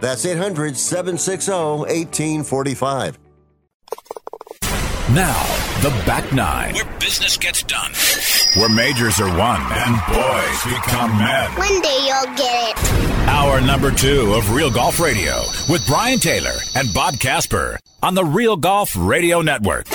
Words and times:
That's 0.00 0.24
800 0.26 0.76
760 0.76 1.50
1845. 1.52 3.18
Now, 5.14 5.42
the 5.82 5.90
back 6.06 6.32
nine, 6.32 6.74
Where 6.74 6.98
business 6.98 7.36
gets 7.36 7.62
done. 7.62 7.92
where 8.54 8.68
majors 8.70 9.20
are 9.20 9.28
won 9.38 9.60
and 9.60 9.96
boys 10.08 10.64
become 10.64 11.16
men. 11.18 11.50
One 11.52 11.80
day 11.82 12.06
you'll 12.06 12.34
get 12.36 12.76
it. 12.76 13.28
Hour 13.28 13.60
number 13.60 13.90
two 13.90 14.34
of 14.34 14.52
Real 14.54 14.70
Golf 14.70 14.98
Radio 15.00 15.36
with 15.68 15.86
Brian 15.86 16.18
Taylor 16.18 16.54
and 16.74 16.92
Bob 16.94 17.18
Casper 17.20 17.78
on 18.02 18.14
the 18.14 18.24
Real 18.24 18.56
Golf 18.56 18.94
Radio 18.98 19.42
Network. 19.42 19.86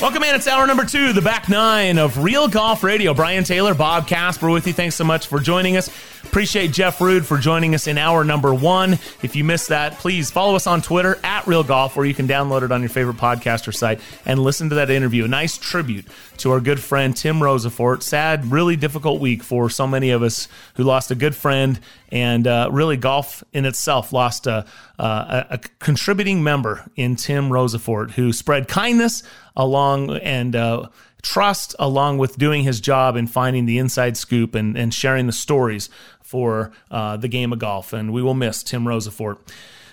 Welcome 0.00 0.22
in. 0.22 0.34
It's 0.34 0.46
hour 0.48 0.66
number 0.66 0.84
two, 0.86 1.12
the 1.12 1.20
back 1.20 1.48
nine 1.50 1.98
of 1.98 2.22
Real 2.22 2.48
Golf 2.48 2.82
Radio. 2.82 3.12
Brian 3.12 3.44
Taylor, 3.44 3.74
Bob 3.74 4.06
Casper 4.06 4.48
with 4.48 4.66
you. 4.66 4.72
Thanks 4.72 4.94
so 4.96 5.04
much 5.04 5.26
for 5.26 5.40
joining 5.40 5.76
us. 5.76 5.90
Appreciate 6.24 6.72
Jeff 6.72 7.00
Rude 7.00 7.26
for 7.26 7.38
joining 7.38 7.74
us 7.74 7.86
in 7.86 7.98
hour 7.98 8.22
number 8.24 8.54
one. 8.54 8.92
If 9.22 9.34
you 9.34 9.42
missed 9.42 9.68
that, 9.68 9.98
please 9.98 10.30
follow 10.30 10.54
us 10.54 10.66
on 10.66 10.80
Twitter 10.80 11.18
at 11.24 11.46
Real 11.46 11.64
Golf, 11.64 11.96
or 11.96 12.04
you 12.04 12.14
can 12.14 12.28
download 12.28 12.62
it 12.62 12.70
on 12.70 12.82
your 12.82 12.88
favorite 12.88 13.16
podcaster 13.16 13.74
site 13.74 14.00
and 14.24 14.38
listen 14.38 14.68
to 14.68 14.76
that 14.76 14.90
interview. 14.90 15.24
A 15.24 15.28
nice 15.28 15.58
tribute 15.58 16.06
to 16.38 16.52
our 16.52 16.60
good 16.60 16.78
friend 16.78 17.16
Tim 17.16 17.40
Rosaforte. 17.40 18.02
Sad, 18.02 18.52
really 18.52 18.76
difficult 18.76 19.20
week 19.20 19.42
for 19.42 19.68
so 19.68 19.86
many 19.86 20.10
of 20.10 20.22
us 20.22 20.46
who 20.74 20.84
lost 20.84 21.10
a 21.10 21.14
good 21.14 21.34
friend, 21.34 21.80
and 22.12 22.46
uh, 22.46 22.68
really 22.70 22.96
golf 22.96 23.42
in 23.52 23.64
itself 23.64 24.12
lost 24.12 24.46
a, 24.46 24.64
a, 24.98 25.46
a 25.50 25.58
contributing 25.80 26.44
member 26.44 26.88
in 26.96 27.16
Tim 27.16 27.48
Rosaforte, 27.50 28.12
who 28.12 28.32
spread 28.32 28.68
kindness 28.68 29.22
along 29.56 30.16
and 30.18 30.54
uh, 30.54 30.88
trust 31.22 31.74
along 31.78 32.18
with 32.18 32.38
doing 32.38 32.64
his 32.64 32.80
job 32.80 33.16
and 33.16 33.30
finding 33.30 33.66
the 33.66 33.78
inside 33.78 34.16
scoop 34.16 34.54
and, 34.54 34.76
and 34.76 34.92
sharing 34.92 35.26
the 35.26 35.32
stories 35.32 35.88
for 36.22 36.72
uh, 36.90 37.16
the 37.16 37.28
game 37.28 37.52
of 37.52 37.58
golf. 37.58 37.92
And 37.92 38.12
we 38.12 38.22
will 38.22 38.34
miss 38.34 38.62
Tim 38.62 38.84
Rosaforte. 38.84 39.38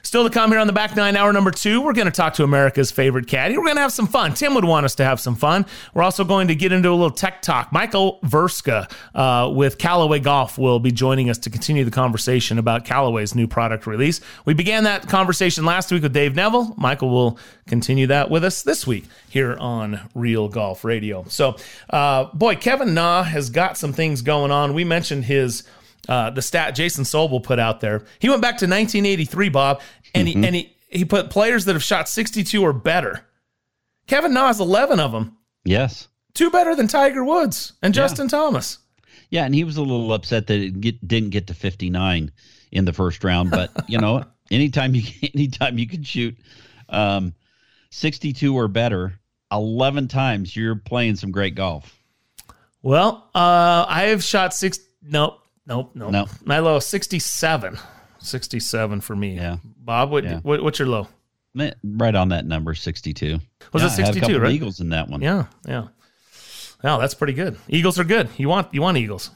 Still 0.02 0.24
to 0.24 0.30
come 0.30 0.52
here 0.52 0.60
on 0.60 0.68
the 0.68 0.74
back 0.74 0.96
nine, 0.96 1.16
hour 1.16 1.34
number 1.34 1.52
two, 1.52 1.82
we're 1.82 1.94
going 1.94 2.06
to 2.06 2.12
talk 2.12 2.34
to 2.36 2.44
America's 2.44 2.92
favorite 2.92 3.28
caddy. 3.28 3.58
We're 3.58 3.66
going 3.66 3.76
to 3.76 3.82
have 3.82 3.92
some 3.92 4.08
fun. 4.08 4.34
Tim 4.34 4.54
would 4.54 4.66
want 4.66 4.86
us 4.86 4.96
to 4.96 5.04
have 5.04 5.20
some 5.20 5.36
fun. 5.36 5.66
We're 5.94 6.04
also 6.04 6.24
going 6.24 6.48
to 6.48 6.56
get 6.56 6.72
into 6.72 6.90
a 6.90 6.92
little 6.92 7.12
tech 7.12 7.42
talk. 7.42 7.72
Michael 7.72 8.20
Verska 8.24 8.92
uh, 9.16 9.50
with 9.52 9.78
Callaway 9.78 10.20
Golf 10.20 10.58
will 10.58 10.80
be 10.80 10.92
joining 10.92 11.30
us 11.30 11.38
to 11.40 11.50
continue 11.50 11.84
the 11.84 11.92
conversation 11.92 12.58
about 12.58 12.86
Callaway's 12.86 13.36
new 13.36 13.48
product 13.48 13.88
release. 13.88 14.22
We 14.46 14.54
began 14.54 14.84
that 14.86 15.08
conversation 15.08 15.66
last 15.66 15.92
week 15.92 16.04
with 16.04 16.14
Dave 16.14 16.36
Neville. 16.36 16.74
Michael 16.78 17.10
will 17.10 17.40
continue 17.68 18.08
that 18.08 18.30
with 18.30 18.44
us 18.44 18.64
this 18.64 18.88
week 18.88 19.06
here 19.30 19.58
on 19.58 20.00
Real 20.16 20.48
Golf 20.48 20.86
Radio. 20.86 21.26
So, 21.28 21.58
uh, 21.90 22.26
boy, 22.34 22.56
Kevin 22.56 22.94
Na 22.94 23.24
has 23.24 23.50
got 23.50 23.78
some 23.78 23.94
things 23.94 24.22
going 24.22 24.52
on. 24.52 24.74
We 24.74 24.84
mentioned 24.84 25.26
his 25.26 25.64
uh, 26.08 26.30
the 26.30 26.42
stat 26.42 26.76
Jason 26.76 27.04
Sobel 27.04 27.42
put 27.44 27.60
out 27.60 27.80
there. 27.82 28.04
He 28.20 28.30
went 28.30 28.42
back 28.42 28.58
to 28.60 28.66
1983, 28.66 29.50
Bob, 29.50 29.82
and 30.16 30.28
he 30.28 30.36
and 30.36 30.56
he 30.56 30.74
he 30.90 31.06
put 31.06 31.30
players 31.30 31.66
that 31.66 31.74
have 31.74 31.84
shot 31.84 32.08
62 32.10 32.62
or 32.62 32.74
better. 32.74 33.26
Kevin 34.08 34.34
Na 34.34 34.48
has 34.48 34.60
11 34.62 35.00
of 35.02 35.12
them, 35.12 35.38
Yes. 35.66 36.08
two 36.34 36.50
better 36.50 36.76
than 36.76 36.88
Tiger 36.88 37.26
Woods 37.26 37.74
and 37.82 37.94
Justin 37.94 38.30
Thomas. 38.30 38.78
Yeah, 39.30 39.44
and 39.44 39.54
he 39.54 39.66
was 39.66 39.76
a 39.76 39.82
little 39.82 40.14
upset 40.14 40.48
that 40.48 40.60
it 40.62 40.80
get, 40.80 41.06
didn't 41.06 41.32
get 41.32 41.48
to 41.48 41.54
59 41.54 42.32
in 42.72 42.86
the 42.86 42.94
first 42.94 43.24
round, 43.26 43.52
but 43.52 43.72
you 43.90 43.98
know, 44.00 44.24
anytime 44.50 44.96
you 44.96 45.04
anytime 45.36 45.78
you 45.78 45.88
can 45.88 46.04
shoot 46.04 46.38
um 46.90 47.34
62 47.90 48.56
or 48.56 48.68
better 48.70 49.20
11 49.52 50.08
times, 50.08 50.56
you're 50.56 50.76
playing 50.76 51.16
some 51.18 51.32
great 51.32 51.56
golf. 51.56 51.94
Well, 52.82 53.30
uh, 53.36 53.86
I 53.88 54.04
have 54.10 54.24
shot 54.24 54.54
six. 54.54 54.80
Nope, 55.02 55.40
nope, 55.68 55.92
nope. 55.96 56.12
No. 56.12 56.26
My 56.46 56.60
low 56.60 56.80
67. 56.80 57.78
67 58.20 59.02
for 59.02 59.16
me. 59.16 59.36
Yeah. 59.36 59.58
Bob, 59.78 60.10
what, 60.12 60.24
Yeah. 60.24 60.40
what 60.40 60.64
what's 60.64 60.80
your 60.80 60.88
low? 60.88 61.08
Right 61.84 62.14
on 62.16 62.30
that 62.30 62.46
number 62.46 62.74
62. 62.76 63.40
Was 63.74 63.82
Yeah, 63.84 63.88
it 63.88 63.92
I 63.92 63.92
had 63.92 64.10
a 64.10 64.14
62, 64.14 64.40
right? 64.40 64.52
Eagles 64.52 64.80
in 64.80 64.90
that 64.90 65.08
one. 65.10 65.22
Yeah, 65.22 65.46
yeah. 65.68 65.88
Wow, 66.84 67.00
that's 67.00 67.16
pretty 67.16 67.34
good. 67.34 67.58
Eagles 67.68 67.98
are 68.00 68.04
good. 68.04 68.30
You 68.38 68.48
want 68.50 68.74
you 68.74 68.82
want 68.82 68.98
Eagles. 68.98 69.32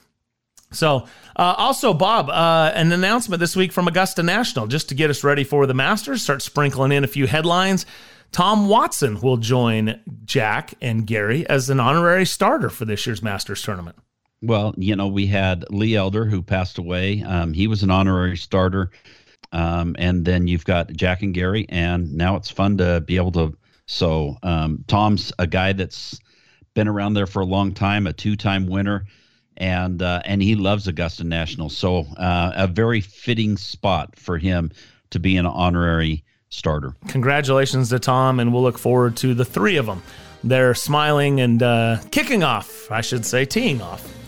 So, 0.74 1.08
uh, 1.36 1.56
also, 1.58 1.94
Bob, 1.94 2.30
uh, 2.30 2.72
an 2.74 2.92
announcement 2.94 3.40
this 3.42 3.56
week 3.58 3.74
from 3.74 3.88
Augusta 3.90 4.24
National, 4.24 4.68
just 4.68 4.88
to 4.90 4.96
get 4.96 5.10
us 5.10 5.22
ready 5.24 5.44
for 5.44 5.66
the 5.66 5.74
Masters. 5.74 6.22
Start 6.22 6.42
sprinkling 6.42 6.94
in 6.94 7.04
a 7.04 7.08
few 7.08 7.28
headlines. 7.28 7.86
Tom 8.32 8.70
Watson 8.70 9.20
will 9.20 9.36
join 9.36 10.00
Jack 10.24 10.74
and 10.82 11.06
Gary 11.06 11.46
as 11.50 11.70
an 11.70 11.82
honorary 11.82 12.26
starter 12.26 12.70
for 12.70 12.86
this 12.86 13.06
year's 13.06 13.22
Masters 13.22 13.62
tournament. 13.62 13.98
Well, 14.42 14.74
you 14.78 14.96
know, 14.96 15.08
we 15.08 15.28
had 15.28 15.66
Lee 15.70 15.96
Elder 15.96 16.26
who 16.26 16.42
passed 16.42 16.78
away. 16.78 17.22
Um, 17.22 17.54
he 17.54 17.68
was 17.68 17.84
an 17.84 17.92
honorary 17.92 18.38
starter. 18.38 18.92
Um, 19.52 19.96
and 20.00 20.24
then 20.26 20.48
you've 20.48 20.66
got 20.66 20.92
Jack 20.94 21.22
and 21.22 21.34
Gary, 21.34 21.66
and 21.70 22.14
now 22.14 22.38
it's 22.38 22.50
fun 22.50 22.78
to 22.78 23.02
be 23.02 23.18
able 23.18 23.32
to. 23.34 23.58
So 23.86 24.38
um, 24.44 24.84
Tom's 24.88 25.34
a 25.40 25.48
guy 25.48 25.74
that's 25.74 26.20
been 26.74 26.88
around 26.88 27.14
there 27.16 27.28
for 27.28 27.42
a 27.42 27.46
long 27.46 27.74
time, 27.74 28.08
a 28.08 28.14
two-time 28.14 28.68
winner, 28.68 29.06
and 29.58 30.02
uh, 30.02 30.22
and 30.24 30.42
he 30.42 30.56
loves 30.56 30.88
Augusta 30.88 31.26
National. 31.26 31.70
So 31.70 32.06
uh, 32.18 32.54
a 32.56 32.68
very 32.68 33.02
fitting 33.02 33.58
spot 33.58 34.18
for 34.18 34.38
him 34.38 34.72
to 35.10 35.20
be 35.20 35.36
an 35.36 35.46
honorary 35.46 36.24
starter. 36.48 36.96
Congratulations 37.10 37.90
to 37.90 38.00
Tom, 38.00 38.40
and 38.40 38.54
we'll 38.54 38.64
look 38.64 38.78
forward 38.78 39.18
to 39.18 39.34
the 39.34 39.46
three 39.46 39.76
of 39.76 39.86
them. 39.86 40.02
They're 40.46 40.74
smiling 40.74 41.42
and 41.42 41.62
uh, 41.62 41.98
kicking 42.10 42.44
off, 42.44 42.90
I 42.90 43.02
should 43.02 43.26
say, 43.26 43.44
teeing 43.44 43.82
off 43.82 44.21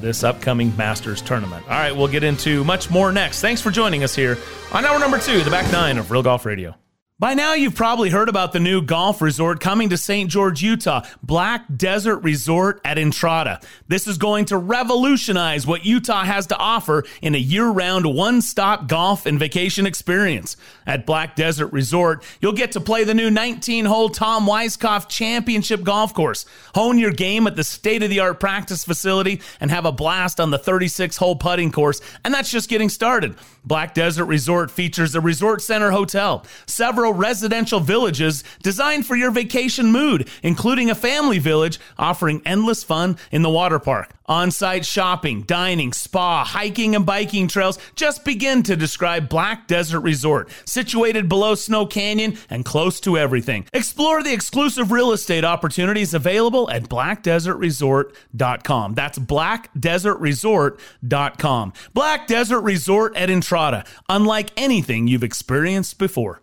this 0.00 0.24
upcoming 0.24 0.76
Masters 0.76 1.22
tournament. 1.22 1.64
All 1.64 1.70
right, 1.70 1.94
we'll 1.94 2.08
get 2.08 2.24
into 2.24 2.64
much 2.64 2.90
more 2.90 3.12
next. 3.12 3.40
Thanks 3.40 3.60
for 3.60 3.70
joining 3.70 4.02
us 4.04 4.14
here 4.14 4.38
on 4.72 4.84
hour 4.84 4.98
number 4.98 5.18
two, 5.18 5.42
the 5.42 5.50
back 5.50 5.70
nine 5.72 5.98
of 5.98 6.10
Real 6.10 6.22
Golf 6.22 6.46
Radio. 6.46 6.79
By 7.20 7.34
now, 7.34 7.52
you've 7.52 7.74
probably 7.74 8.08
heard 8.08 8.30
about 8.30 8.54
the 8.54 8.60
new 8.60 8.80
golf 8.80 9.20
resort 9.20 9.60
coming 9.60 9.90
to 9.90 9.98
St. 9.98 10.30
George, 10.30 10.62
Utah, 10.62 11.02
Black 11.22 11.66
Desert 11.76 12.20
Resort 12.20 12.80
at 12.82 12.96
Entrada. 12.96 13.60
This 13.88 14.06
is 14.06 14.16
going 14.16 14.46
to 14.46 14.56
revolutionize 14.56 15.66
what 15.66 15.84
Utah 15.84 16.24
has 16.24 16.46
to 16.46 16.56
offer 16.56 17.04
in 17.20 17.34
a 17.34 17.38
year 17.38 17.68
round, 17.68 18.06
one 18.06 18.40
stop 18.40 18.88
golf 18.88 19.26
and 19.26 19.38
vacation 19.38 19.84
experience. 19.84 20.56
At 20.86 21.04
Black 21.04 21.36
Desert 21.36 21.66
Resort, 21.74 22.24
you'll 22.40 22.54
get 22.54 22.72
to 22.72 22.80
play 22.80 23.04
the 23.04 23.12
new 23.12 23.30
19 23.30 23.84
hole 23.84 24.08
Tom 24.08 24.46
Weiskopf 24.46 25.06
Championship 25.10 25.82
Golf 25.82 26.14
Course, 26.14 26.46
hone 26.74 26.96
your 26.96 27.12
game 27.12 27.46
at 27.46 27.54
the 27.54 27.64
state 27.64 28.02
of 28.02 28.08
the 28.08 28.20
art 28.20 28.40
practice 28.40 28.82
facility, 28.82 29.42
and 29.60 29.70
have 29.70 29.84
a 29.84 29.92
blast 29.92 30.40
on 30.40 30.50
the 30.50 30.58
36 30.58 31.18
hole 31.18 31.36
putting 31.36 31.70
course. 31.70 32.00
And 32.24 32.32
that's 32.32 32.50
just 32.50 32.70
getting 32.70 32.88
started. 32.88 33.36
Black 33.62 33.92
Desert 33.92 34.24
Resort 34.24 34.70
features 34.70 35.14
a 35.14 35.20
resort 35.20 35.60
center 35.60 35.90
hotel, 35.90 36.46
several 36.64 37.09
residential 37.12 37.80
villages 37.80 38.44
designed 38.62 39.06
for 39.06 39.16
your 39.16 39.30
vacation 39.30 39.92
mood, 39.92 40.28
including 40.42 40.90
a 40.90 40.94
family 40.94 41.38
village 41.38 41.78
offering 41.98 42.42
endless 42.44 42.84
fun 42.84 43.16
in 43.30 43.42
the 43.42 43.50
water 43.50 43.78
park. 43.78 44.12
On 44.30 44.50
site 44.52 44.86
shopping, 44.86 45.42
dining, 45.42 45.92
spa, 45.92 46.44
hiking, 46.44 46.94
and 46.94 47.04
biking 47.04 47.48
trails 47.48 47.80
just 47.96 48.24
begin 48.24 48.62
to 48.62 48.76
describe 48.76 49.28
Black 49.28 49.66
Desert 49.66 50.02
Resort, 50.02 50.48
situated 50.64 51.28
below 51.28 51.56
Snow 51.56 51.84
Canyon 51.84 52.38
and 52.48 52.64
close 52.64 53.00
to 53.00 53.18
everything. 53.18 53.66
Explore 53.72 54.22
the 54.22 54.32
exclusive 54.32 54.92
real 54.92 55.10
estate 55.10 55.44
opportunities 55.44 56.14
available 56.14 56.70
at 56.70 56.84
blackdesertresort.com. 56.84 58.94
That's 58.94 59.18
blackdesertresort.com. 59.18 61.72
Black 61.92 62.28
Desert 62.28 62.60
Resort 62.60 63.16
at 63.16 63.30
Entrada, 63.30 63.84
unlike 64.08 64.52
anything 64.56 65.08
you've 65.08 65.24
experienced 65.24 65.98
before. 65.98 66.40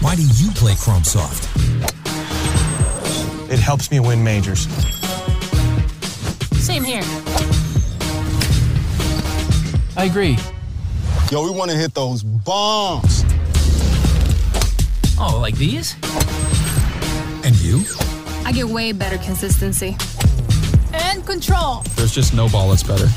Why 0.00 0.16
do 0.16 0.22
you 0.22 0.50
play 0.52 0.74
Chrome 0.76 1.04
Soft? 1.04 1.44
It 3.52 3.58
helps 3.58 3.90
me 3.90 4.00
win 4.00 4.24
majors. 4.24 4.66
Same 6.58 6.82
here. 6.82 7.02
I 9.98 10.04
agree. 10.04 10.38
Yo, 11.30 11.44
we 11.44 11.50
want 11.50 11.70
to 11.70 11.76
hit 11.76 11.92
those 11.92 12.22
bombs. 12.22 13.24
Oh, 15.18 15.38
like 15.38 15.56
these? 15.56 15.94
And 17.44 17.54
you? 17.60 17.84
I 18.46 18.52
get 18.52 18.64
way 18.64 18.92
better 18.92 19.18
consistency. 19.18 19.98
And 20.94 21.26
control. 21.26 21.82
There's 21.96 22.14
just 22.14 22.32
no 22.32 22.48
ball 22.48 22.70
that's 22.70 22.82
better. 22.82 23.08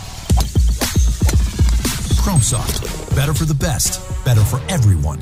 Chrome 2.21 2.41
Soft. 2.41 3.15
Better 3.15 3.33
for 3.33 3.45
the 3.45 3.55
best. 3.55 4.01
Better 4.25 4.41
for 4.41 4.59
everyone. 4.67 5.19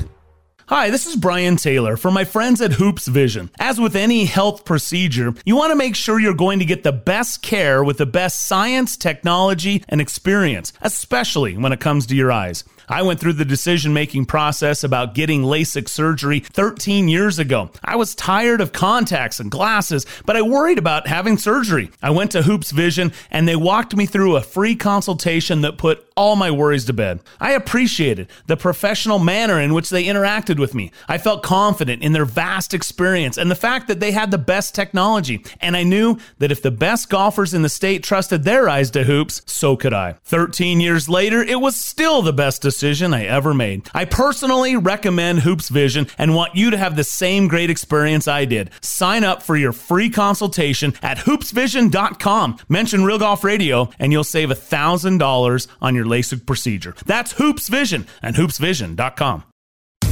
Hi, 0.74 0.88
this 0.88 1.06
is 1.06 1.16
Brian 1.16 1.56
Taylor 1.56 1.98
for 1.98 2.10
my 2.10 2.24
friends 2.24 2.62
at 2.62 2.72
Hoopes 2.72 3.06
Vision. 3.06 3.50
As 3.60 3.78
with 3.78 3.94
any 3.94 4.24
health 4.24 4.64
procedure, 4.64 5.34
you 5.44 5.54
want 5.54 5.70
to 5.70 5.76
make 5.76 5.94
sure 5.94 6.18
you're 6.18 6.32
going 6.32 6.60
to 6.60 6.64
get 6.64 6.82
the 6.82 6.92
best 6.92 7.42
care 7.42 7.84
with 7.84 7.98
the 7.98 8.06
best 8.06 8.46
science, 8.46 8.96
technology, 8.96 9.84
and 9.90 10.00
experience, 10.00 10.72
especially 10.80 11.58
when 11.58 11.72
it 11.72 11.80
comes 11.80 12.06
to 12.06 12.16
your 12.16 12.32
eyes. 12.32 12.64
I 12.88 13.02
went 13.02 13.20
through 13.20 13.34
the 13.34 13.44
decision 13.44 13.92
making 13.92 14.26
process 14.26 14.84
about 14.84 15.14
getting 15.14 15.42
LASIK 15.42 15.88
surgery 15.88 16.40
13 16.40 17.08
years 17.08 17.38
ago. 17.38 17.70
I 17.84 17.96
was 17.96 18.14
tired 18.14 18.60
of 18.60 18.72
contacts 18.72 19.40
and 19.40 19.50
glasses, 19.50 20.06
but 20.26 20.36
I 20.36 20.42
worried 20.42 20.78
about 20.78 21.06
having 21.06 21.38
surgery. 21.38 21.90
I 22.02 22.10
went 22.10 22.32
to 22.32 22.42
Hoopes 22.42 22.70
Vision 22.70 23.12
and 23.30 23.46
they 23.46 23.56
walked 23.56 23.96
me 23.96 24.06
through 24.06 24.36
a 24.36 24.42
free 24.42 24.74
consultation 24.74 25.60
that 25.62 25.78
put 25.78 26.06
all 26.16 26.36
my 26.36 26.50
worries 26.50 26.84
to 26.86 26.92
bed. 26.92 27.20
I 27.40 27.52
appreciated 27.52 28.28
the 28.46 28.56
professional 28.56 29.18
manner 29.18 29.60
in 29.60 29.72
which 29.74 29.90
they 29.90 30.04
interacted 30.04 30.58
with 30.58 30.74
me. 30.74 30.92
I 31.08 31.18
felt 31.18 31.42
confident 31.42 32.02
in 32.02 32.12
their 32.12 32.24
vast 32.24 32.74
experience 32.74 33.38
and 33.38 33.50
the 33.50 33.54
fact 33.54 33.88
that 33.88 34.00
they 34.00 34.12
had 34.12 34.30
the 34.30 34.38
best 34.38 34.74
technology. 34.74 35.44
And 35.60 35.76
I 35.76 35.82
knew 35.82 36.18
that 36.38 36.52
if 36.52 36.62
the 36.62 36.70
best 36.70 37.08
golfers 37.08 37.54
in 37.54 37.62
the 37.62 37.68
state 37.68 38.02
trusted 38.02 38.44
their 38.44 38.68
eyes 38.68 38.90
to 38.90 39.04
Hoopes, 39.04 39.42
so 39.46 39.76
could 39.76 39.94
I. 39.94 40.16
13 40.24 40.80
years 40.80 41.08
later, 41.08 41.42
it 41.42 41.60
was 41.60 41.76
still 41.76 42.22
the 42.22 42.32
best 42.32 42.60
decision 42.60 42.71
I 42.72 43.24
ever 43.24 43.54
made. 43.54 43.88
I 43.94 44.04
personally 44.04 44.76
recommend 44.76 45.40
Hoopes 45.40 45.68
Vision 45.68 46.06
and 46.18 46.34
want 46.34 46.54
you 46.54 46.70
to 46.70 46.76
have 46.76 46.96
the 46.96 47.04
same 47.04 47.48
great 47.48 47.70
experience 47.70 48.26
I 48.28 48.44
did. 48.44 48.70
Sign 48.80 49.24
up 49.24 49.42
for 49.42 49.56
your 49.56 49.72
free 49.72 50.10
consultation 50.10 50.94
at 51.02 51.18
hoopesvision.com. 51.18 52.58
Mention 52.68 53.04
Real 53.04 53.18
Golf 53.18 53.44
Radio 53.44 53.90
and 53.98 54.12
you'll 54.12 54.24
save 54.24 54.48
$1,000 54.48 55.66
on 55.80 55.94
your 55.94 56.04
LASIK 56.04 56.46
procedure. 56.46 56.94
That's 57.06 57.32
Hoopes 57.32 57.68
Vision 57.68 58.06
and 58.22 58.36
hoopesvision.com. 58.36 59.44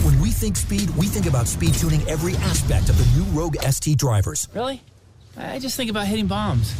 When 0.02 0.20
we 0.20 0.30
think 0.30 0.56
speed, 0.56 0.90
we 0.96 1.06
think 1.06 1.26
about 1.26 1.46
speed 1.46 1.74
tuning 1.74 2.02
every 2.08 2.34
aspect 2.36 2.88
of 2.88 2.96
the 2.96 3.18
new 3.18 3.24
Rogue 3.38 3.56
ST 3.60 3.98
drivers. 3.98 4.48
Really? 4.54 4.82
I 5.36 5.58
just 5.58 5.76
think 5.76 5.90
about 5.90 6.06
hitting 6.06 6.26
bombs. 6.26 6.74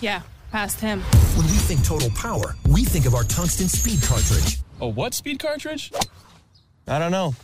Yeah, 0.00 0.22
past 0.50 0.80
him. 0.80 1.00
When 1.36 1.46
we 1.46 1.52
think 1.52 1.84
total 1.84 2.10
power, 2.10 2.56
we 2.68 2.84
think 2.84 3.06
of 3.06 3.14
our 3.14 3.24
tungsten 3.24 3.68
speed 3.68 4.02
cartridge. 4.02 4.58
A 4.80 4.88
what 4.88 5.14
speed 5.14 5.38
cartridge? 5.38 5.92
I 6.88 6.98
don't 6.98 7.10
know, 7.12 7.34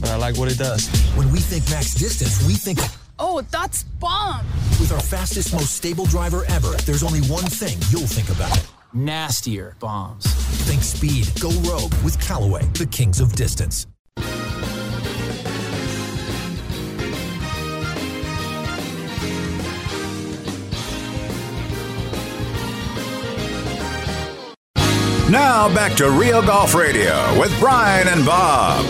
but 0.00 0.10
I 0.10 0.16
like 0.16 0.36
what 0.36 0.50
it 0.50 0.58
does. 0.58 0.88
When 1.16 1.30
we 1.32 1.38
think 1.38 1.68
max 1.70 1.94
distance, 1.94 2.44
we 2.46 2.54
think 2.54 2.78
Oh, 3.18 3.42
that's 3.50 3.84
bomb. 4.00 4.44
with 4.80 4.92
our 4.92 5.00
fastest, 5.00 5.52
most 5.52 5.76
stable 5.76 6.06
driver 6.06 6.44
ever, 6.48 6.72
there's 6.86 7.02
only 7.02 7.20
one 7.22 7.44
thing 7.44 7.78
you'll 7.90 8.08
think 8.08 8.28
about. 8.30 8.58
Nastier 8.92 9.76
bombs. 9.78 10.24
Think 10.66 10.82
speed. 10.82 11.28
Go 11.40 11.50
Rogue 11.70 11.92
with 12.02 12.18
Callaway, 12.20 12.64
the 12.74 12.86
kings 12.86 13.20
of 13.20 13.34
distance. 13.36 13.86
Now 25.30 25.72
back 25.72 25.96
to 25.98 26.10
Real 26.10 26.42
Golf 26.42 26.74
Radio 26.74 27.38
with 27.38 27.56
Brian 27.60 28.08
and 28.08 28.26
Bob. 28.26 28.84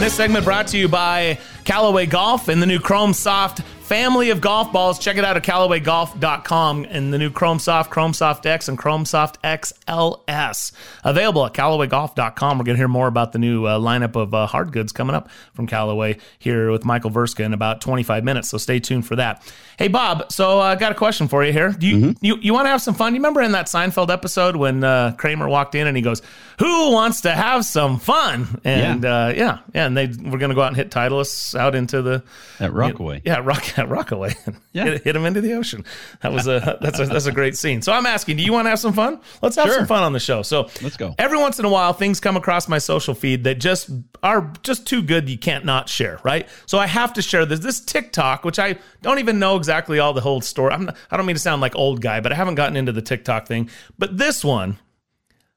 This 0.00 0.12
segment 0.12 0.44
brought 0.44 0.66
to 0.68 0.76
you 0.76 0.88
by 0.88 1.38
Callaway 1.64 2.04
Golf 2.06 2.48
and 2.48 2.60
the 2.60 2.66
new 2.66 2.80
Chrome 2.80 3.12
Soft 3.12 3.60
family 3.88 4.28
of 4.28 4.42
golf 4.42 4.70
balls. 4.70 4.98
Check 4.98 5.16
it 5.16 5.24
out 5.24 5.38
at 5.38 5.42
CallawayGolf.com 5.44 6.86
and 6.90 7.10
the 7.12 7.16
new 7.16 7.30
Chrome 7.30 7.58
Soft, 7.58 7.90
Chrome 7.90 8.12
Soft 8.12 8.44
X, 8.44 8.68
and 8.68 8.76
Chrome 8.76 9.06
Soft 9.06 9.42
XLS. 9.42 10.72
Available 11.04 11.46
at 11.46 11.54
CallawayGolf.com. 11.54 12.58
We're 12.58 12.64
going 12.64 12.76
to 12.76 12.78
hear 12.78 12.86
more 12.86 13.06
about 13.08 13.32
the 13.32 13.38
new 13.38 13.64
uh, 13.64 13.78
lineup 13.78 14.14
of 14.14 14.34
uh, 14.34 14.46
hard 14.46 14.72
goods 14.72 14.92
coming 14.92 15.16
up 15.16 15.30
from 15.54 15.66
Callaway 15.66 16.18
here 16.38 16.70
with 16.70 16.84
Michael 16.84 17.10
Verska 17.10 17.44
in 17.44 17.54
about 17.54 17.80
25 17.80 18.24
minutes. 18.24 18.50
So 18.50 18.58
stay 18.58 18.78
tuned 18.78 19.06
for 19.06 19.16
that. 19.16 19.42
Hey, 19.78 19.88
Bob, 19.88 20.30
so 20.30 20.58
I 20.58 20.72
uh, 20.72 20.74
got 20.74 20.92
a 20.92 20.94
question 20.94 21.28
for 21.28 21.42
you 21.44 21.52
here. 21.52 21.70
Do 21.70 21.86
you, 21.86 22.14
you, 22.20 22.36
you 22.42 22.52
want 22.52 22.66
to 22.66 22.70
have 22.70 22.82
some 22.82 22.94
fun? 22.94 23.14
You 23.14 23.20
remember 23.20 23.40
in 23.40 23.52
that 23.52 23.66
Seinfeld 23.66 24.10
episode 24.10 24.56
when 24.56 24.84
uh, 24.84 25.14
Kramer 25.16 25.48
walked 25.48 25.74
in 25.76 25.86
and 25.86 25.96
he 25.96 26.02
goes, 26.02 26.20
Who 26.58 26.90
wants 26.92 27.22
to 27.22 27.30
have 27.32 27.64
some 27.64 27.98
fun? 28.00 28.60
And 28.64 29.04
yeah, 29.04 29.26
uh, 29.26 29.28
yeah, 29.28 29.58
yeah. 29.72 29.86
And 29.86 29.96
they 29.96 30.08
were 30.08 30.38
going 30.38 30.50
to 30.50 30.54
go 30.56 30.62
out 30.62 30.68
and 30.68 30.76
hit 30.76 30.90
Titleists 30.90 31.58
out 31.58 31.74
into 31.76 32.02
the 32.02 32.24
At 32.58 32.72
Rockaway. 32.72 33.22
yeah, 33.24 33.38
rock, 33.38 33.77
Rockaway. 33.86 34.34
Yeah. 34.72 34.84
hit, 34.84 35.04
hit 35.04 35.16
him 35.16 35.24
into 35.24 35.40
the 35.40 35.54
ocean. 35.54 35.84
That 36.22 36.32
was 36.32 36.46
a 36.46 36.78
that's 36.80 36.98
a 37.00 37.06
that's 37.06 37.26
a 37.26 37.32
great 37.32 37.56
scene. 37.56 37.82
So 37.82 37.92
I'm 37.92 38.06
asking, 38.06 38.36
do 38.36 38.42
you 38.42 38.52
want 38.52 38.66
to 38.66 38.70
have 38.70 38.78
some 38.78 38.92
fun? 38.92 39.20
Let's 39.42 39.56
have 39.56 39.66
Sure. 39.66 39.76
some 39.78 39.86
fun 39.86 40.02
on 40.02 40.12
the 40.12 40.20
show. 40.20 40.42
So 40.42 40.68
Let's 40.82 40.96
go. 40.96 41.14
Every 41.18 41.38
once 41.38 41.58
in 41.58 41.64
a 41.64 41.68
while, 41.68 41.92
things 41.92 42.20
come 42.20 42.36
across 42.36 42.68
my 42.68 42.78
social 42.78 43.14
feed 43.14 43.44
that 43.44 43.56
just 43.56 43.90
are 44.22 44.52
just 44.62 44.86
too 44.86 45.02
good 45.02 45.28
you 45.28 45.38
can't 45.38 45.64
not 45.64 45.88
share, 45.88 46.18
right? 46.24 46.48
So 46.66 46.78
I 46.78 46.86
have 46.86 47.12
to 47.14 47.22
share 47.22 47.44
this. 47.46 47.60
This 47.60 47.80
TikTok, 47.80 48.44
which 48.44 48.58
I 48.58 48.76
don't 49.02 49.18
even 49.18 49.38
know 49.38 49.56
exactly 49.56 49.98
all 49.98 50.12
the 50.12 50.20
whole 50.20 50.40
story. 50.40 50.72
I'm 50.72 50.84
not, 50.86 50.96
I 51.10 51.16
don't 51.16 51.26
mean 51.26 51.36
to 51.36 51.42
sound 51.42 51.60
like 51.60 51.74
old 51.76 52.00
guy, 52.00 52.20
but 52.20 52.32
I 52.32 52.34
haven't 52.34 52.56
gotten 52.56 52.76
into 52.76 52.92
the 52.92 53.02
TikTok 53.02 53.46
thing. 53.46 53.70
But 53.98 54.18
this 54.18 54.44
one, 54.44 54.78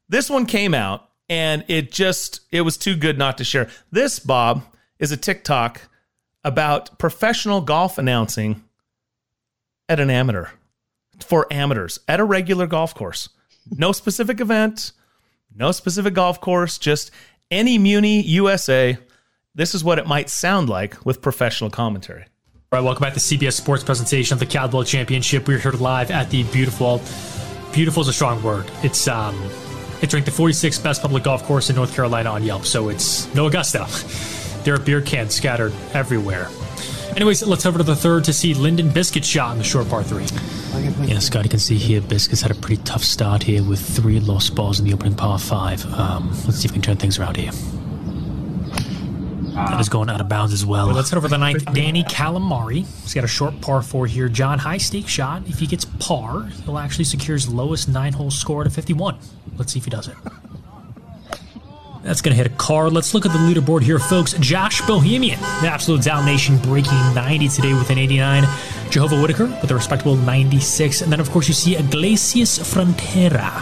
this 0.09 0.29
one 0.29 0.45
came 0.45 0.74
out 0.74 1.09
and 1.29 1.63
it 1.67 1.91
just 1.91 2.41
it 2.51 2.62
was 2.62 2.77
too 2.77 2.95
good 2.95 3.17
not 3.17 3.38
to 3.38 3.44
share. 3.44 3.69
This 3.91 4.19
Bob 4.19 4.63
is 5.00 5.12
a 5.12 5.17
TikTok 5.17 5.81
about 6.43 6.97
professional 6.97 7.61
golf 7.61 7.97
announcing 7.97 8.63
at 9.88 9.99
an 9.99 10.09
amateur 10.09 10.47
for 11.19 11.51
amateurs 11.51 11.99
at 12.07 12.19
a 12.19 12.23
regular 12.23 12.67
golf 12.67 12.95
course. 12.95 13.29
No 13.69 13.91
specific 13.91 14.39
event, 14.39 14.91
no 15.55 15.71
specific 15.71 16.13
golf 16.13 16.41
course, 16.41 16.77
just 16.77 17.11
any 17.51 17.77
Muni 17.77 18.21
USA. 18.21 18.97
This 19.53 19.75
is 19.75 19.83
what 19.83 19.99
it 19.99 20.07
might 20.07 20.29
sound 20.29 20.69
like 20.69 21.05
with 21.05 21.21
professional 21.21 21.69
commentary. 21.69 22.23
All 22.71 22.79
right, 22.79 22.86
welcome 22.86 23.03
back 23.03 23.13
to 23.13 23.19
CBS 23.19 23.53
Sports 23.53 23.83
presentation 23.83 24.33
of 24.33 24.39
the 24.39 24.45
Caldwell 24.45 24.86
Championship. 24.86 25.48
We're 25.48 25.60
here 25.60 25.74
live 25.74 26.10
at 26.10 26.29
the 26.29 26.43
beautiful, 26.43 27.01
beautiful 27.74 28.01
is 28.01 28.07
a 28.07 28.13
strong 28.13 28.41
word. 28.41 28.71
It's 28.81 29.10
um, 29.10 29.36
it's 30.01 30.13
ranked 30.13 30.25
the 30.25 30.31
46th 30.31 30.81
best 30.81 31.01
public 31.01 31.24
golf 31.24 31.43
course 31.43 31.69
in 31.69 31.75
North 31.75 31.93
Carolina 31.93 32.31
on 32.31 32.43
Yelp, 32.43 32.65
so 32.65 32.89
it's 32.89 33.31
no 33.36 33.48
Augusta. 33.48 33.86
There 34.63 34.75
are 34.75 34.80
beer 34.80 35.01
cans 35.01 35.34
scattered 35.34 35.74
everywhere. 35.94 36.48
Anyways, 37.15 37.44
let's 37.44 37.63
head 37.63 37.70
over 37.70 37.80
to 37.80 37.84
the 37.84 37.96
third 37.96 38.24
to 38.25 38.34
see 38.34 38.53
Lyndon 38.53 38.89
Biscuit 38.89 39.25
shot 39.25 39.51
in 39.53 39.58
the 39.58 39.63
short 39.63 39.89
par 39.89 40.03
three. 40.03 40.25
Yeah, 41.06 41.20
Scott, 41.20 41.44
you 41.44 41.50
can 41.50 41.60
see 41.60 41.77
here 41.77 42.00
Biscuits 42.00 42.41
had 42.41 42.51
a 42.51 42.56
pretty 42.56 42.82
tough 42.84 43.03
start 43.03 43.44
here 43.44 43.63
with 43.63 43.80
three 43.80 44.20
lost 44.20 44.56
balls 44.56 44.80
in 44.80 44.86
the 44.86 44.94
opening 44.94 45.15
par 45.15 45.38
five. 45.38 45.86
Um, 45.94 46.30
let's 46.46 46.58
see 46.58 46.65
if 46.65 46.72
we 46.72 46.75
can 46.75 46.82
turn 46.82 46.98
things 46.98 47.20
around 47.20 47.36
here. 47.36 47.51
That 49.53 49.82
is 49.82 49.89
going 49.89 50.10
out 50.10 50.22
of 50.22 50.30
bounds 50.30 50.53
as 50.53 50.65
well. 50.65 50.88
let's 50.88 51.10
head 51.10 51.18
over 51.18 51.27
to 51.27 51.32
the 51.32 51.38
ninth. 51.38 51.65
Danny 51.74 52.03
Calamari. 52.03 52.86
He's 53.01 53.13
got 53.13 53.25
a 53.25 53.27
short 53.27 53.60
par 53.60 53.82
four 53.82 54.08
here. 54.08 54.30
John, 54.30 54.60
high 54.60 54.77
stake 54.77 55.08
shot. 55.08 55.44
If 55.48 55.60
he 55.60 55.68
gets 55.68 55.86
par, 55.86 56.44
he'll 56.65 56.77
actually 56.77 57.06
secure 57.06 57.36
his 57.36 57.50
lowest 57.50 57.89
nine 57.89 58.13
hole 58.13 58.32
score 58.32 58.63
to 58.63 58.70
51. 58.70 59.18
Let's 59.58 59.74
see 59.74 59.80
if 59.80 59.86
he 59.86 59.91
does 59.91 60.08
it. 60.08 60.15
That's 62.03 62.22
going 62.22 62.36
to 62.36 62.43
hit 62.43 62.51
a 62.51 62.55
card. 62.55 62.93
Let's 62.93 63.13
look 63.13 63.25
at 63.25 63.31
the 63.31 63.38
leaderboard 63.38 63.84
here, 63.84 64.00
folks. 64.00 64.34
Josh 64.34 64.81
Bohemian, 64.88 65.39
the 65.39 65.67
absolute 65.67 66.01
Dalmatian, 66.01 66.58
breaking 66.58 66.98
90 67.13 67.48
today 67.50 67.74
with 67.74 67.89
an 67.91 67.98
89. 68.00 68.43
Jehovah 68.89 69.22
Whitaker 69.22 69.46
with 69.62 69.70
a 69.70 69.75
respectable 69.75 70.15
96. 70.15 71.01
And 71.01 71.12
then, 71.12 71.20
of 71.20 71.29
course, 71.29 71.48
you 71.48 71.53
see 71.53 71.75
Iglesias 71.77 72.58
Frontera, 72.60 73.62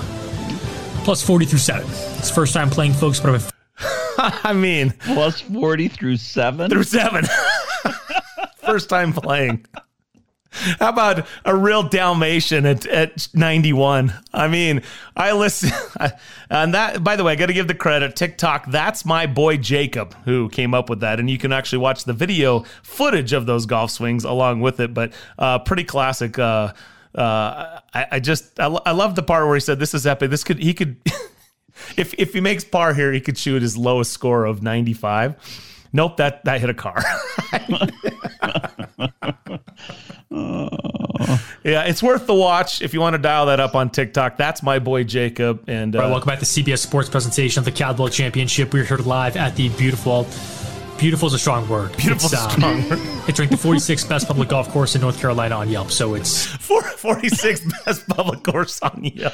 plus 1.04 1.22
40 1.22 1.46
through 1.46 1.60
7. 1.60 1.84
It's 2.18 2.30
first 2.32 2.54
time 2.54 2.70
playing, 2.70 2.94
folks, 2.94 3.20
but 3.20 3.36
I've 3.36 3.52
I 4.44 4.54
mean, 4.54 4.92
Plus 5.00 5.40
40 5.42 5.88
through 5.88 6.18
7. 6.18 6.70
through 6.70 6.84
seven. 6.84 7.26
First 8.66 8.90
time 8.90 9.14
playing. 9.14 9.66
How 10.52 10.90
about 10.90 11.26
a 11.46 11.56
real 11.56 11.84
Dalmatian 11.84 12.66
at, 12.66 12.86
at 12.88 13.28
91? 13.34 14.14
I 14.34 14.48
mean, 14.48 14.82
I 15.16 15.34
listen. 15.34 15.72
And 16.52 16.74
that, 16.74 17.04
by 17.04 17.16
the 17.16 17.24
way, 17.24 17.34
I 17.34 17.36
got 17.36 17.46
to 17.46 17.54
give 17.54 17.68
the 17.68 17.76
credit. 17.76 18.16
TikTok, 18.16 18.72
that's 18.72 19.06
my 19.06 19.28
boy 19.28 19.58
Jacob 19.58 20.16
who 20.26 20.50
came 20.50 20.74
up 20.74 20.90
with 20.90 21.02
that. 21.02 21.20
And 21.20 21.30
you 21.30 21.38
can 21.38 21.54
actually 21.54 21.78
watch 21.78 22.06
the 22.06 22.14
video 22.14 22.62
footage 22.82 23.34
of 23.34 23.46
those 23.46 23.68
golf 23.68 23.92
swings 23.92 24.24
along 24.24 24.62
with 24.62 24.80
it. 24.80 24.92
But 24.92 25.14
uh, 25.38 25.60
pretty 25.60 25.84
classic. 25.84 26.40
Uh, 26.40 26.74
uh, 27.14 27.82
I, 27.94 28.08
I 28.14 28.20
just, 28.20 28.60
I, 28.60 28.66
I 28.66 28.94
love 28.94 29.14
the 29.14 29.22
part 29.22 29.46
where 29.46 29.56
he 29.56 29.60
said, 29.60 29.80
This 29.80 29.94
is 29.94 30.08
epic. 30.08 30.32
This 30.32 30.44
could, 30.44 30.58
he 30.58 30.74
could, 30.74 30.98
if, 31.98 32.16
if 32.18 32.34
he 32.34 32.42
makes 32.42 32.64
par 32.64 32.96
here, 32.96 33.14
he 33.14 33.22
could 33.22 33.38
shoot 33.38 33.62
his 33.62 33.78
lowest 33.78 34.12
score 34.12 34.46
of 34.46 34.64
95. 34.64 35.36
Nope, 35.94 36.18
that, 36.18 36.44
that 36.46 36.62
hit 36.62 36.72
a 36.72 36.74
car. 36.74 37.04
yeah, 40.32 41.84
it's 41.84 42.04
worth 42.04 42.28
the 42.28 42.36
watch 42.36 42.82
if 42.82 42.94
you 42.94 43.02
want 43.02 43.16
to 43.16 43.18
dial 43.18 43.48
that 43.48 43.60
up 43.60 43.76
on 43.76 43.90
TikTok. 43.90 44.38
That's 44.38 44.62
my 44.62 44.78
boy 44.80 45.04
Jacob. 45.04 45.64
And 45.68 45.96
uh, 45.96 46.00
right, 46.00 46.10
welcome 46.10 46.28
back 46.28 46.40
to 46.40 46.46
CBS 46.46 46.80
Sports 46.80 47.10
presentation 47.10 47.60
of 47.60 47.66
the 47.66 47.72
Cowboy 47.72 48.10
Championship. 48.10 48.74
We're 48.74 48.84
here 48.84 48.98
live 48.98 49.38
at 49.38 49.56
the 49.56 49.70
beautiful 49.70 50.28
Beautiful 51.00 51.28
is 51.28 51.34
a 51.34 51.40
strong 51.40 51.68
word. 51.70 51.96
Beautiful 51.96 52.26
is 52.26 52.34
a 52.34 52.50
strong 52.50 52.90
word. 52.90 53.00
It's 53.30 53.40
ranked 53.40 53.52
the 53.56 53.68
46th 53.70 54.10
best 54.10 54.28
public 54.28 54.50
golf 54.50 54.68
course 54.70 54.96
in 54.96 55.02
North 55.02 55.18
Carolina 55.20 55.56
on 55.56 55.70
Yelp. 55.70 55.92
So 55.92 56.14
it's 56.14 56.46
Four, 56.60 56.82
46th 56.82 57.86
best 57.86 58.06
public 58.10 58.44
course 58.44 58.82
on 58.82 59.02
Yelp. 59.06 59.34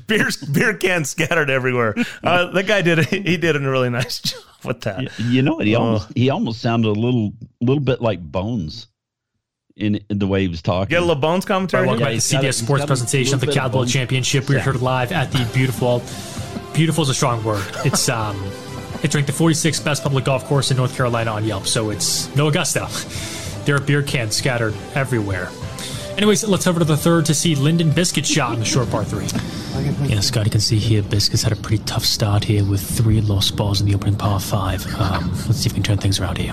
beer, 0.06 0.28
beer 0.52 0.74
cans 0.74 1.10
scattered 1.10 1.50
everywhere. 1.50 1.96
Uh, 2.22 2.46
that 2.52 2.66
guy 2.68 2.80
did 2.82 3.06
he 3.06 3.36
did 3.36 3.56
a 3.56 3.58
really 3.60 3.90
nice 3.90 4.20
job 4.22 4.40
with 4.64 4.80
that. 4.82 5.02
You, 5.18 5.30
you 5.30 5.42
know 5.42 5.56
what? 5.56 5.66
He 5.66 5.74
Oh. 5.74 5.80
almost 5.82 6.12
he 6.14 6.30
almost 6.30 6.60
sounded 6.62 6.88
a 6.88 6.92
little 6.92 7.32
little 7.60 7.82
bit 7.82 8.00
like 8.00 8.20
Bones 8.22 8.86
in, 9.74 9.98
in 10.08 10.20
the 10.20 10.28
way 10.28 10.42
he 10.42 10.48
was 10.48 10.62
talking. 10.62 10.90
Get 10.90 10.98
a 11.02 11.04
little 11.04 11.20
bones 11.20 11.44
commentary. 11.44 11.82
right, 11.82 11.88
welcome 11.88 12.00
Yeah, 12.02 12.06
back 12.06 12.10
to 12.10 12.14
he's 12.14 12.32
got 12.32 12.44
a- 12.44 12.48
CBS 12.48 12.62
Sports 12.62 12.84
a 12.84 12.86
presentation 12.86 13.34
of 13.34 13.40
the 13.40 13.46
little 13.46 13.62
Cowboy. 13.62 13.84
Championship. 13.86 14.48
We're 14.48 14.60
here 14.60 14.74
live 14.74 15.10
at 15.10 15.32
the 15.32 15.44
beautiful. 15.52 16.02
Beautiful 16.72 17.02
is 17.02 17.10
a 17.10 17.14
strong 17.14 17.42
word. 17.42 17.64
It's 17.84 18.08
um, 18.08 18.36
it's 19.06 19.14
ranked 19.14 19.28
the 19.28 19.44
46th 19.44 19.84
best 19.84 20.02
public 20.02 20.24
golf 20.24 20.44
course 20.44 20.70
in 20.70 20.76
North 20.76 20.96
Carolina 20.96 21.30
on 21.30 21.44
Yelp. 21.44 21.66
So 21.66 21.90
it's 21.90 22.34
no 22.36 22.48
Augusta. 22.48 22.88
There 23.66 23.74
are 23.74 23.80
beer 23.80 24.00
cans 24.00 24.36
scattered 24.36 24.76
everywhere. 24.94 25.50
Anyways, 26.16 26.44
let's 26.44 26.64
head 26.64 26.70
over 26.70 26.78
to 26.78 26.84
the 26.84 26.96
third 26.96 27.26
to 27.26 27.34
see 27.34 27.56
Lyndon 27.56 27.90
Biscuit 27.90 28.24
shot 28.24 28.54
in 28.54 28.60
the 28.60 28.64
short 28.64 28.88
par 28.90 29.04
three. 29.04 29.26
Yeah, 30.06 30.20
Scott, 30.20 30.44
you 30.44 30.52
can 30.52 30.60
see 30.60 30.78
here 30.78 31.02
Biscuits 31.02 31.42
had 31.42 31.52
a 31.52 31.56
pretty 31.56 31.82
tough 31.82 32.04
start 32.04 32.44
here 32.44 32.64
with 32.64 32.80
three 32.80 33.20
lost 33.20 33.56
balls 33.56 33.80
in 33.80 33.88
the 33.88 33.94
opening 33.96 34.14
par 34.14 34.38
five. 34.38 34.86
Um, 35.00 35.32
let's 35.48 35.56
see 35.56 35.66
if 35.66 35.72
we 35.72 35.78
can 35.78 35.82
turn 35.82 35.98
things 35.98 36.20
around 36.20 36.38
here. 36.38 36.52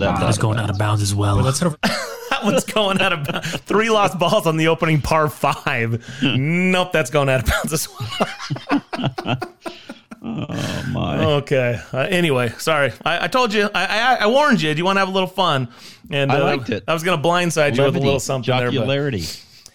That, 0.00 0.20
He's 0.26 0.38
going 0.38 0.58
out 0.58 0.68
of 0.68 0.78
bounds 0.78 1.00
as 1.00 1.14
well. 1.14 1.36
Let's 1.36 1.60
head 1.60 1.68
over. 1.68 1.78
that 1.84 2.40
one's 2.42 2.64
going 2.64 3.00
out 3.00 3.12
of 3.12 3.24
bounds. 3.24 3.52
Three 3.58 3.88
lost 3.88 4.18
balls 4.18 4.48
on 4.48 4.56
the 4.56 4.66
opening 4.66 5.00
par 5.00 5.28
five. 5.28 6.04
nope, 6.24 6.90
that's 6.90 7.10
going 7.10 7.28
out 7.28 7.44
of 7.44 7.46
bounds 7.46 7.72
as 7.72 7.88
well. 7.88 9.38
oh 10.24 10.84
my! 10.90 11.24
Okay. 11.24 11.78
Uh, 11.92 11.98
anyway, 11.98 12.48
sorry. 12.58 12.92
I, 13.04 13.24
I 13.24 13.28
told 13.28 13.52
you. 13.52 13.68
I, 13.74 13.84
I, 13.86 14.14
I 14.22 14.26
warned 14.26 14.62
you. 14.62 14.72
Do 14.72 14.78
you 14.78 14.84
want 14.84 14.96
to 14.96 15.00
have 15.00 15.08
a 15.08 15.12
little 15.12 15.28
fun? 15.28 15.68
And 16.10 16.32
I 16.32 16.40
uh, 16.40 16.44
liked 16.44 16.70
it. 16.70 16.84
I 16.88 16.94
was 16.94 17.02
going 17.02 17.20
to 17.20 17.28
blindside 17.28 17.76
you 17.76 17.82
with 17.84 17.96
a 17.96 18.00
little 18.00 18.20
something 18.20 18.54
there. 18.56 18.66
But 18.70 18.74
jocularity. 18.74 19.24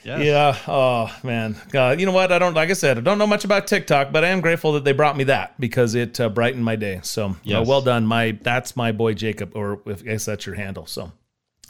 Yes. 0.04 0.24
Yeah. 0.24 0.56
Oh 0.68 1.16
man. 1.24 1.56
Uh, 1.76 1.96
you 2.00 2.06
know 2.06 2.12
what? 2.14 2.32
I 2.32 2.40
don't. 2.40 2.54
Like 2.54 2.70
I 2.70 2.74
said, 2.74 2.98
I 2.98 3.02
don't 3.02 3.18
know 3.18 3.28
much 3.28 3.44
about 3.46 3.68
TikTok, 3.68 4.12
but 4.12 4.24
I 4.24 4.30
am 4.30 4.42
grateful 4.42 4.72
that 4.74 4.84
they 4.86 4.94
brought 4.94 5.18
me 5.18 5.26
that 5.26 5.60
because 5.60 5.94
it 5.94 6.20
uh, 6.20 6.30
brightened 6.30 6.64
my 6.64 6.76
day. 6.78 7.02
So 7.04 7.28
uh, 7.28 7.34
Yes. 7.44 7.68
well 7.68 7.82
done. 7.82 8.06
My 8.06 8.38
that's 8.42 8.76
my 8.76 8.92
boy 8.92 9.14
Jacob, 9.14 9.52
or 9.56 9.82
if 9.86 10.02
I 10.02 10.06
guess 10.06 10.26
that's 10.26 10.46
your 10.46 10.56
handle. 10.56 10.86
So. 10.86 11.12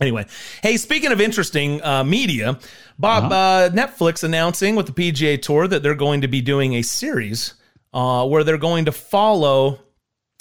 Anyway, 0.02 0.26
hey, 0.64 0.78
speaking 0.78 1.12
of 1.12 1.20
interesting 1.20 1.84
uh, 1.84 2.06
media, 2.06 2.58
Bob, 2.98 3.26
Uh-huh. 3.34 3.36
uh, 3.36 3.70
Netflix 3.72 4.24
announcing 4.24 4.78
with 4.78 4.86
the 4.86 4.94
PGA 4.94 5.42
Tour 5.42 5.68
that 5.68 5.84
they're 5.84 5.94
going 5.94 6.22
to 6.22 6.30
be 6.30 6.40
doing 6.40 6.76
a 6.76 6.82
series 6.84 7.56
uh, 7.94 8.28
where 8.28 8.44
they're 8.44 8.58
going 8.58 8.86
to 8.86 8.92
follow 8.92 9.80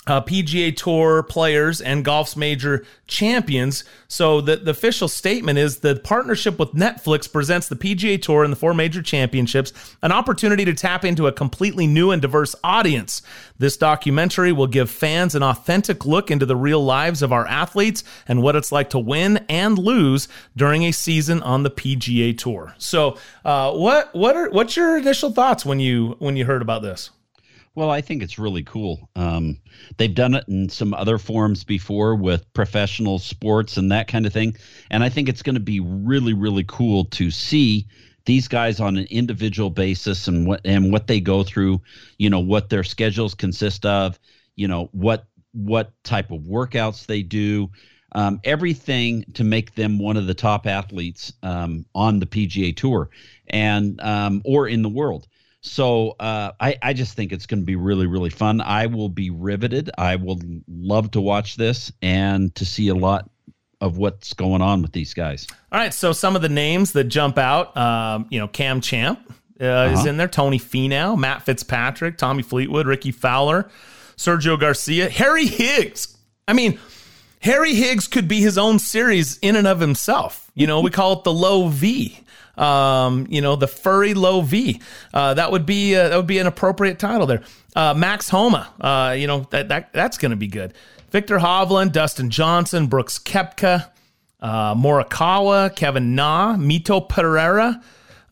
uh, 0.08 0.22
PGA 0.22 0.74
Tour 0.74 1.22
players 1.22 1.80
and 1.80 2.04
golf's 2.04 2.36
major 2.36 2.84
champions. 3.06 3.84
So 4.08 4.40
the, 4.40 4.56
the 4.56 4.70
official 4.70 5.06
statement 5.06 5.58
is 5.58 5.80
the 5.80 5.96
partnership 5.96 6.58
with 6.58 6.72
Netflix 6.72 7.30
presents 7.30 7.68
the 7.68 7.76
PGA 7.76 8.20
Tour 8.20 8.42
and 8.42 8.52
the 8.52 8.56
four 8.56 8.72
major 8.72 9.02
championships 9.02 9.72
an 10.02 10.10
opportunity 10.10 10.64
to 10.64 10.72
tap 10.72 11.04
into 11.04 11.26
a 11.26 11.32
completely 11.32 11.86
new 11.86 12.10
and 12.10 12.22
diverse 12.22 12.54
audience. 12.64 13.20
This 13.58 13.76
documentary 13.76 14.52
will 14.52 14.66
give 14.66 14.90
fans 14.90 15.34
an 15.34 15.42
authentic 15.42 16.06
look 16.06 16.30
into 16.30 16.46
the 16.46 16.56
real 16.56 16.82
lives 16.82 17.20
of 17.20 17.32
our 17.32 17.46
athletes 17.46 18.02
and 18.26 18.42
what 18.42 18.56
it's 18.56 18.72
like 18.72 18.90
to 18.90 18.98
win 18.98 19.44
and 19.48 19.78
lose 19.78 20.28
during 20.56 20.84
a 20.84 20.92
season 20.92 21.42
on 21.42 21.64
the 21.64 21.70
PGA 21.70 22.36
Tour. 22.36 22.74
So, 22.78 23.18
uh, 23.44 23.72
what 23.72 24.14
what 24.14 24.36
are 24.36 24.48
what's 24.50 24.76
your 24.76 24.96
initial 24.96 25.30
thoughts 25.30 25.66
when 25.66 25.80
you 25.80 26.16
when 26.18 26.36
you 26.36 26.46
heard 26.46 26.62
about 26.62 26.82
this? 26.82 27.10
Well, 27.75 27.90
I 27.90 28.00
think 28.00 28.22
it's 28.22 28.38
really 28.38 28.64
cool. 28.64 29.08
Um, 29.14 29.58
they've 29.96 30.14
done 30.14 30.34
it 30.34 30.44
in 30.48 30.68
some 30.68 30.94
other 30.94 31.18
forms 31.18 31.64
before 31.64 32.14
with 32.16 32.52
professional 32.52 33.18
sports 33.18 33.76
and 33.76 33.92
that 33.92 34.08
kind 34.08 34.26
of 34.26 34.32
thing. 34.32 34.56
And 34.90 35.04
I 35.04 35.08
think 35.08 35.28
it's 35.28 35.42
going 35.42 35.54
to 35.54 35.60
be 35.60 35.80
really, 35.80 36.34
really 36.34 36.64
cool 36.66 37.04
to 37.06 37.30
see 37.30 37.87
these 38.26 38.48
guys 38.48 38.80
on 38.80 38.96
an 38.96 39.06
individual 39.10 39.70
basis 39.70 40.28
and 40.28 40.46
what 40.46 40.60
and 40.64 40.92
what 40.92 41.06
they 41.06 41.20
go 41.20 41.44
through. 41.44 41.80
You 42.18 42.30
know 42.30 42.40
what 42.40 42.68
their 42.68 42.84
schedules 42.84 43.34
consist 43.34 43.87
of. 43.87 44.18
You 44.56 44.68
know 44.68 44.88
what 44.92 45.26
what 45.52 45.92
type 46.04 46.30
of 46.30 46.40
workouts 46.42 47.06
they 47.06 47.22
do. 47.22 47.70
Um, 48.12 48.40
everything 48.42 49.25
to 49.34 49.44
make 49.44 49.75
them 49.75 49.98
one 49.98 50.16
of 50.16 50.26
the 50.26 50.34
top 50.34 50.66
athletes 50.66 51.32
um, 51.42 51.84
on 51.94 52.18
the 52.18 52.26
PGA 52.26 52.72
Tour 52.72 53.10
and 53.48 54.00
um, 54.00 54.42
or 54.44 54.66
in 54.66 54.82
the 54.82 54.88
world. 54.88 55.28
So 55.68 56.16
uh, 56.18 56.52
I, 56.58 56.76
I 56.82 56.92
just 56.92 57.14
think 57.14 57.32
it's 57.32 57.46
going 57.46 57.60
to 57.60 57.66
be 57.66 57.76
really, 57.76 58.06
really 58.06 58.30
fun. 58.30 58.60
I 58.60 58.87
will 58.87 59.08
be 59.08 59.30
riveted. 59.30 59.90
I 59.98 60.16
will 60.16 60.40
love 60.66 61.10
to 61.12 61.20
watch 61.20 61.56
this 61.56 61.92
and 62.02 62.54
to 62.56 62.64
see 62.64 62.88
a 62.88 62.94
lot 62.94 63.28
of 63.80 63.96
what's 63.98 64.32
going 64.34 64.60
on 64.62 64.82
with 64.82 64.92
these 64.92 65.14
guys. 65.14 65.46
All 65.70 65.78
right, 65.78 65.94
so 65.94 66.12
some 66.12 66.34
of 66.34 66.42
the 66.42 66.48
names 66.48 66.92
that 66.92 67.04
jump 67.04 67.38
out, 67.38 67.76
um, 67.76 68.26
you 68.30 68.40
know, 68.40 68.48
Cam 68.48 68.80
Champ 68.80 69.20
uh, 69.60 69.64
is 69.92 70.00
Uh-huh. 70.00 70.08
in 70.08 70.16
there, 70.16 70.26
Tony 70.26 70.58
Finau, 70.58 71.16
Matt 71.16 71.42
Fitzpatrick, 71.42 72.16
Tommy 72.18 72.42
Fleetwood, 72.42 72.87
Rickie 72.87 73.12
Fowler, 73.12 73.70
Sergio 74.16 74.58
Garcia, 74.58 75.08
Harry 75.10 75.46
Higgs. 75.46 76.16
I 76.48 76.54
mean, 76.54 76.78
Harry 77.40 77.75
Higgs 77.75 78.08
could 78.08 78.26
be 78.26 78.40
his 78.40 78.58
own 78.58 78.78
series 78.80 79.38
in 79.42 79.54
and 79.54 79.66
of 79.68 79.78
himself. 79.78 80.50
You 80.54 80.66
know, 80.66 80.80
we 80.80 80.90
call 80.90 81.12
it 81.12 81.22
the 81.25 81.32
low 81.32 81.68
V. 81.68 82.18
Um, 82.58 83.26
you 83.30 83.40
know, 83.40 83.56
the 83.56 83.68
furry 83.68 84.14
low 84.14 84.40
V. 84.40 84.80
Uh, 85.14 85.34
that 85.34 85.52
would 85.52 85.64
be 85.64 85.94
uh, 85.94 86.08
that 86.08 86.16
would 86.16 86.26
be 86.26 86.38
an 86.38 86.46
appropriate 86.46 86.98
title 86.98 87.26
there. 87.26 87.42
Uh, 87.76 87.94
Max 87.94 88.28
Homa. 88.28 88.72
Uh, 88.80 89.14
you 89.16 89.26
know 89.26 89.46
that 89.50 89.68
that 89.68 89.92
that's 89.92 90.18
going 90.18 90.30
to 90.30 90.36
be 90.36 90.48
good. 90.48 90.74
Viktor 91.10 91.38
Hovland, 91.38 91.92
Dustin 91.92 92.30
Johnson, 92.30 92.86
Brooks 92.86 93.18
Koepka, 93.18 93.88
uh, 94.40 94.74
Morikawa, 94.74 95.74
Kevin 95.74 96.14
Na, 96.14 96.56
Mito 96.56 97.06
Pereira, 97.08 97.82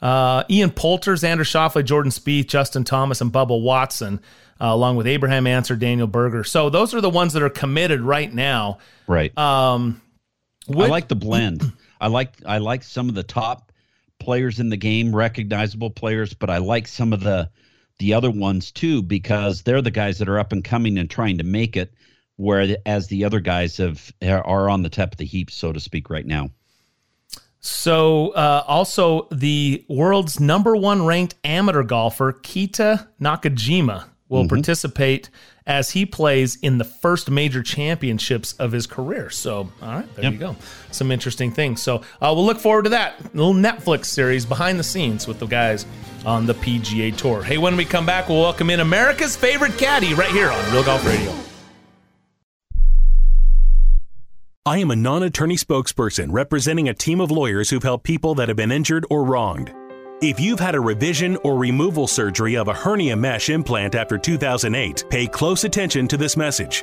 uh, 0.02 0.44
Ian 0.50 0.70
Poulter, 0.70 1.14
Xander 1.14 1.40
Schauffele, 1.40 1.84
Jordan 1.84 2.10
Spieth, 2.12 2.48
Justin 2.48 2.84
Thomas, 2.84 3.20
and 3.20 3.32
Bubba 3.32 3.60
Watson, 3.60 4.20
uh, 4.60 4.66
along 4.66 4.96
with 4.96 5.06
Abraham 5.06 5.46
Ancer, 5.46 5.76
Daniel 5.76 6.06
Berger. 6.06 6.44
So 6.44 6.68
those 6.68 6.94
are 6.94 7.00
the 7.00 7.10
ones 7.10 7.32
that 7.32 7.42
are 7.42 7.50
committed 7.50 8.00
right 8.00 8.32
now. 8.32 8.78
Right. 9.06 9.36
Um, 9.38 10.02
I 10.68 10.86
like 10.86 11.08
the 11.08 11.16
blend. 11.16 11.62
I 12.00 12.08
like 12.08 12.34
I 12.44 12.58
like 12.58 12.82
some 12.82 13.08
of 13.08 13.14
the 13.14 13.22
top 13.22 13.65
players 14.26 14.58
in 14.58 14.70
the 14.70 14.76
game, 14.76 15.14
recognizable 15.14 15.90
players, 15.90 16.34
but 16.34 16.50
I 16.50 16.58
like 16.58 16.88
some 16.88 17.12
of 17.12 17.20
the 17.20 17.48
the 17.98 18.12
other 18.12 18.30
ones 18.30 18.72
too 18.72 19.00
because 19.02 19.62
they're 19.62 19.80
the 19.80 19.90
guys 20.02 20.18
that 20.18 20.28
are 20.28 20.40
up 20.40 20.52
and 20.52 20.64
coming 20.64 20.98
and 20.98 21.08
trying 21.08 21.38
to 21.38 21.44
make 21.44 21.76
it. 21.76 21.94
Whereas 22.36 23.06
the 23.06 23.24
other 23.24 23.38
guys 23.40 23.76
have 23.76 24.12
are 24.22 24.68
on 24.68 24.82
the 24.82 24.90
top 24.90 25.12
of 25.12 25.18
the 25.18 25.24
heap, 25.24 25.50
so 25.50 25.72
to 25.72 25.78
speak, 25.78 26.10
right 26.10 26.26
now. 26.26 26.50
So, 27.60 28.30
uh, 28.30 28.64
also 28.66 29.28
the 29.30 29.84
world's 29.88 30.40
number 30.40 30.74
one 30.76 31.06
ranked 31.06 31.36
amateur 31.44 31.84
golfer, 31.84 32.32
Keita 32.32 33.06
Nakajima, 33.20 34.08
will 34.28 34.42
Mm-hmm. 34.42 34.48
participate 34.48 35.30
as 35.66 35.90
he 35.90 36.06
plays 36.06 36.56
in 36.62 36.78
the 36.78 36.84
first 36.84 37.28
major 37.30 37.62
championships 37.62 38.52
of 38.54 38.70
his 38.72 38.86
career. 38.86 39.30
So, 39.30 39.68
all 39.82 39.88
right, 39.94 40.14
there 40.14 40.24
Yep. 40.24 40.32
you 40.32 40.38
go. 40.38 40.56
Some 40.92 41.10
interesting 41.10 41.50
things. 41.50 41.82
So, 41.82 41.96
uh, 42.20 42.32
we'll 42.34 42.46
look 42.46 42.60
forward 42.60 42.84
to 42.84 42.90
that 42.90 43.34
little 43.34 43.52
Netflix 43.54 44.04
series 44.06 44.46
behind 44.46 44.78
the 44.78 44.84
scenes 44.84 45.26
with 45.26 45.40
the 45.40 45.46
guys 45.46 45.84
on 46.24 46.46
the 46.46 46.54
PGA 46.54 47.10
Tour. 47.10 47.42
Hey, 47.42 47.58
when 47.58 47.76
we 47.76 47.84
come 47.84 48.06
back, 48.06 48.28
we'll 48.28 48.40
welcome 48.40 48.70
in 48.70 48.80
America's 48.80 49.36
favorite 49.36 49.76
caddy 49.76 50.14
right 50.14 50.30
here 50.30 50.50
on 50.50 50.72
Real 50.72 50.84
Golf 50.84 51.04
Radio. 51.04 51.32
I 54.64 54.78
am 54.78 54.90
a 54.90 54.96
non 54.96 55.22
attorney 55.22 55.56
spokesperson 55.56 56.28
representing 56.30 56.88
a 56.88 56.94
team 56.94 57.20
of 57.20 57.30
lawyers 57.30 57.70
who've 57.70 57.82
helped 57.82 58.04
people 58.04 58.34
that 58.36 58.48
have 58.48 58.56
been 58.56 58.72
injured 58.72 59.06
or 59.10 59.22
wronged. 59.24 59.72
If 60.22 60.40
you've 60.40 60.60
had 60.60 60.74
a 60.74 60.80
revision 60.80 61.36
or 61.42 61.58
removal 61.58 62.06
surgery 62.06 62.56
of 62.56 62.68
a 62.68 62.72
hernia 62.72 63.14
mesh 63.14 63.50
implant 63.50 63.94
after 63.94 64.16
2008, 64.16 65.04
pay 65.10 65.26
close 65.26 65.64
attention 65.64 66.08
to 66.08 66.16
this 66.16 66.38
message. 66.38 66.82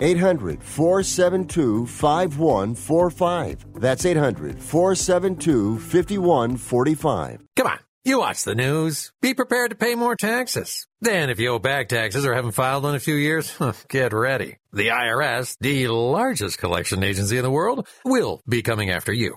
800 0.00 0.62
472 0.62 1.86
5145. 1.86 3.66
That's 3.74 4.04
800 4.04 4.62
472 4.62 5.78
5145. 5.78 7.42
Come 7.56 7.66
on. 7.66 7.78
You 8.02 8.20
watch 8.20 8.44
the 8.44 8.54
news. 8.54 9.12
Be 9.20 9.34
prepared 9.34 9.72
to 9.72 9.76
pay 9.76 9.94
more 9.94 10.16
taxes. 10.16 10.86
Then, 11.02 11.28
if 11.28 11.38
you 11.38 11.50
owe 11.50 11.58
back 11.58 11.88
taxes 11.88 12.24
or 12.24 12.32
haven't 12.34 12.52
filed 12.52 12.86
in 12.86 12.94
a 12.94 12.98
few 12.98 13.14
years, 13.14 13.54
get 13.88 14.14
ready. 14.14 14.56
The 14.72 14.88
IRS, 14.88 15.56
the 15.60 15.88
largest 15.88 16.56
collection 16.56 17.02
agency 17.02 17.36
in 17.36 17.42
the 17.42 17.50
world, 17.50 17.86
will 18.04 18.40
be 18.48 18.62
coming 18.62 18.88
after 18.88 19.12
you 19.12 19.36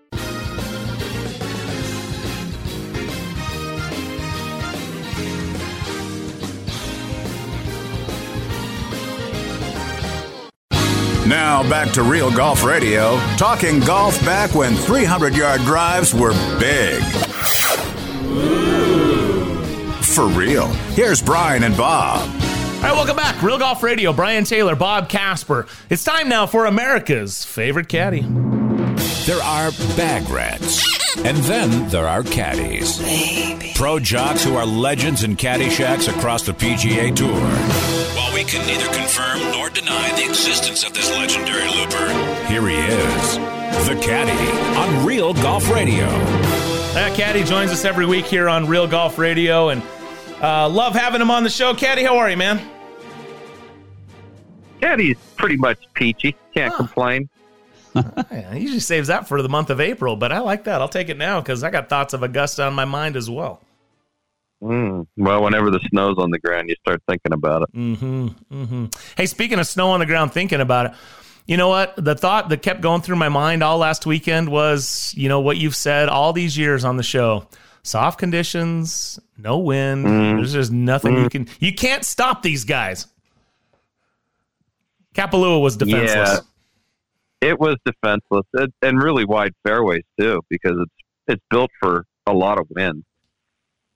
Now 11.51 11.69
back 11.69 11.91
to 11.95 12.03
Real 12.03 12.31
Golf 12.31 12.63
Radio, 12.63 13.17
talking 13.35 13.81
golf 13.81 14.17
back 14.21 14.55
when 14.55 14.73
300 14.73 15.35
yard 15.35 15.59
drives 15.63 16.13
were 16.13 16.31
big. 16.57 17.03
For 20.01 20.27
real. 20.27 20.67
Here's 20.95 21.21
Brian 21.21 21.63
and 21.63 21.75
Bob. 21.75 22.21
All 22.21 22.81
right, 22.83 22.93
welcome 22.93 23.17
back. 23.17 23.43
Real 23.43 23.59
Golf 23.59 23.83
Radio, 23.83 24.13
Brian 24.13 24.45
Taylor, 24.45 24.77
Bob 24.77 25.09
Casper. 25.09 25.67
It's 25.89 26.05
time 26.05 26.29
now 26.29 26.47
for 26.47 26.67
America's 26.67 27.43
favorite 27.43 27.89
caddy. 27.89 28.21
There 29.25 29.41
are 29.43 29.71
bag 29.95 30.27
rats, 30.29 30.83
and 31.19 31.37
then 31.39 31.87
there 31.89 32.07
are 32.07 32.23
caddies. 32.23 32.97
Pro 33.75 33.99
jocks 33.99 34.43
who 34.43 34.55
are 34.55 34.65
legends 34.65 35.23
in 35.23 35.35
caddy 35.35 35.69
shacks 35.69 36.07
across 36.07 36.41
the 36.43 36.53
PGA 36.53 37.15
Tour. 37.15 37.29
While 38.15 38.33
we 38.33 38.43
can 38.43 38.65
neither 38.65 38.91
confirm 38.91 39.39
nor 39.51 39.69
deny 39.69 40.11
the 40.15 40.25
existence 40.27 40.83
of 40.83 40.93
this 40.93 41.09
legendary 41.11 41.69
looper, 41.69 42.07
Here 42.47 42.67
he 42.67 42.75
is, 42.75 43.35
the 43.87 43.95
caddy 44.01 44.77
on 44.77 45.05
Real 45.05 45.35
Golf 45.35 45.69
Radio. 45.71 46.07
Uh, 46.07 47.15
Caddy 47.15 47.43
joins 47.43 47.71
us 47.71 47.85
every 47.85 48.07
week 48.07 48.25
here 48.25 48.49
on 48.49 48.67
Real 48.67 48.87
Golf 48.87 49.19
Radio, 49.19 49.69
and 49.69 49.83
uh, 50.41 50.67
love 50.67 50.93
having 50.93 51.21
him 51.21 51.29
on 51.29 51.43
the 51.43 51.49
show. 51.49 51.75
Caddy, 51.75 52.03
how 52.03 52.17
are 52.17 52.29
you, 52.29 52.37
man? 52.37 52.59
Caddy's 54.81 55.17
pretty 55.37 55.57
much 55.57 55.77
peachy. 55.93 56.35
Can't 56.55 56.73
complain. 56.73 57.29
Yeah, 58.31 58.53
he 58.53 58.61
usually 58.61 58.79
saves 58.79 59.07
that 59.09 59.27
for 59.27 59.41
the 59.41 59.49
month 59.49 59.69
of 59.69 59.79
April, 59.81 60.15
but 60.15 60.31
I 60.31 60.39
like 60.39 60.63
that. 60.65 60.81
I'll 60.81 60.87
take 60.89 61.09
it 61.09 61.17
now 61.17 61.41
because 61.41 61.63
I 61.63 61.69
got 61.69 61.89
thoughts 61.89 62.13
of 62.13 62.23
Augusta 62.23 62.63
on 62.63 62.73
my 62.73 62.85
mind 62.85 63.15
as 63.15 63.29
well. 63.29 63.61
Mm. 64.63 65.07
Well, 65.17 65.43
whenever 65.43 65.71
the 65.71 65.79
snow's 65.89 66.17
on 66.17 66.29
the 66.29 66.39
ground, 66.39 66.69
you 66.69 66.75
start 66.81 67.01
thinking 67.07 67.33
about 67.33 67.63
it. 67.63 67.73
Mm-hmm. 67.75 68.27
Mm-hmm. 68.51 68.85
Hey, 69.17 69.25
speaking 69.25 69.59
of 69.59 69.65
snow 69.67 69.89
on 69.89 69.99
the 69.99 70.05
ground, 70.05 70.31
thinking 70.33 70.61
about 70.61 70.85
it, 70.87 70.91
you 71.47 71.57
know 71.57 71.67
what? 71.67 71.93
The 71.97 72.15
thought 72.15 72.49
that 72.49 72.61
kept 72.61 72.81
going 72.81 73.01
through 73.01 73.15
my 73.15 73.29
mind 73.29 73.63
all 73.63 73.79
last 73.79 74.05
weekend 74.05 74.49
was, 74.49 75.13
you 75.17 75.27
know, 75.27 75.39
what 75.41 75.57
you've 75.57 75.75
said 75.75 76.07
all 76.09 76.31
these 76.31 76.55
years 76.57 76.85
on 76.85 76.95
the 76.97 77.03
show. 77.03 77.47
Soft 77.83 78.19
conditions, 78.19 79.19
no 79.37 79.57
wind. 79.57 80.05
Mm. 80.05 80.35
There's 80.37 80.53
just 80.53 80.71
nothing 80.71 81.15
you 81.17 81.23
Mm. 81.25 81.31
can. 81.31 81.47
You 81.59 81.73
can't 81.73 82.05
stop 82.05 82.43
these 82.43 82.63
guys. 82.63 83.07
Kapalua 85.15 85.61
was 85.61 85.75
defenseless. 85.77 86.41
Yeah, 87.41 87.49
it 87.49 87.59
was 87.59 87.77
defenseless 87.85 88.45
and, 88.53 88.71
and 88.81 89.01
really 89.01 89.25
wide 89.25 89.53
fairways 89.65 90.03
too, 90.19 90.41
because 90.49 90.77
it's 90.79 90.91
it's 91.27 91.43
built 91.49 91.71
for 91.81 92.05
a 92.27 92.33
lot 92.33 92.59
of 92.59 92.67
wind. 92.69 93.03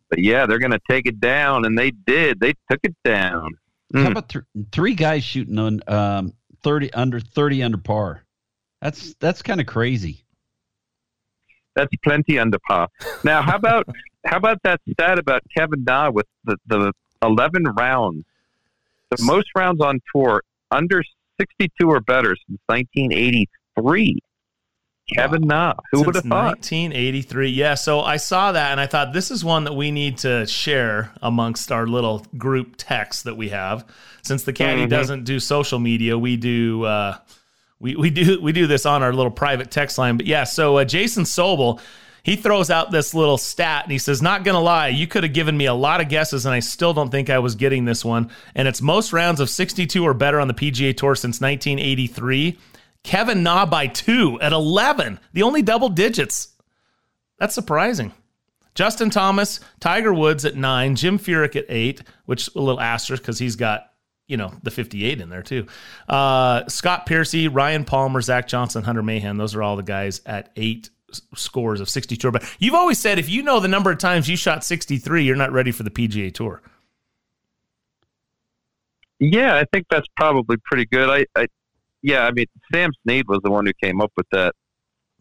But 0.10 0.20
yeah, 0.20 0.46
they're 0.46 0.60
going 0.60 0.72
to 0.72 0.80
take 0.90 1.08
it 1.08 1.20
down, 1.20 1.66
and 1.66 1.78
they 1.78 1.92
did. 1.92 2.40
They 2.40 2.54
took 2.70 2.80
it 2.84 2.96
down. 3.04 3.50
How 3.94 4.12
about 4.12 4.30
th- 4.30 4.46
three 4.72 4.94
guys 4.94 5.24
shooting 5.24 5.58
on 5.58 5.82
um, 5.88 6.34
thirty 6.64 6.92
under 6.94 7.20
thirty 7.20 7.64
under 7.64 7.78
par? 7.78 8.26
That's 8.82 9.16
that's 9.20 9.42
kind 9.42 9.62
of 9.62 9.68
crazy. 9.68 10.26
That's 11.76 11.94
plenty 12.04 12.40
under 12.40 12.60
par. 12.68 12.88
Now, 13.24 13.42
how 13.42 13.56
about 13.56 13.88
how 14.26 14.38
about 14.38 14.62
that 14.64 14.82
stat 14.92 15.20
about 15.20 15.44
Kevin 15.56 15.84
Na 15.84 16.10
with 16.10 16.28
the, 16.44 16.58
the 16.68 16.94
eleven 17.22 17.64
rounds, 17.64 18.26
the 19.12 19.24
most 19.24 19.48
rounds 19.56 19.82
on 19.82 20.00
tour 20.14 20.44
under 20.72 21.04
sixty 21.40 21.72
two 21.80 21.90
or 21.90 22.00
better 22.00 22.36
since 22.48 22.60
nineteen 22.70 23.12
eighty 23.12 23.48
three. 23.80 24.20
Kevin 25.14 25.44
Na, 25.44 25.76
who 25.92 26.02
would 26.02 26.16
have 26.16 26.24
thought? 26.24 26.56
1983. 26.58 27.50
Yeah, 27.50 27.76
so 27.76 28.00
I 28.02 28.18
saw 28.18 28.52
that 28.54 28.72
and 28.72 28.82
I 28.82 28.88
thought 28.88 29.14
this 29.14 29.30
is 29.30 29.46
one 29.46 29.66
that 29.66 29.74
we 29.74 29.92
need 29.92 30.18
to 30.20 30.48
share 30.48 31.12
amongst 31.22 31.72
our 31.72 31.86
little 31.86 32.26
group 32.40 32.74
text 32.78 33.26
that 33.26 33.38
we 33.38 33.50
have. 33.50 33.86
Since 34.24 34.46
the 34.46 34.54
caddy 34.54 34.88
Mhm. 34.88 34.90
doesn't 34.90 35.24
do 35.26 35.40
social 35.40 35.78
media, 35.78 36.18
we 36.18 36.38
do 36.38 36.86
uh, 36.86 37.18
we, 37.80 37.96
we 37.96 38.10
do 38.10 38.42
we 38.42 38.52
do 38.52 38.66
this 38.66 38.88
on 38.88 39.04
our 39.04 39.14
little 39.14 39.30
private 39.32 39.70
text 39.70 40.00
line. 40.00 40.18
But 40.18 40.26
yeah, 40.26 40.44
so 40.44 40.78
uh, 40.78 40.86
Jason 40.86 41.24
Sobel, 41.24 41.80
he 42.26 42.36
throws 42.36 42.72
out 42.72 42.90
this 42.90 43.14
little 43.14 43.38
stat 43.38 43.84
and 43.84 43.92
he 43.92 44.00
says, 44.00 44.20
"Not 44.20 44.44
gonna 44.44 44.60
lie, 44.60 44.88
you 44.88 45.06
could 45.06 45.22
have 45.22 45.34
given 45.34 45.56
me 45.56 45.68
a 45.68 45.76
lot 45.76 46.02
of 46.02 46.10
guesses, 46.10 46.48
and 46.48 46.56
I 46.56 46.60
still 46.60 46.92
don't 46.92 47.12
think 47.12 47.30
I 47.30 47.38
was 47.38 47.54
getting 47.54 47.86
this 47.86 48.04
one. 48.04 48.32
And 48.56 48.68
it's 48.68 48.82
most 48.82 49.14
rounds 49.14 49.40
of 49.40 49.48
62 49.48 50.04
or 50.04 50.16
better 50.16 50.40
on 50.40 50.48
the 50.48 50.56
PGA 50.56 50.92
Tour 50.92 51.14
since 51.14 51.40
1983." 51.40 52.58
Kevin 53.04 53.44
Na 53.44 53.68
by 53.68 53.86
two 53.86 54.40
at 54.42 54.52
11, 54.52 55.20
the 55.34 55.44
only 55.44 55.62
double 55.62 55.90
digits. 55.90 56.48
That's 57.38 57.54
surprising. 57.54 58.12
Justin 58.74 59.12
Thomas, 59.12 59.60
Tiger 59.80 60.12
Woods 60.12 60.46
at 60.46 60.56
nine, 60.56 60.96
Jim 60.96 61.20
Furyk 61.20 61.56
at 61.56 61.66
eight, 61.70 62.02
which 62.26 62.50
a 62.56 62.60
little 62.60 62.82
asterisk 62.82 63.22
because 63.22 63.38
he's 63.38 63.56
got 63.56 63.92
you 64.28 64.38
know 64.38 64.52
the 64.64 64.72
58 64.72 65.22
in 65.22 65.30
there 65.30 65.44
too. 65.44 65.68
Uh, 66.10 66.68
Scott 66.70 67.06
Piercy, 67.06 67.48
Ryan 67.48 67.86
Palmer, 67.86 68.22
Zach 68.22 68.48
Johnson, 68.48 68.82
Hunter 68.82 69.04
Mahan. 69.04 69.38
Those 69.38 69.54
are 69.54 69.62
all 69.62 69.76
the 69.76 69.84
guys 69.84 70.22
at 70.26 70.50
eight 70.56 70.90
scores 71.36 71.80
of 71.80 71.90
62 71.90 72.28
or 72.28 72.32
better. 72.32 72.48
You've 72.60 72.76
always 72.76 73.00
said 73.00 73.20
if 73.20 73.30
you 73.30 73.44
know 73.44 73.60
the 73.60 73.68
number 73.68 73.92
of 73.92 73.98
times 73.98 74.30
you 74.30 74.36
shot 74.36 74.64
63, 74.64 75.24
you're 75.24 75.36
not 75.36 75.52
ready 75.52 75.72
for 75.72 75.84
the 75.84 75.90
PGA 75.90 76.34
Tour. 76.34 76.62
Yeah, 79.20 79.56
I 79.56 79.66
think 79.72 79.88
that's 79.90 80.08
probably 80.18 80.58
pretty 80.66 80.86
good. 80.86 81.10
I, 81.10 81.26
I 81.40 81.48
yeah, 82.02 82.26
I 82.26 82.32
mean, 82.32 82.46
Sam 82.74 82.92
Snead 83.04 83.28
was 83.28 83.40
the 83.44 83.50
one 83.50 83.66
who 83.66 83.74
came 83.82 84.02
up 84.02 84.12
with 84.18 84.28
that 84.32 84.54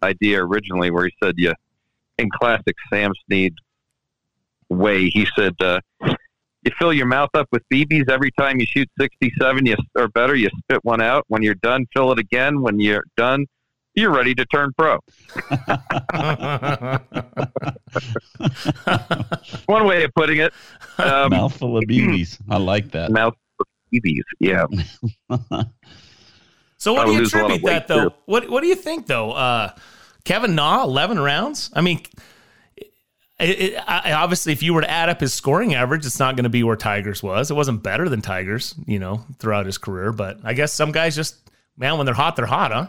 idea 0.02 0.44
originally, 0.44 0.90
where 0.90 1.06
he 1.06 1.12
said, 1.22 1.34
"Yeah, 1.38 1.52
in 2.18 2.28
classic 2.30 2.74
Sam 2.92 3.12
Snead 3.26 3.54
way, 4.68 5.08
he 5.08 5.26
said, 5.36 5.54
uh, 5.60 5.80
you 6.00 6.72
fill 6.78 6.92
your 6.92 7.06
mouth 7.06 7.30
up 7.34 7.46
with 7.52 7.62
BBs 7.72 8.08
every 8.08 8.30
time 8.32 8.58
you 8.58 8.66
shoot 8.66 8.88
67 8.98 9.66
you, 9.66 9.76
or 9.96 10.08
better. 10.08 10.34
You 10.34 10.48
spit 10.58 10.82
one 10.82 11.02
out. 11.02 11.24
When 11.28 11.42
you're 11.42 11.56
done, 11.56 11.86
fill 11.92 12.10
it 12.12 12.18
again. 12.18 12.62
When 12.62 12.80
you're 12.80 13.04
done, 13.16 13.46
you're 13.94 14.12
ready 14.12 14.34
to 14.34 14.44
turn 14.46 14.72
pro." 14.76 14.94
one 19.66 19.86
way 19.86 20.04
of 20.04 20.14
putting 20.14 20.38
it. 20.38 20.52
Um, 20.98 21.30
Mouthful 21.30 21.78
of 21.78 21.84
BBs. 21.84 22.40
I 22.48 22.58
like 22.58 22.90
that. 22.92 23.10
Mouthful 23.10 23.40
of 23.60 23.66
BBs. 23.92 24.22
Yeah. 24.40 24.66
So 26.84 26.92
what 26.92 27.04
I 27.04 27.06
do 27.06 27.12
you 27.12 27.18
lose 27.20 27.32
a 27.32 27.38
lot 27.38 27.44
of 27.46 27.50
attribute 27.52 27.72
that 27.72 27.88
though? 27.88 28.08
too. 28.10 28.14
What 28.26 28.50
what 28.50 28.60
do 28.60 28.66
you 28.66 28.74
think 28.74 29.06
though? 29.06 29.32
Uh, 29.32 29.72
Kevin 30.24 30.54
Na, 30.54 30.82
eleven 30.82 31.18
rounds. 31.18 31.70
I 31.72 31.80
mean, 31.80 32.02
it, 32.76 32.92
it, 33.40 33.82
I, 33.86 34.12
obviously, 34.12 34.52
if 34.52 34.62
you 34.62 34.74
were 34.74 34.82
to 34.82 34.90
add 34.90 35.08
up 35.08 35.20
his 35.20 35.32
scoring 35.32 35.74
average, 35.74 36.04
it's 36.04 36.18
not 36.18 36.36
going 36.36 36.44
to 36.44 36.50
be 36.50 36.62
where 36.62 36.76
Tigers 36.76 37.22
was. 37.22 37.50
It 37.50 37.54
wasn't 37.54 37.82
better 37.82 38.10
than 38.10 38.20
Tigers, 38.20 38.74
you 38.86 38.98
know, 38.98 39.24
throughout 39.38 39.64
his 39.64 39.78
career. 39.78 40.12
But 40.12 40.40
I 40.44 40.52
guess 40.52 40.74
some 40.74 40.92
guys 40.92 41.16
just 41.16 41.50
man, 41.78 41.96
when 41.96 42.04
they're 42.04 42.14
hot, 42.14 42.36
they're 42.36 42.44
hot, 42.44 42.70
huh? 42.70 42.88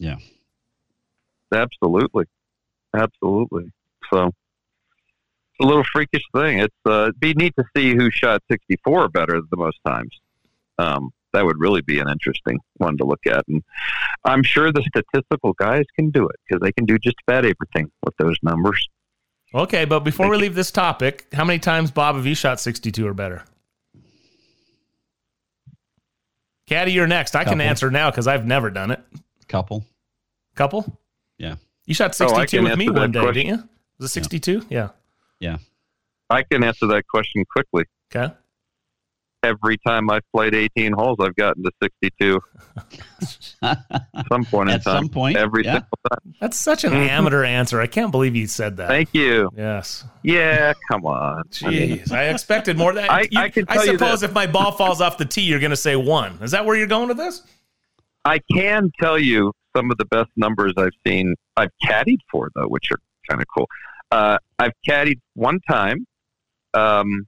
Yeah. 0.00 0.16
Absolutely, 1.52 2.24
absolutely. 2.94 3.72
So 4.12 4.26
it's 4.26 5.60
a 5.60 5.66
little 5.66 5.84
freakish 5.84 6.22
thing. 6.34 6.58
It's 6.58 6.74
uh, 6.86 7.04
it'd 7.04 7.20
be 7.20 7.34
neat 7.34 7.54
to 7.58 7.64
see 7.76 7.94
who 7.94 8.10
shot 8.10 8.42
64 8.50 9.08
better 9.08 9.40
the 9.50 9.56
most 9.56 9.78
times. 9.86 10.18
Um, 10.78 11.10
that 11.32 11.44
would 11.44 11.58
really 11.58 11.82
be 11.82 11.98
an 11.98 12.08
interesting 12.08 12.58
one 12.78 12.96
to 12.98 13.04
look 13.04 13.26
at, 13.26 13.44
and 13.48 13.62
I'm 14.24 14.42
sure 14.42 14.72
the 14.72 14.82
statistical 14.82 15.52
guys 15.54 15.84
can 15.94 16.10
do 16.10 16.26
it 16.28 16.36
because 16.46 16.62
they 16.62 16.72
can 16.72 16.86
do 16.86 16.98
just 16.98 17.16
about 17.26 17.44
everything 17.44 17.90
with 18.02 18.16
those 18.18 18.36
numbers. 18.42 18.88
Okay, 19.54 19.84
but 19.84 20.00
before 20.00 20.28
we 20.28 20.36
leave 20.36 20.54
this 20.54 20.70
topic, 20.70 21.26
how 21.32 21.44
many 21.44 21.58
times 21.58 21.90
Bob 21.90 22.16
have 22.16 22.26
you 22.26 22.34
shot 22.34 22.60
sixty-two 22.60 23.06
or 23.06 23.14
better? 23.14 23.44
Caddy, 26.66 26.92
you're 26.92 27.06
next. 27.06 27.36
I 27.36 27.44
can 27.44 27.60
answer 27.60 27.90
now 27.90 28.10
because 28.10 28.26
I've 28.26 28.44
never 28.44 28.70
done 28.70 28.90
it. 28.90 29.00
Couple. 29.46 29.84
Couple. 30.56 30.98
Yeah. 31.38 31.56
You 31.86 31.94
shot 31.94 32.16
Oh, 32.20 32.28
62 32.28 32.56
can 32.56 32.64
with 32.64 32.78
me 32.78 32.90
one 32.90 33.12
day, 33.12 33.20
question. 33.20 33.46
didn't 33.46 33.58
you? 33.60 33.68
Was 33.98 34.10
it 34.10 34.12
62? 34.14 34.66
Yeah. 34.68 34.88
Yeah. 35.40 35.58
I 36.30 36.42
can 36.42 36.64
answer 36.64 36.86
that 36.88 37.06
question 37.08 37.44
quickly. 37.50 37.84
Okay. 38.14 38.34
Every 39.42 39.76
time 39.86 40.10
I've 40.10 40.24
played 40.34 40.54
18 40.54 40.92
holes, 40.92 41.18
I've 41.20 41.36
gotten 41.36 41.62
to 41.62 41.70
62. 41.80 42.40
some 44.28 44.44
point 44.46 44.70
in 44.70 44.74
At 44.76 44.82
time. 44.84 45.04
some 45.04 45.08
point, 45.08 45.36
Every 45.36 45.64
yeah. 45.64 45.72
single 45.74 45.98
time. 46.10 46.34
That's 46.40 46.58
such 46.58 46.84
an 46.84 46.92
Mhm. 46.92 47.08
amateur 47.08 47.44
answer. 47.44 47.80
I 47.80 47.86
can't 47.86 48.10
believe 48.10 48.34
you 48.34 48.46
said 48.48 48.76
that. 48.78 48.88
Thank 48.88 49.14
you. 49.14 49.50
Yes. 49.56 50.04
Yeah, 50.22 50.72
come 50.90 51.06
on. 51.06 51.44
Jeez, 51.50 52.10
I 52.10 52.24
expected 52.24 52.76
more. 52.76 52.92
Than, 52.92 53.08
I- 53.08 53.28
you- 53.30 53.40
I 53.40 53.48
can 53.50 53.66
tell 53.66 53.86
you 53.86 53.92
suppose 53.92 54.20
this. 54.20 54.30
if 54.30 54.34
my 54.34 54.46
ball 54.46 54.72
falls 54.72 55.00
off 55.00 55.16
the 55.18 55.24
tee, 55.24 55.42
you're 55.42 55.60
going 55.60 55.70
to 55.70 55.76
say 55.76 55.94
one. 55.96 56.38
Is 56.42 56.50
that 56.50 56.64
where 56.64 56.76
you're 56.76 56.86
going 56.88 57.08
with 57.08 57.18
this? 57.18 57.42
I 58.24 58.40
can 58.52 58.90
tell 59.00 59.18
you 59.18 59.52
some 59.76 59.90
of 59.90 59.98
the 59.98 60.04
best 60.06 60.30
numbers 60.36 60.72
I've 60.76 60.90
seen. 61.06 61.34
I've 61.56 61.70
caddied 61.84 62.18
for 62.30 62.50
though, 62.54 62.66
which 62.66 62.90
are 62.90 62.98
kind 63.28 63.40
of 63.42 63.46
cool. 63.54 63.68
Uh, 64.10 64.38
I've 64.58 64.72
caddied 64.88 65.20
one 65.34 65.60
time. 65.68 66.06
Um, 66.74 67.26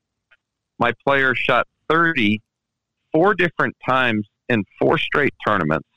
my 0.79 0.93
player 1.05 1.35
shot 1.35 1.67
30 1.91 2.41
four 3.13 3.35
different 3.35 3.75
times 3.89 4.27
in 4.49 4.65
four 4.79 4.99
straight 4.99 5.35
tournaments 5.47 5.89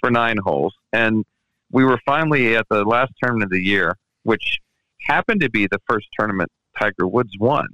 for 0.00 0.10
nine 0.10 0.36
holes, 0.44 0.74
and 0.92 1.24
we 1.70 1.84
were 1.84 1.98
finally 2.04 2.56
at 2.56 2.66
the 2.68 2.84
last 2.84 3.12
tournament 3.22 3.44
of 3.44 3.50
the 3.50 3.64
year, 3.64 3.96
which 4.24 4.58
happened 5.06 5.40
to 5.40 5.48
be 5.50 5.66
the 5.66 5.80
first 5.88 6.06
tournament 6.18 6.50
Tiger 6.78 7.06
Woods 7.06 7.30
won, 7.38 7.66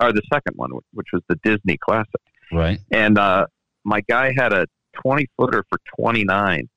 or 0.00 0.12
the 0.12 0.22
second 0.32 0.54
one, 0.56 0.70
which 0.92 1.08
was 1.12 1.22
the 1.28 1.36
Disney 1.42 1.76
Classic 1.78 2.20
Right. 2.52 2.78
and 2.90 3.18
uh, 3.18 3.46
my 3.84 4.02
guy 4.08 4.32
had 4.36 4.52
a 4.52 4.66
20 5.02 5.26
footer 5.38 5.64
for 5.70 5.78
29 5.98 6.68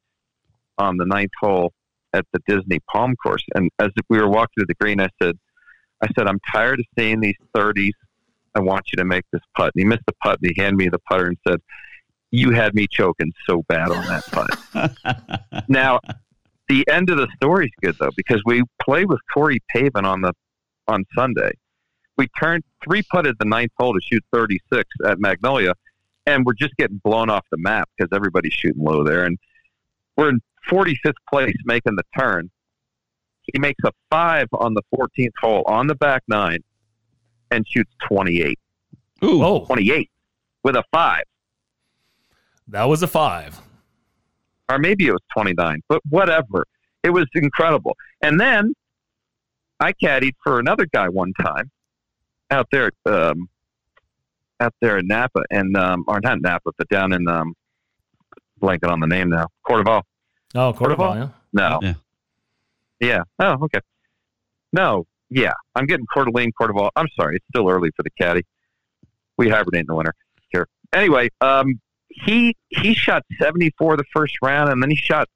on 0.78 0.98
the 0.98 1.06
ninth 1.06 1.32
hole 1.40 1.74
at 2.14 2.26
the 2.34 2.40
Disney 2.48 2.80
Palm 2.92 3.16
Course. 3.22 3.44
And 3.54 3.70
as 3.80 3.90
we 4.10 4.20
were 4.20 4.30
walking 4.30 4.62
to 4.62 4.66
the 4.66 4.76
green, 4.76 5.00
I 5.00 5.10
said, 5.22 5.38
"I 6.02 6.08
said 6.18 6.28
I'm 6.28 6.40
tired 6.52 6.80
of 6.80 6.86
seeing 6.98 7.20
these 7.20 7.36
30s. 7.56 7.94
I 8.56 8.62
want 8.62 8.92
you 8.92 8.98
to 8.98 9.06
make 9.06 9.26
this 9.32 9.42
putt." 9.56 9.72
And 9.76 9.82
he 9.82 9.86
missed 9.86 10.06
the 10.08 10.16
putt, 10.24 10.40
and 10.42 10.52
he 10.52 10.62
handed 10.62 10.78
me 10.78 10.90
the 10.90 11.00
putter 11.00 11.28
and 11.28 11.38
said, 11.48 11.60
"You 12.32 12.52
had 12.52 12.74
me 12.74 12.88
choking 12.88 13.34
so 13.48 13.64
bad 13.68 13.92
on 13.92 14.06
that 14.06 14.26
putt." 14.32 15.66
now, 15.70 16.00
the 16.68 16.88
end 16.90 17.10
of 17.10 17.18
the 17.18 17.28
story's 17.36 17.72
good 17.82 17.96
though 18.00 18.12
because 18.16 18.42
we 18.46 18.64
played 18.82 19.08
with 19.08 19.20
Corey 19.34 19.62
Pavin 19.70 20.06
on 20.06 20.22
the 20.22 20.34
on 20.88 21.06
Sunday. 21.16 21.52
We 22.18 22.28
turned 22.40 22.64
three 22.84 23.04
putted 23.12 23.36
the 23.40 23.46
ninth 23.46 23.72
hole 23.78 23.94
to 23.94 24.00
shoot 24.02 24.24
36 24.32 24.90
at 25.06 25.20
Magnolia, 25.20 25.74
and 26.26 26.46
we're 26.46 26.54
just 26.54 26.76
getting 26.78 27.02
blown 27.04 27.30
off 27.30 27.46
the 27.52 27.58
map 27.58 27.90
because 27.98 28.16
everybody's 28.16 28.54
shooting 28.54 28.84
low 28.84 29.04
there. 29.04 29.26
And 29.26 29.38
we're 30.18 30.30
in 30.30 30.40
45th 30.70 31.14
place 31.32 31.54
making 31.66 31.96
the 31.96 32.04
turn. 32.18 32.50
He 33.54 33.60
makes 33.60 33.84
a 33.86 33.92
five 34.10 34.48
on 34.54 34.74
the 34.74 34.82
14th 34.94 35.30
hole 35.40 35.64
on 35.68 35.88
the 35.88 35.96
back 35.96 36.24
nine 36.28 36.60
and 37.52 37.66
shoots 37.68 37.92
28. 38.08 38.58
Ooh. 39.24 39.44
Oh, 39.44 39.66
28 39.66 40.10
with 40.64 40.76
a 40.76 40.84
five. 40.92 41.24
that 42.68 42.86
was 42.86 43.04
a 43.04 43.08
five. 43.08 43.60
or 44.70 44.80
maybe 44.80 45.08
it 45.08 45.12
was 45.12 45.22
29, 45.34 45.82
but 45.88 46.02
whatever. 46.10 46.66
It 47.04 47.12
was 47.12 47.28
incredible. 47.36 47.96
And 48.24 48.40
then 48.40 48.74
I 49.80 49.94
caddied 49.94 50.34
for 50.44 50.60
another 50.60 50.88
guy 50.92 51.08
one 51.08 51.34
time 51.34 51.70
out 52.50 52.68
there, 52.72 52.90
um, 53.06 53.48
out 54.60 54.74
there 54.82 54.98
in 54.98 55.08
Napa, 55.08 55.44
and 55.52 55.78
um, 55.78 56.04
or 56.08 56.20
not 56.22 56.42
Napa, 56.42 56.72
but 56.78 56.90
down 56.90 57.14
in 57.14 57.28
um, 57.28 57.54
blanket 58.60 58.90
on 58.90 59.00
the 59.00 59.08
name 59.08 59.30
now, 59.30 59.48
CordeValle. 59.68 60.04
Oh, 60.56 60.74
CordeValle. 60.74 60.96
CordeValle? 60.98 61.16
Yeah. 61.18 61.30
No, 61.54 61.80
Yeah. 61.82 61.94
yeah. 63.00 63.24
Oh, 63.40 63.64
okay. 63.66 63.80
No, 64.74 65.06
yeah. 65.30 65.54
I'm 65.76 65.86
getting 65.86 66.06
Coeur 66.14 66.26
d'Alene, 66.26 66.52
CordeValle. 66.60 66.90
I'm 66.96 67.08
sorry, 67.20 67.38
it's 67.38 67.46
still 67.50 67.70
early 67.70 67.90
for 67.96 68.04
the 68.04 68.10
caddy. 68.12 68.44
We 69.38 69.50
hibernate 69.50 69.82
in 69.82 69.88
the 69.88 69.96
winter 69.96 70.14
here. 70.50 70.68
Anyway, 70.94 71.30
um, 71.42 71.80
he 72.10 72.56
he 72.70 72.94
shot 72.94 73.24
74 73.40 73.98
the 73.98 74.04
first 74.14 74.36
round, 74.42 74.70
and 74.72 74.82
then 74.82 74.90
he 74.90 74.96
shot 74.96 75.28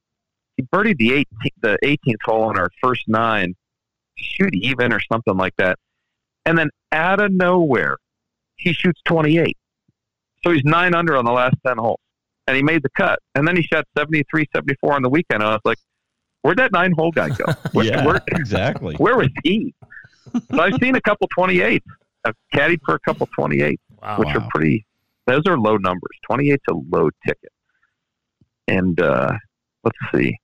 he 0.56 0.64
birdied 0.64 0.98
the 0.98 1.10
18th 1.10 1.52
the 1.62 1.78
18th 1.84 2.16
hole 2.24 2.44
on 2.44 2.58
our 2.58 2.70
first 2.82 3.08
nine, 3.08 3.56
shoot 4.16 4.54
even 4.54 4.94
or 4.94 5.02
something 5.12 5.36
like 5.36 5.56
that, 5.58 5.78
and 6.46 6.58
then 6.58 6.70
out 6.94 7.20
of 7.20 7.32
nowhere, 7.34 7.98
he 8.56 8.72
shoots 8.74 9.02
28. 9.06 9.58
So 10.44 10.52
he's 10.52 10.64
nine 10.64 10.94
under 10.96 11.18
on 11.18 11.26
the 11.26 11.32
last 11.34 11.56
10 11.68 11.78
holes, 11.78 12.00
and 12.50 12.58
he 12.58 12.64
made 12.64 12.84
the 12.84 12.90
cut. 12.98 13.20
And 13.36 13.48
then 13.48 13.56
he 13.56 13.62
shot 13.62 13.86
73, 13.98 14.46
74 14.54 14.94
on 14.96 15.02
the 15.04 15.10
weekend. 15.10 15.42
And 15.44 15.50
I 15.52 15.54
was 15.54 15.62
like, 15.64 15.78
where'd 16.42 16.58
that 16.58 16.72
nine 16.74 16.92
hole 16.92 17.12
guy 17.12 17.30
go? 17.30 17.46
Where, 17.74 17.86
yeah. 17.86 18.06
where, 18.06 18.22
exactly. 18.32 18.96
where 18.96 19.16
was 19.18 19.30
he? 19.44 19.74
So 20.34 20.60
I've 20.60 20.74
seen 20.82 20.96
a 20.96 21.02
couple 21.02 21.28
28s. 21.38 21.82
I've 22.26 22.36
caddied 22.54 22.80
for 22.86 22.96
a 22.96 23.00
couple 23.00 23.28
28s, 23.40 23.78
Wow. 24.02 24.18
which 24.20 24.30
are 24.36 24.46
pretty. 24.50 24.86
Those 25.28 25.44
are 25.48 25.58
low 25.58 25.78
numbers. 25.78 26.10
28's 26.30 26.62
a 26.70 26.74
low 26.74 27.10
ticket. 27.26 27.52
And 28.68 29.00
uh, 29.00 29.32
let's 29.84 29.98
see. 30.14 30.38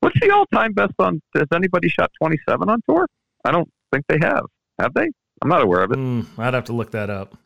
What's 0.00 0.18
the 0.20 0.30
all-time 0.30 0.72
best 0.74 0.92
on? 0.98 1.20
Has 1.34 1.46
anybody 1.52 1.88
shot 1.88 2.10
27 2.20 2.68
on 2.68 2.80
tour? 2.88 3.06
I 3.44 3.50
don't 3.50 3.68
think 3.92 4.04
they 4.08 4.18
have. 4.22 4.44
Have 4.78 4.94
they? 4.94 5.08
I'm 5.42 5.48
not 5.48 5.62
aware 5.62 5.82
of 5.82 5.92
it. 5.92 5.98
Mm, 5.98 6.26
I'd 6.38 6.54
have 6.54 6.64
to 6.66 6.72
look 6.72 6.92
that 6.92 7.10
up. 7.10 7.36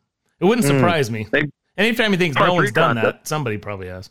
It 0.40 0.44
wouldn't 0.44 0.66
Mm. 0.66 0.78
surprise 0.78 1.10
me. 1.10 1.26
They- 1.30 1.50
Anytime 1.78 2.12
he 2.12 2.18
thinks 2.18 2.36
no 2.36 2.54
one's 2.54 2.72
done 2.72 2.96
contest. 2.96 3.18
that, 3.22 3.28
somebody 3.28 3.58
probably 3.58 3.88
has. 3.88 4.10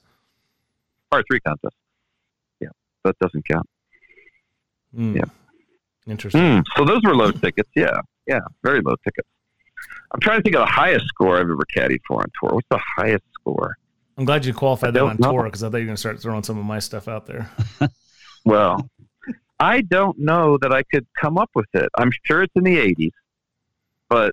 Par 1.09 1.23
three 1.29 1.39
contest. 1.41 1.75
Yeah, 2.59 2.69
that 3.03 3.17
doesn't 3.19 3.45
count. 3.47 3.67
Mm. 4.97 5.15
Yeah. 5.15 5.25
Interesting. 6.07 6.41
Mm, 6.41 6.63
so 6.75 6.85
those 6.85 7.01
were 7.03 7.15
low 7.15 7.31
tickets. 7.43 7.69
Yeah, 7.75 7.99
yeah, 8.27 8.39
very 8.63 8.81
low 8.81 8.95
tickets. 9.03 9.27
I'm 10.11 10.19
trying 10.19 10.39
to 10.39 10.43
think 10.43 10.55
of 10.55 10.61
the 10.61 10.71
highest 10.71 11.05
score 11.07 11.35
I've 11.37 11.43
ever 11.49 11.65
caddied 11.75 11.99
for 12.07 12.21
on 12.21 12.27
tour. 12.39 12.55
What's 12.55 12.67
the 12.69 12.81
highest 12.97 13.23
score? 13.39 13.77
I'm 14.17 14.25
glad 14.25 14.45
you 14.45 14.53
qualified 14.53 14.93
that 14.95 15.03
on 15.03 15.17
know. 15.19 15.31
tour 15.31 15.43
because 15.45 15.63
I 15.63 15.69
thought 15.69 15.77
you 15.77 15.83
were 15.83 15.87
going 15.87 15.95
to 15.95 15.99
start 15.99 16.19
throwing 16.21 16.43
some 16.43 16.57
of 16.57 16.65
my 16.65 16.79
stuff 16.79 17.07
out 17.07 17.25
there. 17.27 17.49
Well, 18.43 18.89
I 19.59 19.81
don't 19.81 20.17
know 20.17 20.57
that 20.63 20.73
I 20.73 20.81
could 20.81 21.05
come 21.15 21.37
up 21.37 21.51
with 21.53 21.67
it. 21.75 21.89
I'm 21.95 22.09
sure 22.25 22.41
it's 22.41 22.51
in 22.55 22.63
the 22.63 22.75
80s, 22.77 23.11
but 24.09 24.31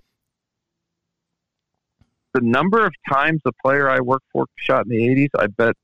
the 2.33 2.41
number 2.41 2.85
of 2.85 2.93
times 3.11 3.41
the 3.43 3.51
player 3.63 3.89
I 3.89 3.99
work 3.99 4.21
for 4.31 4.45
shot 4.55 4.85
in 4.85 4.89
the 4.89 4.97
80s, 4.97 5.29
I 5.37 5.47
bet, 5.47 5.75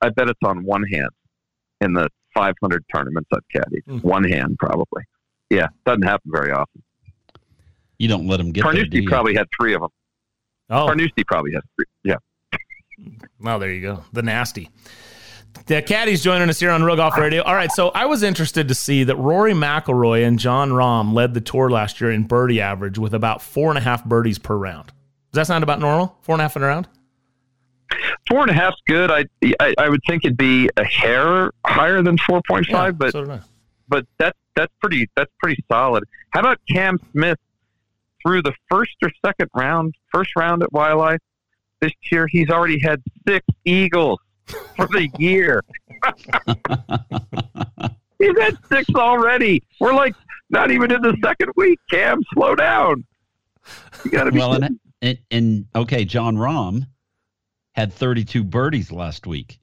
I 0.00 0.10
bet 0.10 0.28
it's 0.28 0.38
on 0.44 0.64
one 0.64 0.84
hand 0.84 1.10
in 1.80 1.92
the 1.94 2.08
500 2.34 2.84
tournaments 2.94 3.28
I've 3.32 3.40
caddied. 3.54 3.84
Hmm. 3.86 3.98
One 3.98 4.24
hand, 4.24 4.56
probably. 4.58 5.02
Yeah, 5.50 5.68
doesn't 5.84 6.02
happen 6.02 6.30
very 6.32 6.52
often. 6.52 6.82
You 7.98 8.08
don't 8.08 8.26
let 8.26 8.36
them 8.38 8.52
get 8.52 8.62
there, 8.62 8.72
do 8.72 8.78
Carnoustie 8.78 9.02
you? 9.02 9.08
probably 9.08 9.34
had 9.34 9.46
three 9.58 9.74
of 9.74 9.80
them. 9.80 9.90
Oh, 10.68 10.86
Carnoustie 10.86 11.24
probably 11.24 11.52
had 11.52 11.62
three. 11.76 11.86
Yeah. 12.04 12.16
well, 13.40 13.58
there 13.58 13.72
you 13.72 13.80
go. 13.80 14.04
The 14.12 14.22
nasty. 14.22 14.68
The 15.66 15.80
caddy's 15.80 16.22
joining 16.22 16.50
us 16.50 16.60
here 16.60 16.70
on 16.70 16.82
Real 16.82 16.96
Golf 16.96 17.16
Radio. 17.16 17.42
All 17.42 17.54
right, 17.54 17.72
so 17.72 17.88
I 17.88 18.04
was 18.04 18.22
interested 18.22 18.68
to 18.68 18.74
see 18.74 19.04
that 19.04 19.16
Rory 19.16 19.54
McIlroy 19.54 20.26
and 20.26 20.38
Jon 20.38 20.70
Rahm 20.70 21.14
led 21.14 21.32
the 21.32 21.40
tour 21.40 21.70
last 21.70 22.00
year 22.00 22.10
in 22.10 22.24
birdie 22.24 22.60
average 22.60 22.98
with 22.98 23.14
about 23.14 23.40
four 23.40 23.70
and 23.70 23.78
a 23.78 23.80
half 23.80 24.04
birdies 24.04 24.38
per 24.38 24.54
round. 24.54 24.92
Does 25.36 25.46
that 25.46 25.52
sound 25.52 25.62
about 25.62 25.80
normal? 25.80 26.16
Four 26.22 26.36
and 26.36 26.40
a 26.40 26.44
half 26.44 26.56
and 26.56 26.64
a 26.64 26.68
round? 26.68 26.88
Four 28.26 28.40
and 28.40 28.50
a 28.50 28.54
half's 28.54 28.80
good. 28.88 29.10
I, 29.10 29.26
I 29.60 29.74
I 29.76 29.90
would 29.90 30.00
think 30.08 30.24
it'd 30.24 30.38
be 30.38 30.70
a 30.78 30.84
hair 30.84 31.50
higher 31.66 32.00
than 32.00 32.16
four 32.16 32.40
point 32.48 32.64
five, 32.68 32.94
Yeah, 32.94 32.98
but 32.98 33.12
so 33.12 33.40
but 33.86 34.06
that's 34.16 34.38
that's 34.54 34.72
pretty 34.80 35.10
that's 35.14 35.30
pretty 35.38 35.62
solid. 35.70 36.04
How 36.30 36.40
about 36.40 36.58
Cam 36.70 36.98
Smith 37.12 37.36
through 38.22 38.44
the 38.44 38.54
first 38.70 38.96
or 39.02 39.10
second 39.22 39.50
round, 39.54 39.94
first 40.10 40.30
round 40.38 40.62
at 40.62 40.72
Wildlife 40.72 41.20
this 41.82 41.92
year? 42.10 42.26
He's 42.28 42.48
already 42.48 42.80
had 42.80 43.02
six 43.28 43.44
eagles 43.66 44.18
for 44.74 44.86
the 44.86 45.10
year. 45.18 45.62
he's 48.18 48.38
had 48.40 48.56
six 48.70 48.88
already. 48.94 49.62
We're 49.80 49.92
like 49.92 50.14
not 50.48 50.70
even 50.70 50.90
in 50.90 51.02
the 51.02 51.14
second 51.22 51.50
week. 51.56 51.78
Cam, 51.90 52.20
slow 52.32 52.54
down. 52.54 53.04
You 54.02 54.10
got 54.10 54.24
to 54.24 54.32
be. 54.32 54.38
well, 54.38 54.54
and, 54.54 54.80
and 55.02 55.18
and 55.30 55.66
okay, 55.74 56.04
Jon 56.04 56.36
Rahm 56.36 56.86
had 57.72 57.92
32 57.92 58.42
birdies 58.44 58.90
last 58.90 59.26
week. 59.26 59.58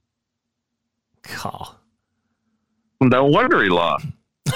God. 1.42 1.68
no 3.00 3.24
wonder 3.26 3.62
he 3.62 3.68
lost. 3.70 4.06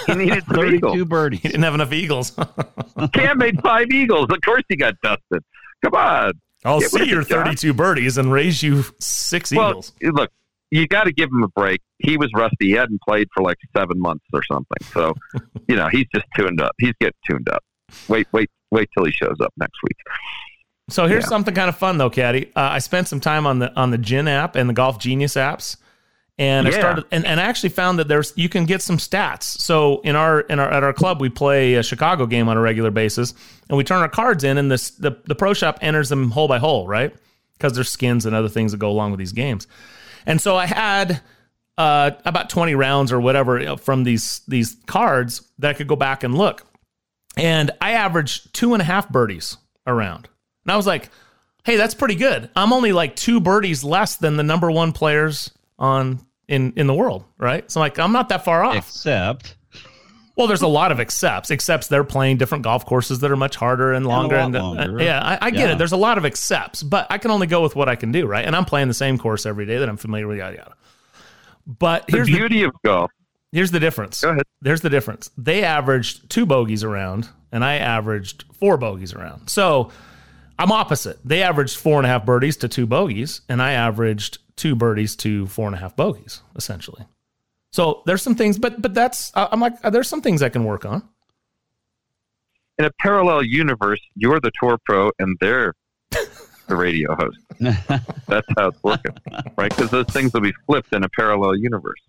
He 0.06 0.14
needed 0.14 0.44
32 0.50 0.76
eagles. 0.76 1.08
birdies. 1.08 1.40
He 1.40 1.48
didn't 1.48 1.62
have 1.64 1.74
enough 1.74 1.92
eagles. 1.92 2.32
Cam 3.14 3.38
made 3.38 3.60
five 3.62 3.90
eagles. 3.90 4.26
Of 4.30 4.40
course, 4.42 4.62
he 4.68 4.76
got 4.76 4.94
dusted. 5.02 5.42
Come 5.84 5.94
on. 5.94 6.32
I'll 6.64 6.80
Get 6.80 6.90
see 6.90 7.08
your 7.08 7.24
the 7.24 7.34
guy. 7.34 7.44
32 7.44 7.72
birdies 7.74 8.18
and 8.18 8.30
raise 8.32 8.62
you 8.62 8.84
six 9.00 9.50
Well, 9.52 9.70
eagles. 9.70 9.92
look, 10.02 10.30
you 10.70 10.86
got 10.86 11.04
to 11.04 11.12
give 11.12 11.30
him 11.30 11.42
a 11.42 11.48
break. 11.48 11.80
He 11.98 12.16
was 12.16 12.30
rusty. 12.34 12.66
He 12.66 12.72
hadn't 12.72 13.00
played 13.02 13.28
for 13.34 13.42
like 13.42 13.56
seven 13.76 13.98
months 14.00 14.24
or 14.32 14.42
something. 14.44 14.76
So, 14.92 15.14
you 15.68 15.76
know, 15.76 15.88
he's 15.88 16.06
just 16.14 16.26
tuned 16.36 16.60
up. 16.60 16.72
He's 16.78 16.94
getting 17.00 17.14
tuned 17.28 17.48
up. 17.48 17.62
Wait, 18.08 18.26
wait, 18.32 18.50
wait 18.70 18.88
till 18.94 19.04
he 19.04 19.12
shows 19.12 19.36
up 19.40 19.52
next 19.56 19.78
week. 19.82 19.96
So 20.88 21.06
here's 21.06 21.24
Yeah. 21.24 21.28
something 21.28 21.54
kind 21.54 21.68
of 21.68 21.76
fun 21.76 21.98
though, 21.98 22.10
Caddy. 22.10 22.46
Uh, 22.56 22.60
I 22.60 22.78
spent 22.78 23.08
some 23.08 23.20
time 23.20 23.46
on 23.46 23.58
the 23.58 23.74
on 23.76 23.90
the 23.90 23.98
GHIN 23.98 24.28
app 24.28 24.56
and 24.56 24.68
the 24.68 24.74
Golf 24.74 24.98
Genius 24.98 25.34
apps, 25.34 25.76
and 26.38 26.66
I 26.66 26.70
started 26.70 27.04
and, 27.12 27.26
and 27.26 27.38
I 27.40 27.44
actually 27.44 27.68
found 27.70 27.98
that 27.98 28.08
there's 28.08 28.32
you 28.36 28.48
can 28.48 28.64
get 28.64 28.80
some 28.80 28.96
stats. 28.96 29.42
So 29.44 30.00
in 30.00 30.16
our 30.16 30.40
in 30.40 30.58
our 30.58 30.70
at 30.70 30.82
our 30.82 30.92
club 30.94 31.20
we 31.20 31.28
play 31.28 31.74
a 31.74 31.82
Chicago 31.82 32.26
game 32.26 32.48
on 32.48 32.56
a 32.56 32.60
regular 32.60 32.90
basis, 32.90 33.34
and 33.68 33.76
we 33.76 33.84
turn 33.84 34.00
our 34.00 34.08
cards 34.08 34.44
in, 34.44 34.56
and 34.58 34.70
this 34.70 34.90
the 34.90 35.16
the 35.26 35.34
pro 35.34 35.52
shop 35.52 35.78
enters 35.82 36.08
them 36.08 36.30
hole 36.30 36.48
by 36.48 36.58
hole, 36.58 36.86
right? 36.88 37.14
Because 37.58 37.74
there's 37.74 37.90
skins 37.90 38.24
and 38.24 38.34
other 38.34 38.48
things 38.48 38.72
that 38.72 38.78
go 38.78 38.88
along 38.90 39.10
with 39.10 39.18
these 39.18 39.32
games, 39.32 39.66
and 40.26 40.40
so 40.40 40.56
I 40.56 40.66
had. 40.66 41.20
Uh, 41.76 42.10
about 42.24 42.50
20 42.50 42.74
rounds 42.74 43.12
or 43.12 43.20
whatever 43.20 43.76
from 43.76 44.02
these 44.02 44.40
these 44.48 44.76
cards 44.86 45.42
that 45.60 45.70
I 45.70 45.74
could 45.74 45.86
go 45.86 45.94
back 45.94 46.24
and 46.24 46.36
look 46.36 46.66
and 47.36 47.70
I 47.80 47.92
averaged 47.92 48.52
two 48.52 48.72
and 48.72 48.82
a 48.82 48.84
half 48.84 49.08
birdies 49.08 49.58
a 49.86 49.94
round. 49.94 50.28
And 50.68 50.72
I 50.74 50.76
was 50.76 50.86
like, 50.86 51.08
hey, 51.64 51.76
that's 51.76 51.94
pretty 51.94 52.14
good. 52.14 52.50
I'm 52.54 52.74
only 52.74 52.92
like 52.92 53.16
two 53.16 53.40
birdies 53.40 53.82
less 53.82 54.16
than 54.16 54.36
the 54.36 54.42
number 54.42 54.70
one 54.70 54.92
players 54.92 55.50
on 55.78 56.20
in 56.46 56.74
in 56.76 56.86
the 56.86 56.92
world, 56.94 57.24
right? 57.38 57.70
So 57.70 57.80
like 57.80 57.98
I'm 57.98 58.12
not 58.12 58.28
that 58.28 58.44
far 58.44 58.62
off. 58.64 58.76
Except 58.76 59.54
Well, 60.36 60.46
there's 60.46 60.60
a 60.62 60.68
lot 60.68 60.92
of 60.92 61.00
accepts. 61.00 61.50
excepts 61.50 61.88
they're 61.88 62.04
playing 62.04 62.36
different 62.36 62.64
golf 62.64 62.84
courses 62.84 63.20
that 63.20 63.30
are 63.30 63.36
much 63.36 63.56
harder 63.56 63.92
and 63.94 64.06
longer. 64.06 64.36
lot 64.36 64.54
And, 64.54 65.00
uh, 65.00 65.02
yeah, 65.02 65.20
I, 65.22 65.46
I 65.46 65.50
get 65.50 65.60
Yeah. 65.68 65.72
it. 65.72 65.78
There's 65.78 65.92
a 65.92 65.96
lot 65.96 66.18
of 66.18 66.24
accepts, 66.26 66.82
but 66.82 67.06
I 67.10 67.16
can 67.18 67.30
only 67.30 67.46
go 67.46 67.62
with 67.62 67.74
what 67.74 67.88
I 67.88 67.96
can 67.96 68.12
do, 68.12 68.26
right? 68.26 68.44
And 68.44 68.54
I'm 68.54 68.64
playing 68.66 68.88
the 68.88 68.94
same 68.94 69.16
course 69.18 69.46
every 69.46 69.64
day 69.66 69.78
that 69.78 69.88
I'm 69.88 69.96
familiar 69.96 70.26
with, 70.28 70.36
yada 70.38 70.56
yada. 70.56 70.74
But 71.66 72.06
The 72.06 72.12
here's 72.12 72.26
the, 72.28 72.34
beauty 72.34 72.62
of 72.62 72.72
golf. 72.84 73.10
Here's 73.52 73.70
the 73.70 73.80
difference. 73.80 74.20
Go 74.20 74.30
ahead. 74.30 74.42
There's 74.60 74.80
the 74.82 74.90
difference. 74.90 75.30
They 75.36 75.64
averaged 75.64 76.28
two 76.30 76.46
bogeys 76.46 76.84
around, 76.84 77.28
and 77.52 77.64
I 77.64 77.76
averaged 77.76 78.44
four 78.58 78.76
bogeys 78.76 79.14
around. 79.14 79.48
So 79.48 79.90
I'm 80.58 80.72
opposite. 80.72 81.18
They 81.24 81.42
averaged 81.42 81.76
four 81.76 81.98
and 81.98 82.06
a 82.06 82.08
half 82.08 82.26
birdies 82.26 82.56
to 82.58 82.68
two 82.68 82.86
bogeys, 82.86 83.42
and 83.48 83.62
I 83.62 83.72
averaged 83.72 84.38
two 84.56 84.74
birdies 84.74 85.14
to 85.16 85.46
four 85.46 85.66
and 85.66 85.76
a 85.76 85.78
half 85.78 85.94
bogeys, 85.94 86.42
essentially. 86.56 87.06
So 87.70 88.02
there's 88.06 88.22
some 88.22 88.34
things, 88.34 88.58
but 88.58 88.80
but 88.82 88.94
that's 88.94 89.30
uh, 89.34 89.48
I'm 89.52 89.60
like 89.60 89.74
uh, 89.84 89.90
there's 89.90 90.08
some 90.08 90.22
things 90.22 90.42
I 90.42 90.48
can 90.48 90.64
work 90.64 90.84
on. 90.84 91.08
In 92.78 92.84
a 92.84 92.90
parallel 93.00 93.42
universe, 93.42 94.00
you're 94.14 94.40
the 94.40 94.52
tour 94.60 94.78
pro 94.84 95.10
and 95.18 95.36
they're 95.40 95.74
the 96.68 96.76
radio 96.76 97.16
host. 97.16 97.38
That's 98.28 98.46
how 98.56 98.68
it's 98.68 98.82
working, 98.84 99.16
right? 99.56 99.74
Because 99.74 99.90
those 99.90 100.06
things 100.06 100.32
will 100.32 100.42
be 100.42 100.52
flipped 100.66 100.92
in 100.92 101.02
a 101.02 101.08
parallel 101.08 101.56
universe. 101.56 102.00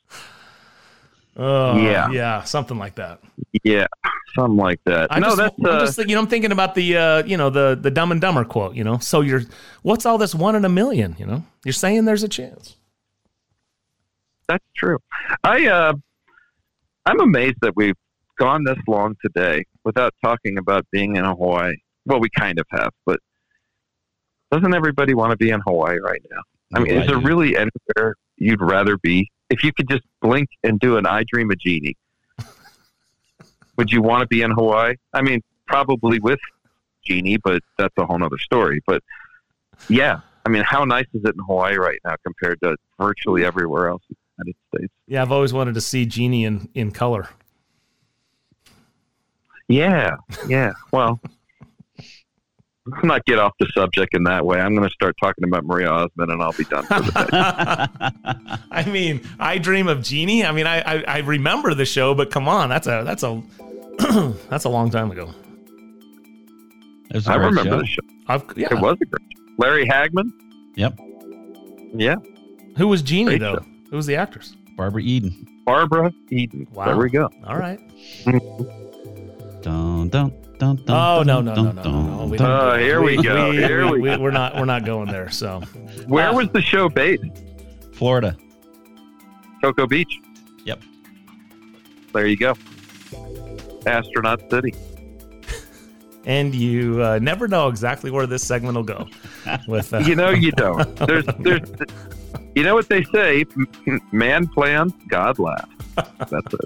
Oh, 1.38 1.78
Yeah. 1.78 2.10
yeah, 2.12 2.44
something 2.44 2.78
like 2.78 2.96
that. 2.96 3.22
Yeah, 3.64 3.88
something 4.36 4.58
like 4.58 4.82
that. 4.86 5.08
I 5.14 5.20
no, 5.20 5.28
just, 5.28 5.38
that's 5.38 5.56
I'm 5.60 5.66
uh, 5.66 5.80
just 5.80 5.98
you 5.98 6.16
know, 6.16 6.20
I'm 6.20 6.28
thinking 6.28 6.52
about 6.52 6.76
the, 6.76 6.98
uh, 6.98 7.24
you 7.24 7.38
know, 7.38 7.50
the 7.50 7.78
the 7.80 7.90
Dumb 7.90 8.12
and 8.12 8.20
Dumber 8.20 8.44
quote. 8.44 8.76
You 8.76 8.84
know, 8.84 8.98
so 8.98 9.22
you're, 9.22 9.44
what's 9.82 10.06
all 10.06 10.18
this 10.18 10.36
one 10.36 10.56
in 10.56 10.66
a 10.66 10.70
million? 10.70 11.16
You 11.18 11.26
know, 11.26 11.44
you're 11.64 11.74
saying 11.74 12.06
there's 12.06 12.24
a 12.24 12.28
chance. 12.28 12.76
that's 14.48 14.64
true. 14.76 14.98
I 15.44 15.68
uh, 15.68 15.94
I'm 17.06 17.20
amazed 17.22 17.58
that 17.62 17.76
we've 17.76 17.96
gone 18.38 18.64
this 18.64 18.78
long 18.88 19.16
today 19.24 19.64
without 19.84 20.14
talking 20.24 20.58
about 20.58 20.86
being 20.92 21.16
in 21.16 21.26
Hawaii. 21.26 21.76
Well, 22.06 22.20
we 22.20 22.30
kind 22.30 22.60
of 22.60 22.66
have, 22.72 22.92
but 23.06 23.20
doesn't 24.52 24.74
everybody 24.74 25.14
want 25.14 25.32
to 25.32 25.38
be 25.38 25.52
in 25.52 25.62
Hawaii 25.66 26.00
right 26.00 26.22
now? 26.32 26.42
I 26.74 26.80
mean, 26.80 26.94
is 26.94 27.08
there 27.08 27.18
really 27.20 27.56
anywhere 27.56 28.16
you'd 28.38 28.62
rather 28.62 28.98
be? 28.98 29.30
If 29.50 29.64
you 29.64 29.74
could 29.74 29.90
just 29.90 30.04
blink 30.22 30.50
and 30.64 30.80
do 30.80 30.98
an 30.98 31.06
I 31.06 31.24
Dream 31.24 31.50
a 31.52 31.56
Jeannie, 31.56 31.98
would 33.78 33.92
you 33.92 34.02
want 34.02 34.22
to 34.22 34.28
be 34.28 34.42
in 34.42 34.52
Hawaii? 34.52 34.96
I 35.14 35.22
mean, 35.22 35.42
probably 35.68 36.20
with 36.20 36.40
Jeannie, 37.04 37.38
but 37.38 37.64
that's 37.78 37.94
a 37.98 38.06
whole 38.06 38.24
other 38.24 38.38
story. 38.38 38.82
But 38.86 39.02
yeah, 39.88 40.20
I 40.46 40.50
mean, 40.50 40.64
how 40.64 40.84
nice 40.84 41.06
is 41.14 41.24
it 41.24 41.36
in 41.36 41.44
Hawaii 41.46 41.78
right 41.78 42.00
now 42.04 42.16
compared 42.24 42.60
to 42.62 42.76
virtually 43.00 43.46
everywhere 43.46 43.90
else 43.90 44.04
in 44.10 44.16
the 44.16 44.44
United 44.44 44.56
States? 44.76 44.94
Yeah, 45.08 45.22
I've 45.22 45.32
always 45.32 45.54
wanted 45.54 45.76
to 45.76 45.82
see 45.82 46.06
Jeannie 46.06 46.46
in 46.46 46.70
in 46.74 46.92
color. 46.92 47.30
Yeah, 49.68 50.18
yeah. 50.48 50.74
Well, 50.92 51.22
let's 52.92 53.04
not 53.06 53.26
get 53.26 53.40
off 53.40 53.54
the 53.60 53.68
subject 53.74 54.14
in 54.16 54.24
that 54.24 54.46
way. 54.46 54.60
I'm 54.60 54.76
going 54.76 54.88
to 54.88 54.94
start 54.94 55.16
talking 55.22 55.44
about 55.44 55.66
Maria 55.66 55.90
Osmond, 55.90 56.32
and 56.32 56.42
I'll 56.42 56.54
be 56.54 56.64
done 56.66 56.84
for 56.86 57.00
the 57.02 57.12
day. 57.12 58.58
I 58.72 58.86
mean, 58.90 59.22
I 59.40 59.58
dream 59.58 59.88
of 59.88 60.02
Jeannie. 60.04 60.46
I 60.46 60.52
mean, 60.52 60.68
I, 60.68 60.82
I 60.82 61.04
I 61.08 61.18
remember 61.20 61.74
the 61.74 61.86
show, 61.86 62.14
but 62.14 62.32
come 62.32 62.48
on, 62.48 62.70
that's 62.70 62.88
a 62.88 63.04
that's 63.06 63.24
a 63.24 63.42
that's 64.50 64.66
a 64.66 64.70
long 64.70 64.90
time 64.90 65.12
ago. 65.12 65.34
It 67.12 67.16
was 67.16 67.28
a 67.28 67.32
I 67.32 67.38
great 67.38 67.46
remember 67.48 67.70
show. 67.72 67.80
the 67.80 67.86
show. 67.88 68.02
I've, 68.28 68.44
yeah. 68.56 68.68
It 68.72 68.80
was 68.80 68.98
a 69.02 69.06
great 69.06 69.22
show. 69.36 69.54
Larry 69.58 69.86
Hagman. 69.88 70.32
Yep. 70.76 71.00
Yeah. 71.96 72.16
Who 72.78 72.88
was 72.88 73.02
Jeannie 73.02 73.32
Great 73.38 73.42
though? 73.42 73.56
show. 73.56 73.66
Who 73.90 73.96
was 73.96 74.06
the 74.06 74.16
actress? 74.16 74.56
Barbara 74.78 75.02
Eden. 75.02 75.46
Barbara 75.66 76.14
Eden. 76.30 76.68
Wow. 76.72 76.86
There 76.86 76.98
we 76.98 77.10
go. 77.10 77.30
All 77.46 77.58
right. 77.58 77.80
Dun, 79.62 80.08
dun, 80.10 80.32
dun, 80.60 80.76
dun, 80.76 80.86
Oh 80.90 81.24
no 81.24 81.42
dun, 81.42 81.46
no 81.46 81.54
no 81.56 81.56
dun, 81.56 81.76
no 81.76 81.82
no 81.82 81.84
dun, 81.84 82.18
no. 82.18 82.26
We 82.28 82.38
dun. 82.38 82.50
don't- 82.50 82.74
Oh, 82.74 82.78
here 82.78 83.02
we 83.02 83.16
go. 83.22 83.52
Here 83.52 83.92
we 83.92 84.02
go. 84.04 84.20
We're 84.20 84.32
not 84.32 84.56
we're 84.56 84.66
not 84.66 84.86
going 84.86 85.08
there. 85.10 85.30
So 85.32 85.62
Where 86.08 86.30
Uh, 86.30 86.34
was 86.36 86.50
the 86.50 86.62
show 86.62 86.88
based? 86.90 87.24
Florida. 87.94 88.38
Cocoa 89.64 89.88
Beach. 89.88 90.14
Yep. 90.66 90.82
There 92.14 92.28
you 92.28 92.38
go. 92.38 92.54
Astronaut 93.86 94.50
City. 94.52 94.74
and 96.26 96.54
you 96.56 97.02
uh, 97.04 97.20
never 97.20 97.48
know 97.48 97.68
exactly 97.68 98.12
where 98.12 98.28
this 98.28 98.46
segment 98.46 98.76
will 98.76 98.84
go. 98.84 99.08
With 99.68 99.94
uh, 99.94 100.00
You 100.00 100.16
know 100.16 100.30
you 100.30 100.52
don't. 100.52 100.96
There's 101.08 101.26
there's 101.40 101.62
you 102.56 102.64
know 102.64 102.74
what 102.76 102.88
they 102.90 103.04
say, 103.06 103.46
man 104.12 104.48
plans, 104.48 104.94
God 105.08 105.40
laughs. 105.40 105.68
That's 106.30 106.54
it. 106.54 106.62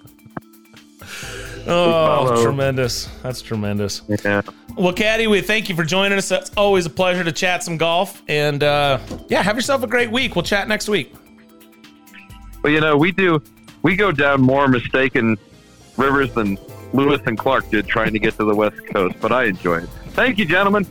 Oh 1.67 2.43
tremendous. 2.43 3.05
That's 3.21 3.41
tremendous. 3.41 4.01
Yeah. 4.07 4.41
Well, 4.75 4.93
Caddy, 4.93 5.27
we 5.27 5.41
thank 5.41 5.69
you 5.69 5.75
for 5.75 5.83
joining 5.83 6.17
us. 6.17 6.31
It's 6.31 6.51
always 6.57 6.85
a 6.85 6.89
pleasure 6.89 7.23
to 7.23 7.31
chat 7.31 7.63
some 7.63 7.77
golf. 7.77 8.21
And 8.27 8.63
uh, 8.63 8.99
yeah, 9.29 9.43
have 9.43 9.55
yourself 9.55 9.83
a 9.83 9.87
great 9.87 10.11
week. 10.11 10.35
We'll 10.35 10.43
chat 10.43 10.67
next 10.67 10.89
week. 10.89 11.13
Well, 12.63 12.71
you 12.71 12.81
know, 12.81 12.97
we 12.97 13.11
do 13.11 13.41
we 13.83 13.95
go 13.95 14.11
down 14.11 14.41
more 14.41 14.67
mistaken 14.67 15.37
rivers 15.97 16.33
than 16.33 16.57
Lewis 16.93 17.21
and 17.25 17.37
Clark 17.37 17.69
did 17.69 17.87
trying 17.87 18.13
to 18.13 18.19
get 18.19 18.35
to 18.37 18.45
the 18.45 18.55
West 18.55 18.77
Coast, 18.93 19.15
but 19.19 19.31
I 19.31 19.45
enjoy 19.45 19.79
it. 19.79 19.89
Thank 20.09 20.37
you, 20.37 20.45
gentlemen. 20.45 20.85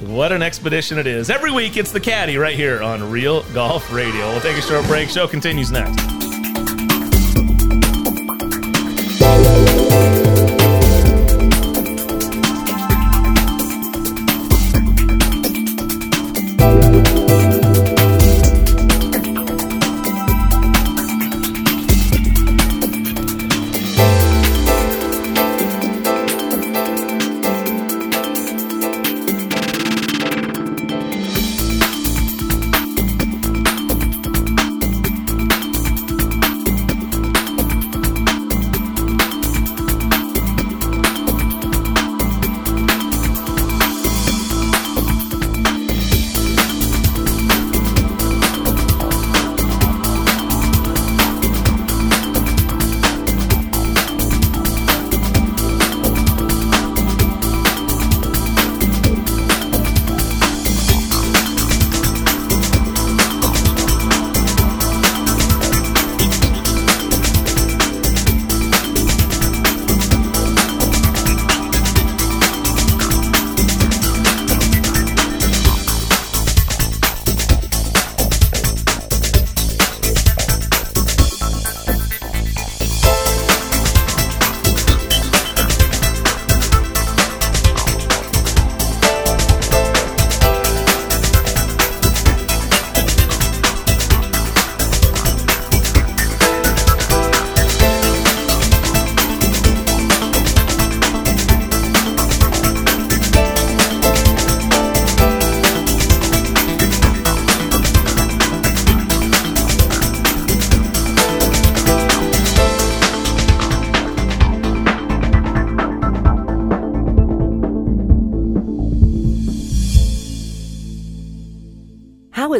What 0.00 0.30
an 0.30 0.42
expedition 0.42 0.98
it 0.98 1.06
is. 1.06 1.28
Every 1.28 1.50
week, 1.50 1.76
it's 1.76 1.90
the 1.90 2.00
Caddy 2.00 2.36
right 2.36 2.54
here 2.54 2.82
on 2.82 3.10
Real 3.10 3.42
Golf 3.52 3.92
Radio. 3.92 4.28
We'll 4.30 4.40
take 4.40 4.56
a 4.56 4.62
short 4.62 4.86
break. 4.86 5.08
Show 5.08 5.26
continues 5.26 5.72
next. 5.72 6.27
Thank 9.98 10.26
you. 10.28 10.37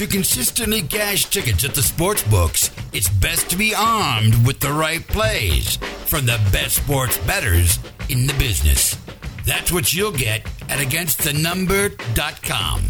To 0.00 0.06
consistently 0.06 0.80
cash 0.80 1.26
tickets 1.26 1.62
at 1.62 1.74
the 1.74 1.82
sports 1.82 2.22
books, 2.22 2.70
it's 2.94 3.10
best 3.10 3.50
to 3.50 3.58
be 3.58 3.74
armed 3.74 4.46
with 4.46 4.58
the 4.58 4.72
right 4.72 5.06
plays 5.06 5.76
from 6.06 6.24
the 6.24 6.40
best 6.50 6.82
sports 6.82 7.18
bettors 7.26 7.78
in 8.08 8.26
the 8.26 8.32
business. 8.38 8.96
That's 9.44 9.70
what 9.70 9.92
you'll 9.92 10.12
get 10.12 10.46
at 10.70 10.78
againstthenumber.com. 10.78 12.80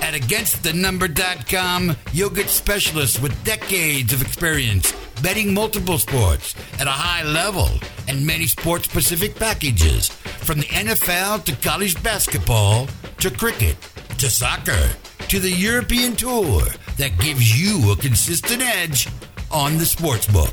At 0.00 0.14
againstthenumber.com, 0.14 1.96
you'll 2.12 2.30
get 2.30 2.48
specialists 2.48 3.20
with 3.20 3.42
decades 3.42 4.12
of 4.12 4.22
experience 4.22 4.92
betting 5.22 5.52
multiple 5.52 5.98
sports 5.98 6.54
at 6.78 6.86
a 6.86 6.90
high 6.90 7.24
level 7.24 7.68
and 8.06 8.24
many 8.24 8.46
sports 8.46 8.84
specific 8.84 9.34
packages 9.34 10.08
from 10.08 10.60
the 10.60 10.66
NFL 10.66 11.42
to 11.46 11.68
college 11.68 12.00
basketball 12.00 12.86
to 13.18 13.28
cricket 13.28 13.76
to 14.20 14.28
soccer 14.28 14.90
to 15.28 15.40
the 15.40 15.50
European 15.50 16.14
Tour 16.14 16.60
that 16.98 17.18
gives 17.20 17.58
you 17.58 17.90
a 17.90 17.96
consistent 17.96 18.60
edge 18.60 19.08
on 19.50 19.78
the 19.78 19.84
sportsbook. 19.84 20.52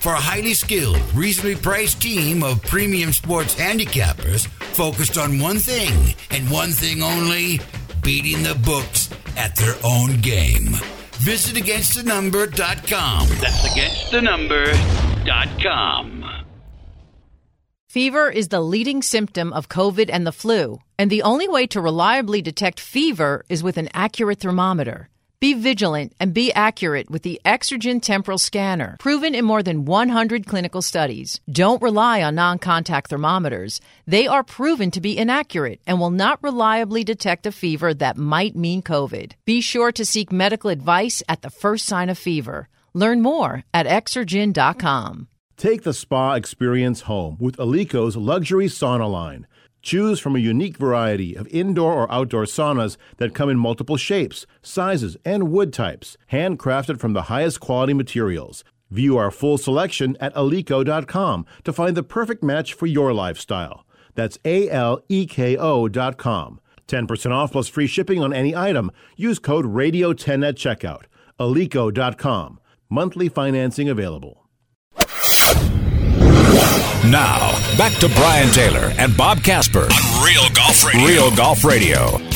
For 0.00 0.12
a 0.12 0.20
highly 0.20 0.52
skilled, 0.52 1.00
reasonably 1.14 1.56
priced 1.56 2.02
team 2.02 2.42
of 2.42 2.62
premium 2.62 3.12
sports 3.12 3.54
handicappers 3.54 4.48
focused 4.48 5.16
on 5.16 5.38
one 5.38 5.56
thing 5.56 6.14
and 6.30 6.50
one 6.50 6.72
thing 6.72 7.02
only 7.02 7.62
beating 8.02 8.42
the 8.42 8.54
books 8.66 9.08
at 9.34 9.56
their 9.56 9.76
own 9.82 10.20
game. 10.20 10.74
Visit 11.20 11.56
againstthenumber.com. 11.56 13.28
That's 13.40 13.66
againstthenumber.com. 13.66 16.19
Fever 17.90 18.30
is 18.30 18.46
the 18.46 18.60
leading 18.60 19.02
symptom 19.02 19.52
of 19.52 19.68
COVID 19.68 20.10
and 20.12 20.24
the 20.24 20.30
flu, 20.30 20.78
and 20.96 21.10
the 21.10 21.22
only 21.22 21.48
way 21.48 21.66
to 21.66 21.80
reliably 21.80 22.40
detect 22.40 22.78
fever 22.78 23.44
is 23.48 23.64
with 23.64 23.76
an 23.78 23.88
accurate 23.92 24.38
thermometer. 24.38 25.08
Be 25.40 25.54
vigilant 25.54 26.12
and 26.20 26.32
be 26.32 26.52
accurate 26.52 27.10
with 27.10 27.24
the 27.24 27.40
Exergen 27.44 28.00
Temporal 28.00 28.38
Scanner, 28.38 28.96
proven 29.00 29.34
in 29.34 29.44
more 29.44 29.64
than 29.64 29.86
100 29.86 30.46
clinical 30.46 30.82
studies. 30.82 31.40
Don't 31.50 31.82
rely 31.82 32.22
on 32.22 32.36
non 32.36 32.60
contact 32.60 33.10
thermometers. 33.10 33.80
They 34.06 34.28
are 34.28 34.44
proven 34.44 34.92
to 34.92 35.00
be 35.00 35.18
inaccurate 35.18 35.80
and 35.84 35.98
will 35.98 36.12
not 36.12 36.44
reliably 36.44 37.02
detect 37.02 37.44
a 37.44 37.50
fever 37.50 37.92
that 37.94 38.16
might 38.16 38.54
mean 38.54 38.82
COVID. 38.82 39.32
Be 39.44 39.60
sure 39.60 39.90
to 39.90 40.04
seek 40.04 40.30
medical 40.30 40.70
advice 40.70 41.24
at 41.28 41.42
the 41.42 41.50
first 41.50 41.86
sign 41.86 42.08
of 42.08 42.18
fever. 42.18 42.68
Learn 42.94 43.20
more 43.20 43.64
at 43.74 43.86
Exergen.com. 43.86 45.26
Take 45.60 45.82
the 45.82 45.92
spa 45.92 46.36
experience 46.36 47.02
home 47.02 47.36
with 47.38 47.60
Aleko's 47.60 48.16
luxury 48.16 48.64
sauna 48.64 49.12
line. 49.12 49.46
Choose 49.82 50.18
from 50.18 50.34
a 50.34 50.38
unique 50.38 50.78
variety 50.78 51.34
of 51.34 51.46
indoor 51.48 51.92
or 51.92 52.10
outdoor 52.10 52.44
saunas 52.44 52.96
that 53.18 53.34
come 53.34 53.50
in 53.50 53.58
multiple 53.58 53.98
shapes, 53.98 54.46
sizes, 54.62 55.18
and 55.22 55.52
wood 55.52 55.70
types, 55.70 56.16
handcrafted 56.32 56.98
from 56.98 57.12
the 57.12 57.24
highest 57.24 57.60
quality 57.60 57.92
materials. 57.92 58.64
View 58.90 59.18
our 59.18 59.30
full 59.30 59.58
selection 59.58 60.16
at 60.18 60.34
aleko.com 60.34 61.44
to 61.64 61.74
find 61.74 61.94
the 61.94 62.02
perfect 62.02 62.42
match 62.42 62.72
for 62.72 62.86
your 62.86 63.12
lifestyle. 63.12 63.84
That's 64.14 64.38
A 64.46 64.70
L 64.70 65.02
E 65.10 65.26
K 65.26 65.58
O.com. 65.58 66.60
10% 66.88 67.30
off 67.32 67.52
plus 67.52 67.68
free 67.68 67.86
shipping 67.86 68.22
on 68.22 68.32
any 68.32 68.56
item. 68.56 68.90
Use 69.14 69.38
code 69.38 69.66
RADIO10 69.66 70.48
at 70.48 70.54
checkout. 70.54 71.02
aleko.com. 71.38 72.60
Monthly 72.88 73.28
financing 73.28 73.90
available. 73.90 74.39
Now, 77.04 77.52
back 77.78 77.92
to 78.00 78.08
Brian 78.10 78.50
Taylor 78.50 78.92
and 78.98 79.16
Bob 79.16 79.42
Casper 79.42 79.84
on 79.84 80.24
Real 80.24 80.48
Golf 80.54 80.84
Radio. 80.84 81.06
Real 81.06 81.34
Golf 81.34 81.64
Radio. 81.64 82.29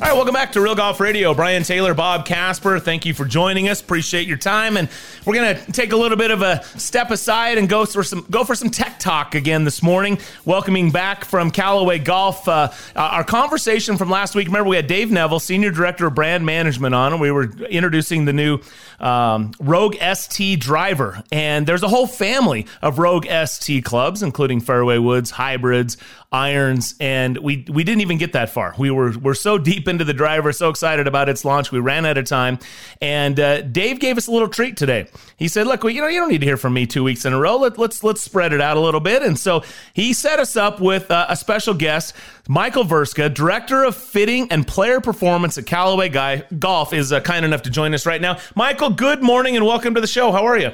All 0.00 0.06
right, 0.06 0.14
welcome 0.14 0.32
back 0.32 0.52
to 0.52 0.62
Real 0.62 0.74
Golf 0.74 0.98
Radio. 0.98 1.34
Brian 1.34 1.62
Taylor, 1.62 1.92
Bob 1.92 2.24
Casper, 2.24 2.80
thank 2.80 3.04
you 3.04 3.12
for 3.12 3.26
joining 3.26 3.68
us. 3.68 3.82
Appreciate 3.82 4.26
your 4.26 4.38
time, 4.38 4.78
and 4.78 4.88
we're 5.26 5.34
to 5.54 5.72
take 5.72 5.92
a 5.92 5.96
little 5.96 6.16
bit 6.16 6.30
of 6.30 6.40
a 6.40 6.64
step 6.78 7.10
aside 7.10 7.58
and 7.58 7.68
go 7.68 7.84
for 7.84 8.02
some 8.02 8.24
go 8.30 8.42
for 8.42 8.54
some 8.54 8.70
tech 8.70 8.98
talk 8.98 9.34
again 9.34 9.64
this 9.64 9.82
morning. 9.82 10.18
Welcoming 10.46 10.90
back 10.90 11.26
from 11.26 11.50
Callaway 11.50 11.98
Golf, 11.98 12.48
uh, 12.48 12.70
our 12.96 13.24
conversation 13.24 13.98
from 13.98 14.08
last 14.08 14.34
week. 14.34 14.46
Remember, 14.46 14.70
we 14.70 14.76
had 14.76 14.86
Dave 14.86 15.10
Neville, 15.10 15.38
Senior 15.38 15.70
Director 15.70 16.06
of 16.06 16.14
Brand 16.14 16.46
Management, 16.46 16.94
on, 16.94 17.12
and 17.12 17.20
we 17.20 17.30
were 17.30 17.50
introducing 17.68 18.24
the 18.24 18.32
new 18.32 18.58
um, 19.00 19.52
Rogue 19.60 19.96
ST 20.00 20.58
driver. 20.60 21.22
And 21.30 21.66
there's 21.66 21.82
a 21.82 21.88
whole 21.88 22.06
family 22.06 22.66
of 22.80 22.98
Rogue 22.98 23.26
ST 23.26 23.84
clubs, 23.84 24.22
including 24.22 24.60
fairway 24.60 24.96
woods, 24.96 25.30
hybrids, 25.30 25.98
irons, 26.32 26.94
and 27.00 27.36
we 27.38 27.64
we 27.68 27.82
didn't 27.82 28.02
even 28.02 28.18
get 28.18 28.34
that 28.34 28.50
far. 28.50 28.74
We 28.78 28.90
were 28.90 29.16
we're 29.18 29.34
so 29.34 29.58
deep 29.58 29.88
into 29.88 30.04
the 30.04 30.14
driver, 30.14 30.52
so 30.52 30.68
excited 30.68 31.06
about 31.08 31.28
its 31.28 31.44
launch, 31.44 31.72
we 31.72 31.80
ran 31.80 32.06
out 32.06 32.18
of 32.18 32.24
time. 32.26 32.58
And 33.00 33.38
uh, 33.40 33.62
Dave 33.62 33.98
gave 33.98 34.16
us 34.16 34.28
a 34.28 34.30
little 34.30 34.48
treat 34.48 34.76
today. 34.76 35.08
He 35.36 35.48
said, 35.48 35.66
"Look, 35.66 35.82
well, 35.82 35.92
you 35.92 36.00
know, 36.00 36.06
you 36.06 36.20
don't 36.20 36.30
need 36.30 36.40
to 36.40 36.46
hear 36.46 36.56
from 36.56 36.74
me 36.74 36.86
two 36.86 37.02
weeks 37.02 37.24
in 37.24 37.32
a 37.32 37.38
row. 37.38 37.56
Let, 37.56 37.78
let's 37.78 38.04
let's 38.04 38.22
spread 38.22 38.52
it 38.52 38.60
out 38.60 38.76
a 38.76 38.80
little 38.80 39.00
bit." 39.00 39.22
And 39.22 39.38
so 39.38 39.64
he 39.92 40.12
set 40.12 40.38
us 40.38 40.56
up 40.56 40.80
with 40.80 41.10
uh, 41.10 41.26
a 41.28 41.36
special 41.36 41.74
guest. 41.74 42.14
Michael 42.48 42.84
Vrska, 42.84 43.32
Director 43.32 43.84
of 43.84 43.96
Fitting 43.96 44.50
and 44.50 44.66
Player 44.66 45.00
Performance 45.00 45.58
at 45.58 45.66
Callaway 45.66 46.08
Guy 46.08 46.44
Golf, 46.58 46.92
is 46.92 47.12
uh, 47.12 47.20
kind 47.20 47.44
enough 47.44 47.62
to 47.62 47.70
join 47.70 47.94
us 47.94 48.06
right 48.06 48.20
now. 48.20 48.38
Michael, 48.54 48.90
good 48.90 49.22
morning 49.22 49.56
and 49.56 49.66
welcome 49.66 49.94
to 49.94 50.00
the 50.00 50.06
show. 50.06 50.32
How 50.32 50.46
are 50.46 50.58
you? 50.58 50.72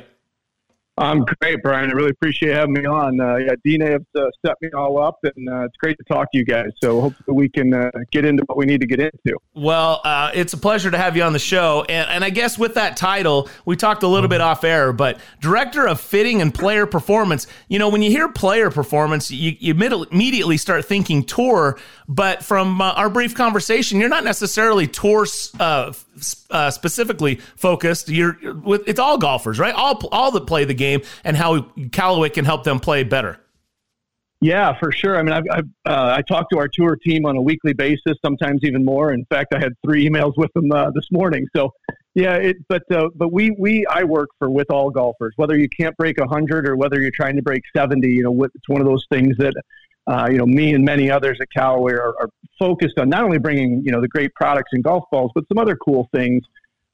I'm 0.98 1.26
great, 1.40 1.62
Brian. 1.62 1.90
I 1.90 1.92
really 1.92 2.10
appreciate 2.10 2.54
having 2.54 2.72
me 2.72 2.86
on. 2.86 3.20
Uh, 3.20 3.36
yeah, 3.36 3.52
Dina 3.62 3.90
has 3.90 4.00
uh, 4.18 4.30
set 4.44 4.54
me 4.62 4.70
all 4.74 5.02
up, 5.02 5.18
and 5.22 5.48
uh, 5.48 5.64
it's 5.64 5.76
great 5.76 5.98
to 5.98 6.04
talk 6.04 6.32
to 6.32 6.38
you 6.38 6.44
guys. 6.44 6.70
So 6.82 7.02
hopefully 7.02 7.36
we 7.36 7.48
can 7.50 7.74
uh, 7.74 7.90
get 8.12 8.24
into 8.24 8.42
what 8.46 8.56
we 8.56 8.64
need 8.64 8.80
to 8.80 8.86
get 8.86 9.00
into. 9.00 9.36
Well, 9.54 10.00
uh, 10.04 10.30
it's 10.32 10.54
a 10.54 10.56
pleasure 10.56 10.90
to 10.90 10.96
have 10.96 11.14
you 11.14 11.22
on 11.22 11.34
the 11.34 11.38
show. 11.38 11.84
And, 11.88 12.08
and 12.08 12.24
I 12.24 12.30
guess 12.30 12.58
with 12.58 12.74
that 12.74 12.96
title, 12.96 13.50
we 13.66 13.76
talked 13.76 14.04
a 14.04 14.08
little 14.08 14.28
bit 14.28 14.40
off 14.40 14.64
air, 14.64 14.94
but 14.94 15.20
Director 15.40 15.86
of 15.86 16.00
Fitting 16.00 16.40
and 16.40 16.54
Player 16.54 16.86
Performance, 16.86 17.46
you 17.68 17.78
know, 17.78 17.90
when 17.90 18.00
you 18.00 18.10
hear 18.10 18.28
player 18.30 18.70
performance, 18.70 19.30
you, 19.30 19.54
you 19.58 19.74
immediately 19.74 20.56
start 20.56 20.86
thinking 20.86 21.24
tour. 21.24 21.78
But 22.08 22.42
from 22.42 22.80
uh, 22.80 22.92
our 22.92 23.10
brief 23.10 23.34
conversation, 23.34 24.00
you're 24.00 24.08
not 24.08 24.24
necessarily 24.24 24.86
tour 24.86 25.26
uh, 26.50 26.70
specifically 26.70 27.36
focused. 27.56 28.08
You're 28.08 28.36
with 28.54 28.82
it's 28.86 29.00
all 29.00 29.18
golfers, 29.18 29.58
right? 29.58 29.74
All 29.74 30.00
all 30.12 30.30
that 30.32 30.46
play 30.46 30.64
the 30.64 30.74
game, 30.74 31.02
and 31.24 31.36
how 31.36 31.62
Callaway 31.92 32.30
can 32.30 32.44
help 32.44 32.64
them 32.64 32.80
play 32.80 33.04
better. 33.04 33.40
Yeah, 34.40 34.78
for 34.78 34.92
sure. 34.92 35.16
I 35.16 35.22
mean, 35.22 35.32
I've, 35.32 35.44
I've 35.50 35.68
uh, 35.86 36.14
I 36.18 36.22
talk 36.22 36.50
to 36.50 36.58
our 36.58 36.68
tour 36.68 36.96
team 36.96 37.24
on 37.24 37.36
a 37.36 37.42
weekly 37.42 37.72
basis, 37.72 38.18
sometimes 38.22 38.60
even 38.64 38.84
more. 38.84 39.12
In 39.12 39.24
fact, 39.26 39.54
I 39.54 39.58
had 39.58 39.72
three 39.84 40.06
emails 40.08 40.34
with 40.36 40.52
them 40.52 40.70
uh, 40.70 40.90
this 40.90 41.06
morning. 41.10 41.46
So, 41.56 41.72
yeah, 42.14 42.34
it, 42.34 42.56
but 42.68 42.82
uh, 42.90 43.08
but 43.14 43.32
we 43.32 43.52
we 43.58 43.86
I 43.86 44.04
work 44.04 44.28
for 44.38 44.50
with 44.50 44.70
all 44.70 44.90
golfers, 44.90 45.32
whether 45.36 45.56
you 45.56 45.68
can't 45.68 45.96
break 45.96 46.16
hundred 46.20 46.68
or 46.68 46.76
whether 46.76 47.00
you're 47.00 47.10
trying 47.10 47.36
to 47.36 47.42
break 47.42 47.62
seventy. 47.74 48.08
You 48.08 48.24
know, 48.24 48.42
it's 48.44 48.68
one 48.68 48.82
of 48.82 48.86
those 48.86 49.06
things 49.10 49.36
that 49.38 49.54
uh, 50.06 50.28
you 50.30 50.38
know, 50.38 50.46
me 50.46 50.74
and 50.74 50.84
many 50.84 51.10
others 51.10 51.38
at 51.40 51.48
Callaway 51.50 51.92
are, 51.94 52.14
are, 52.20 52.28
focused 52.58 52.98
on 52.98 53.10
not 53.10 53.22
only 53.22 53.36
bringing, 53.36 53.82
you 53.84 53.92
know, 53.92 54.00
the 54.00 54.08
great 54.08 54.32
products 54.34 54.70
and 54.72 54.82
golf 54.82 55.04
balls, 55.12 55.30
but 55.34 55.44
some 55.46 55.58
other 55.58 55.76
cool 55.76 56.08
things 56.14 56.42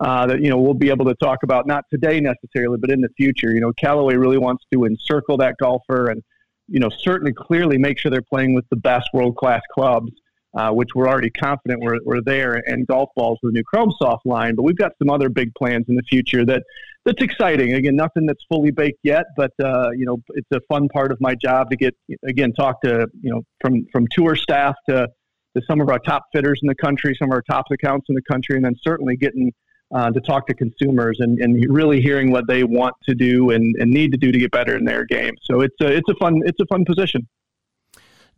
uh, 0.01 0.27
that, 0.27 0.41
you 0.41 0.51
know, 0.51 0.59
we'll 0.59 0.75
be 0.75 0.91
able 0.91 1.05
to 1.05 1.15
talk 1.23 1.45
about, 1.45 1.69
not 1.69 1.85
today 1.89 2.19
necessarily, 2.19 2.77
but 2.79 2.91
in 2.91 3.01
the 3.01 3.09
future. 3.17 3.53
You 3.53 3.61
know, 3.61 3.73
Callaway 3.75 4.17
really 4.17 4.39
wants 4.39 4.65
to 4.73 4.87
encircle 4.87 5.37
that 5.37 5.55
golfer 5.59 6.11
and 6.11 6.21
you 6.69 6.81
know, 6.81 6.89
certainly 6.89 7.33
clearly 7.33 7.79
make 7.79 7.99
sure 7.99 8.11
they're 8.11 8.23
playing 8.23 8.55
with 8.55 8.69
the 8.71 8.77
best 8.77 9.09
world 9.13 9.37
class 9.37 9.61
clubs, 9.73 10.11
uh, 10.55 10.71
which 10.71 10.89
we're 10.95 11.09
already 11.09 11.31
confident 11.31 11.83
we're, 11.83 11.99
we're 12.05 12.23
there, 12.23 12.63
and 12.67 12.87
golf 12.87 13.11
balls 13.17 13.39
with 13.43 13.53
the 13.53 13.59
new 13.59 13.65
Chrome 13.65 13.93
Soft 13.99 14.25
line. 14.27 14.55
But 14.55 14.63
we've 14.63 14.77
got 14.77 14.93
some 14.99 15.11
other 15.11 15.29
big 15.29 15.55
plans 15.55 15.87
in 15.89 15.97
the 15.97 16.03
future 16.03 16.45
that 16.47 16.63
that's 17.05 17.23
exciting. 17.23 17.75
Again, 17.75 17.97
nothing 17.97 18.27
that's 18.27 18.45
fully 18.49 18.71
baked 18.71 19.01
yet, 19.03 19.25
but 19.37 19.53
uh, 19.63 19.91
you 19.91 20.07
know, 20.07 20.19
it's 20.31 20.49
a 20.53 20.61
fun 20.69 20.89
part 20.89 21.11
of 21.11 21.21
my 21.21 21.35
job 21.35 21.71
to 21.71 21.77
get 21.77 21.95
again 22.27 22.53
talk 22.53 22.81
to 22.83 23.07
you 23.21 23.31
know 23.31 23.43
from 23.61 23.87
from 23.93 24.07
tour 24.13 24.37
staff 24.37 24.75
to 24.89 25.09
to 25.57 25.63
some 25.69 25.81
of 25.81 25.89
our 25.89 25.99
top 25.99 26.25
fitters 26.33 26.61
in 26.63 26.69
the 26.69 26.75
country, 26.75 27.15
some 27.19 27.31
of 27.31 27.35
our 27.35 27.43
top 27.43 27.67
accounts 27.71 28.07
in 28.09 28.15
the 28.15 28.23
country, 28.31 28.57
and 28.57 28.65
then 28.65 28.75
certainly 28.83 29.17
getting 29.17 29.53
uh, 29.95 30.11
to 30.11 30.21
talk 30.21 30.47
to 30.47 30.55
consumers 30.55 31.19
and, 31.21 31.39
and 31.39 31.65
really 31.69 32.01
hearing 32.01 32.31
what 32.31 32.47
they 32.49 32.65
want 32.65 32.95
to 33.05 33.15
do 33.15 33.51
and, 33.51 33.77
and 33.79 33.91
need 33.91 34.11
to 34.11 34.17
do 34.17 34.33
to 34.33 34.39
get 34.39 34.51
better 34.51 34.77
in 34.77 34.85
their 34.85 35.05
game. 35.05 35.35
So 35.43 35.61
it's 35.61 35.77
a 35.81 35.89
it's 35.89 36.09
a 36.09 36.15
fun 36.15 36.41
it's 36.45 36.61
a 36.61 36.67
fun 36.67 36.85
position. 36.85 37.29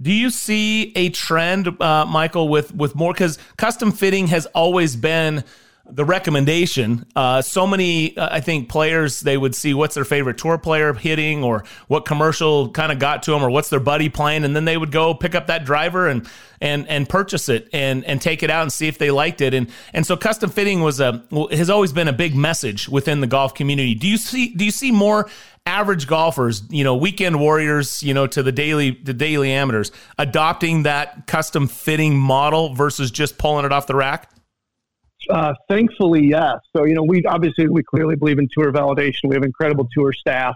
Do 0.02 0.12
you 0.12 0.30
see 0.30 0.92
a 0.96 1.10
trend, 1.10 1.80
uh, 1.80 2.04
Michael, 2.06 2.48
with 2.48 2.74
with 2.74 2.96
more 2.96 3.12
because 3.12 3.38
custom 3.56 3.92
fitting 3.92 4.26
has 4.28 4.46
always 4.46 4.96
been 4.96 5.44
the 5.87 6.05
recommendation. 6.05 7.05
Uh, 7.14 7.43
so 7.43 7.66
many, 7.66 8.16
uh, 8.16 8.28
I 8.30 8.41
think, 8.41 8.68
players 8.68 9.20
they 9.20 9.37
would 9.37 9.55
see 9.55 9.74
what's 9.74 9.95
their 9.95 10.05
favorite 10.05 10.39
tour 10.39 10.57
player 10.57 10.93
hitting, 10.95 11.45
or 11.45 11.64
what 11.89 12.07
commercial 12.07 12.70
kind 12.70 12.91
of 12.91 12.99
got 12.99 13.22
to 13.24 13.32
them, 13.32 13.43
or 13.43 13.51
what's 13.51 13.68
their 13.68 13.80
buddy 13.80 14.09
playing, 14.09 14.45
and 14.45 14.57
then 14.57 14.64
they 14.64 14.76
would 14.76 14.93
go 14.93 15.14
pick 15.14 15.35
up 15.35 15.49
that 15.49 15.64
driver 15.64 16.09
and 16.09 16.28
and 16.61 16.89
and 16.89 17.09
purchase 17.09 17.49
it 17.49 17.68
and 17.72 18.05
and 18.05 18.22
take 18.22 18.43
it 18.43 18.51
out 18.51 18.62
and 18.62 18.72
see 18.72 18.89
if 18.89 18.97
they 18.97 19.11
liked 19.11 19.41
it. 19.41 19.53
And 19.53 19.70
and 19.93 20.07
so 20.07 20.16
custom 20.16 20.51
fitting 20.51 20.80
was 20.80 21.01
a 21.01 21.22
has 21.53 21.68
always 21.68 21.93
been 21.93 22.09
a 22.09 22.12
big 22.12 22.35
message 22.35 22.89
within 22.89 23.20
the 23.20 23.26
golf 23.26 23.55
community. 23.55 23.95
Do 23.95 24.09
you 24.09 24.16
see 24.16 24.55
do 24.55 24.64
you 24.64 24.70
see 24.70 24.91
more 24.91 25.28
average 25.66 26.07
golfers, 26.07 26.62
you 26.70 26.85
know, 26.85 26.95
weekend 26.95 27.41
warriors, 27.41 28.03
you 28.03 28.14
know, 28.14 28.26
to 28.26 28.43
the 28.43 28.53
daily 28.53 28.93
the 29.03 29.14
daily 29.14 29.53
amateurs 29.53 29.93
adopting 30.18 30.85
that 30.85 31.26
custom 31.26 31.68
fitting 31.68 32.16
model 32.16 32.74
versus 32.74 33.11
just 33.11 33.37
pulling 33.37 33.66
it 33.66 33.72
off 33.72 33.87
the 33.87 33.95
rack? 33.95 34.30
Uh, 35.30 35.54
thankfully, 35.68 36.26
yes. 36.26 36.56
So, 36.76 36.84
you 36.84 36.94
know, 36.94 37.02
we 37.02 37.24
obviously 37.24 37.68
we 37.68 37.82
clearly 37.82 38.16
believe 38.16 38.38
in 38.38 38.48
tour 38.52 38.72
validation. 38.72 39.28
We 39.28 39.34
have 39.34 39.44
incredible 39.44 39.88
tour 39.92 40.12
staff. 40.12 40.54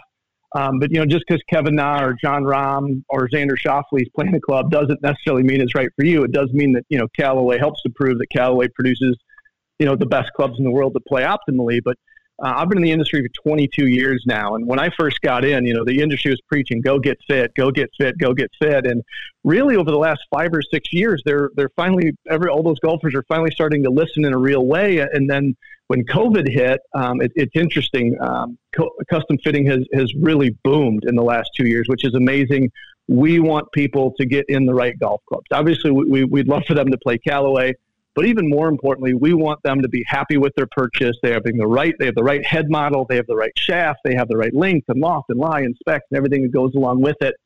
Um, 0.54 0.78
but 0.78 0.90
you 0.90 0.98
know, 0.98 1.04
just 1.04 1.24
because 1.28 1.42
Kevin 1.48 1.74
Na 1.74 2.02
or 2.02 2.14
Jon 2.14 2.42
Rahm 2.42 3.02
or 3.10 3.28
Xander 3.28 3.56
Schauffele 3.58 4.00
is 4.00 4.08
playing 4.14 4.34
a 4.34 4.40
club 4.40 4.70
doesn't 4.70 5.02
necessarily 5.02 5.42
mean 5.42 5.60
it's 5.60 5.74
right 5.74 5.90
for 5.94 6.04
you. 6.04 6.24
It 6.24 6.32
does 6.32 6.50
mean 6.52 6.72
that 6.72 6.84
you 6.88 6.98
know 6.98 7.06
Callaway 7.08 7.58
helps 7.58 7.82
to 7.82 7.90
prove 7.90 8.18
that 8.18 8.28
Callaway 8.30 8.68
produces 8.68 9.16
you 9.78 9.84
know 9.84 9.94
the 9.94 10.06
best 10.06 10.32
clubs 10.32 10.58
in 10.58 10.64
the 10.64 10.70
world 10.70 10.94
to 10.94 11.00
play 11.00 11.22
optimally. 11.22 11.80
But 11.84 11.98
uh, 12.40 12.54
I've 12.56 12.68
been 12.68 12.78
in 12.78 12.84
the 12.84 12.92
industry 12.92 13.22
for 13.22 13.42
22 13.42 13.88
years 13.88 14.22
now, 14.26 14.54
and 14.54 14.66
when 14.66 14.78
I 14.78 14.90
first 14.90 15.20
got 15.22 15.44
in, 15.44 15.64
you 15.64 15.74
know, 15.74 15.84
the 15.84 16.00
industry 16.00 16.30
was 16.30 16.40
preaching 16.42 16.80
"Go 16.80 16.98
get 16.98 17.18
fit, 17.26 17.52
go 17.54 17.70
get 17.70 17.90
fit, 17.98 18.16
go 18.18 18.32
get 18.32 18.50
fit," 18.60 18.86
and 18.86 19.02
really 19.44 19.76
over 19.76 19.90
the 19.90 19.98
last 19.98 20.20
five 20.30 20.50
or 20.52 20.62
six 20.62 20.92
years, 20.92 21.20
they're 21.24 21.50
they're 21.54 21.70
finally 21.74 22.12
every 22.30 22.48
all 22.48 22.62
those 22.62 22.78
golfers 22.78 23.14
are 23.14 23.24
finally 23.24 23.50
starting 23.50 23.82
to 23.82 23.90
listen 23.90 24.24
in 24.24 24.32
a 24.32 24.38
real 24.38 24.66
way. 24.66 24.98
And 24.98 25.28
then 25.28 25.56
when 25.88 26.04
COVID 26.04 26.48
hit, 26.48 26.80
um, 26.94 27.20
it, 27.20 27.32
it's 27.34 27.56
interesting. 27.56 28.16
Um, 28.20 28.56
co- 28.76 28.94
custom 29.10 29.36
fitting 29.42 29.66
has 29.66 29.84
has 29.94 30.14
really 30.14 30.50
boomed 30.62 31.04
in 31.06 31.16
the 31.16 31.24
last 31.24 31.50
two 31.56 31.66
years, 31.66 31.86
which 31.88 32.04
is 32.04 32.14
amazing. 32.14 32.70
We 33.08 33.40
want 33.40 33.72
people 33.72 34.14
to 34.18 34.26
get 34.26 34.44
in 34.48 34.66
the 34.66 34.74
right 34.74 34.96
golf 34.98 35.22
clubs. 35.28 35.46
Obviously, 35.50 35.90
we, 35.90 36.24
we'd 36.24 36.46
love 36.46 36.64
for 36.66 36.74
them 36.74 36.90
to 36.90 36.98
play 36.98 37.18
Callaway. 37.18 37.74
But 38.18 38.26
even 38.26 38.48
more 38.48 38.66
importantly, 38.66 39.14
we 39.14 39.32
want 39.32 39.62
them 39.62 39.80
to 39.80 39.88
be 39.88 40.02
happy 40.04 40.38
with 40.38 40.52
their 40.56 40.66
purchase. 40.66 41.16
They 41.22 41.30
have 41.30 41.44
the 41.44 41.52
right, 41.68 41.94
they 42.00 42.06
have 42.06 42.16
the 42.16 42.24
right 42.24 42.44
head 42.44 42.68
model, 42.68 43.06
they 43.08 43.14
have 43.14 43.28
the 43.28 43.36
right 43.36 43.56
shaft, 43.56 44.00
they 44.04 44.16
have 44.16 44.26
the 44.26 44.36
right 44.36 44.52
length 44.52 44.88
and 44.88 45.00
loft 45.00 45.30
and 45.30 45.38
lie 45.38 45.60
and 45.60 45.76
specs 45.78 46.04
and 46.10 46.18
everything 46.18 46.42
that 46.42 46.50
goes 46.50 46.74
along 46.74 47.00
with 47.00 47.14
it. 47.20 47.36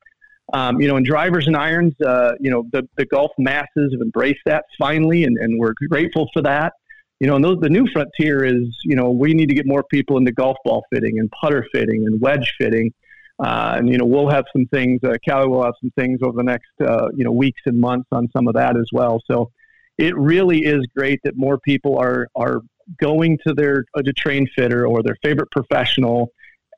Um, 0.54 0.80
you 0.80 0.88
know, 0.88 0.96
in 0.96 1.02
drivers 1.02 1.46
and 1.46 1.58
irons, 1.58 1.92
uh, 2.00 2.36
you 2.40 2.50
know, 2.50 2.64
the, 2.72 2.88
the 2.96 3.04
golf 3.04 3.32
masses 3.36 3.92
have 3.92 4.00
embraced 4.00 4.40
that 4.46 4.64
finally, 4.78 5.24
and, 5.24 5.36
and 5.36 5.60
we're 5.60 5.74
grateful 5.90 6.30
for 6.32 6.40
that. 6.40 6.72
You 7.20 7.26
know, 7.26 7.36
and 7.36 7.44
those, 7.44 7.60
the 7.60 7.68
new 7.68 7.86
frontier 7.92 8.42
is, 8.42 8.74
you 8.82 8.96
know, 8.96 9.10
we 9.10 9.34
need 9.34 9.50
to 9.50 9.54
get 9.54 9.66
more 9.66 9.82
people 9.82 10.16
into 10.16 10.32
golf 10.32 10.56
ball 10.64 10.84
fitting 10.90 11.18
and 11.18 11.30
putter 11.38 11.66
fitting 11.70 12.06
and 12.06 12.18
wedge 12.18 12.50
fitting. 12.56 12.94
Uh, 13.38 13.74
and 13.76 13.90
you 13.90 13.98
know 13.98 14.06
we'll 14.06 14.30
have 14.30 14.46
some 14.54 14.64
things. 14.72 15.00
Uh, 15.04 15.16
Callie 15.28 15.48
will 15.48 15.64
have 15.64 15.74
some 15.82 15.90
things 15.98 16.20
over 16.22 16.36
the 16.36 16.44
next 16.44 16.70
uh, 16.80 17.08
you 17.14 17.24
know 17.24 17.32
weeks 17.32 17.60
and 17.66 17.78
months 17.78 18.08
on 18.10 18.28
some 18.34 18.48
of 18.48 18.54
that 18.54 18.78
as 18.78 18.86
well. 18.90 19.20
So 19.30 19.50
it 19.98 20.16
really 20.16 20.64
is 20.64 20.86
great 20.96 21.20
that 21.24 21.36
more 21.36 21.58
people 21.58 21.98
are 21.98 22.26
are 22.34 22.60
going 23.00 23.38
to 23.46 23.54
their 23.54 23.84
uh, 23.96 24.02
to 24.02 24.12
train 24.12 24.46
fitter 24.56 24.86
or 24.86 25.02
their 25.02 25.16
favorite 25.22 25.50
professional, 25.50 26.28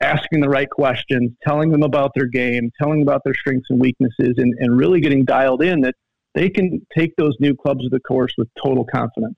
asking 0.01 0.41
the 0.41 0.49
right 0.49 0.69
questions, 0.69 1.31
telling 1.45 1.71
them 1.71 1.83
about 1.83 2.11
their 2.15 2.27
game, 2.27 2.69
telling 2.81 3.01
about 3.01 3.21
their 3.23 3.33
strengths 3.33 3.67
and 3.69 3.79
weaknesses, 3.79 4.35
and, 4.37 4.53
and 4.59 4.77
really 4.77 5.01
getting 5.01 5.25
dialed 5.25 5.61
in 5.61 5.81
that 5.81 5.95
they 6.33 6.49
can 6.49 6.85
take 6.95 7.15
those 7.17 7.35
new 7.39 7.55
clubs 7.55 7.83
to 7.83 7.89
the 7.89 7.99
course 8.01 8.33
with 8.37 8.47
total 8.61 8.85
confidence. 8.85 9.37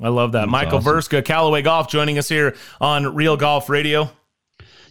I 0.00 0.08
love 0.08 0.32
that. 0.32 0.40
That's 0.40 0.50
Michael 0.50 0.78
awesome. 0.78 0.94
Vrska, 0.94 1.24
Callaway 1.24 1.62
Golf, 1.62 1.88
joining 1.88 2.18
us 2.18 2.28
here 2.28 2.56
on 2.80 3.14
Real 3.14 3.36
Golf 3.36 3.68
Radio. 3.68 4.10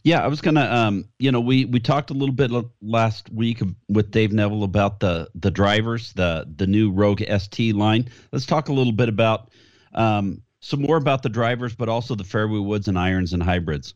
Yeah, 0.03 0.23
I 0.23 0.27
was 0.27 0.41
gonna. 0.41 0.65
Um, 0.65 1.05
you 1.19 1.31
know, 1.31 1.39
we 1.39 1.65
we 1.65 1.79
talked 1.79 2.09
a 2.09 2.13
little 2.13 2.33
bit 2.33 2.51
last 2.81 3.31
week 3.31 3.61
with 3.87 4.09
Dave 4.09 4.33
Neville 4.33 4.63
about 4.63 4.99
the 4.99 5.29
the 5.35 5.51
drivers, 5.51 6.13
the 6.13 6.47
the 6.55 6.65
new 6.65 6.91
Rogue 6.91 7.21
ST 7.21 7.75
line. 7.75 8.09
Let's 8.31 8.47
talk 8.47 8.69
a 8.69 8.73
little 8.73 8.93
bit 8.93 9.09
about 9.09 9.51
um, 9.93 10.41
some 10.59 10.81
more 10.81 10.97
about 10.97 11.21
the 11.21 11.29
drivers, 11.29 11.75
but 11.75 11.87
also 11.87 12.15
the 12.15 12.23
fairway 12.23 12.59
woods 12.59 12.87
and 12.87 12.97
irons 12.97 13.33
and 13.33 13.43
hybrids. 13.43 13.93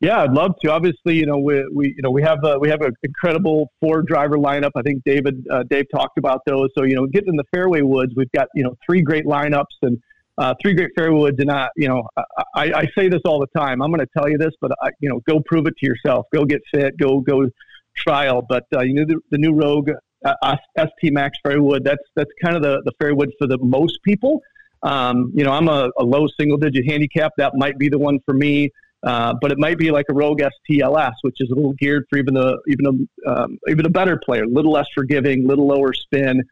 Yeah, 0.00 0.20
I'd 0.22 0.32
love 0.32 0.52
to. 0.62 0.70
Obviously, 0.70 1.14
you 1.14 1.24
know, 1.24 1.38
we, 1.38 1.66
we 1.72 1.94
you 1.96 2.02
know 2.02 2.10
we 2.10 2.20
have 2.20 2.44
a, 2.44 2.58
we 2.58 2.68
have 2.68 2.82
an 2.82 2.92
incredible 3.02 3.72
four 3.80 4.02
driver 4.02 4.36
lineup. 4.36 4.72
I 4.76 4.82
think 4.82 5.04
David 5.04 5.46
uh, 5.50 5.62
Dave 5.62 5.86
talked 5.90 6.18
about 6.18 6.42
those. 6.46 6.68
So 6.76 6.84
you 6.84 6.94
know, 6.94 7.06
getting 7.06 7.30
in 7.30 7.36
the 7.36 7.46
fairway 7.50 7.80
woods, 7.80 8.12
we've 8.14 8.30
got 8.32 8.48
you 8.54 8.62
know 8.62 8.76
three 8.84 9.00
great 9.00 9.24
lineups 9.24 9.64
and 9.80 9.98
uh, 10.38 10.54
three 10.60 10.74
great 10.74 10.90
fairway 10.96 11.18
woods. 11.18 11.38
And 11.38 11.50
I, 11.50 11.68
you 11.76 11.88
know, 11.88 12.08
I, 12.54 12.72
I 12.72 12.88
say 12.96 13.08
this 13.08 13.22
all 13.24 13.40
the 13.40 13.58
time. 13.58 13.82
I'm 13.82 13.90
going 13.90 14.06
to 14.06 14.12
tell 14.16 14.28
you 14.28 14.38
this, 14.38 14.52
but 14.60 14.72
I, 14.82 14.90
you 15.00 15.08
know, 15.08 15.20
go 15.28 15.40
prove 15.40 15.66
it 15.66 15.76
to 15.78 15.86
yourself. 15.86 16.26
Go 16.32 16.44
get 16.44 16.60
fit. 16.72 16.96
Go 16.98 17.20
go 17.20 17.48
trial. 17.96 18.44
But 18.46 18.64
uh, 18.74 18.82
you 18.82 18.94
know, 18.94 19.04
the, 19.04 19.20
the 19.30 19.38
new 19.38 19.52
Rogue 19.52 19.90
uh, 20.24 20.56
ST 20.78 21.12
Max 21.12 21.38
fairway 21.42 21.60
wood. 21.60 21.84
That's 21.84 22.02
that's 22.14 22.30
kind 22.42 22.56
of 22.56 22.62
the 22.62 22.82
the 22.84 22.92
fairway 23.00 23.16
wood 23.16 23.32
for 23.38 23.46
the 23.46 23.58
most 23.58 23.98
people. 24.04 24.40
Um, 24.82 25.32
you 25.34 25.42
know, 25.42 25.52
I'm 25.52 25.68
a, 25.68 25.90
a, 25.98 26.04
low 26.04 26.26
single 26.38 26.58
digit 26.58 26.88
handicap. 26.88 27.32
That 27.38 27.52
might 27.56 27.78
be 27.78 27.88
the 27.88 27.98
one 27.98 28.20
for 28.24 28.34
me. 28.34 28.70
Uh, 29.02 29.34
but 29.40 29.50
it 29.50 29.58
might 29.58 29.78
be 29.78 29.90
like 29.90 30.06
a 30.10 30.14
Rogue 30.14 30.40
STLS, 30.40 31.12
which 31.22 31.36
is 31.40 31.50
a 31.50 31.54
little 31.54 31.72
geared 31.74 32.04
for 32.10 32.18
even 32.18 32.36
a 32.36 32.56
even 32.68 33.08
a 33.24 33.30
um, 33.30 33.58
even 33.68 33.86
a 33.86 33.90
better 33.90 34.20
player, 34.24 34.44
a 34.44 34.48
little 34.48 34.72
less 34.72 34.86
forgiving, 34.94 35.46
little 35.46 35.66
lower 35.66 35.92
spin. 35.92 36.42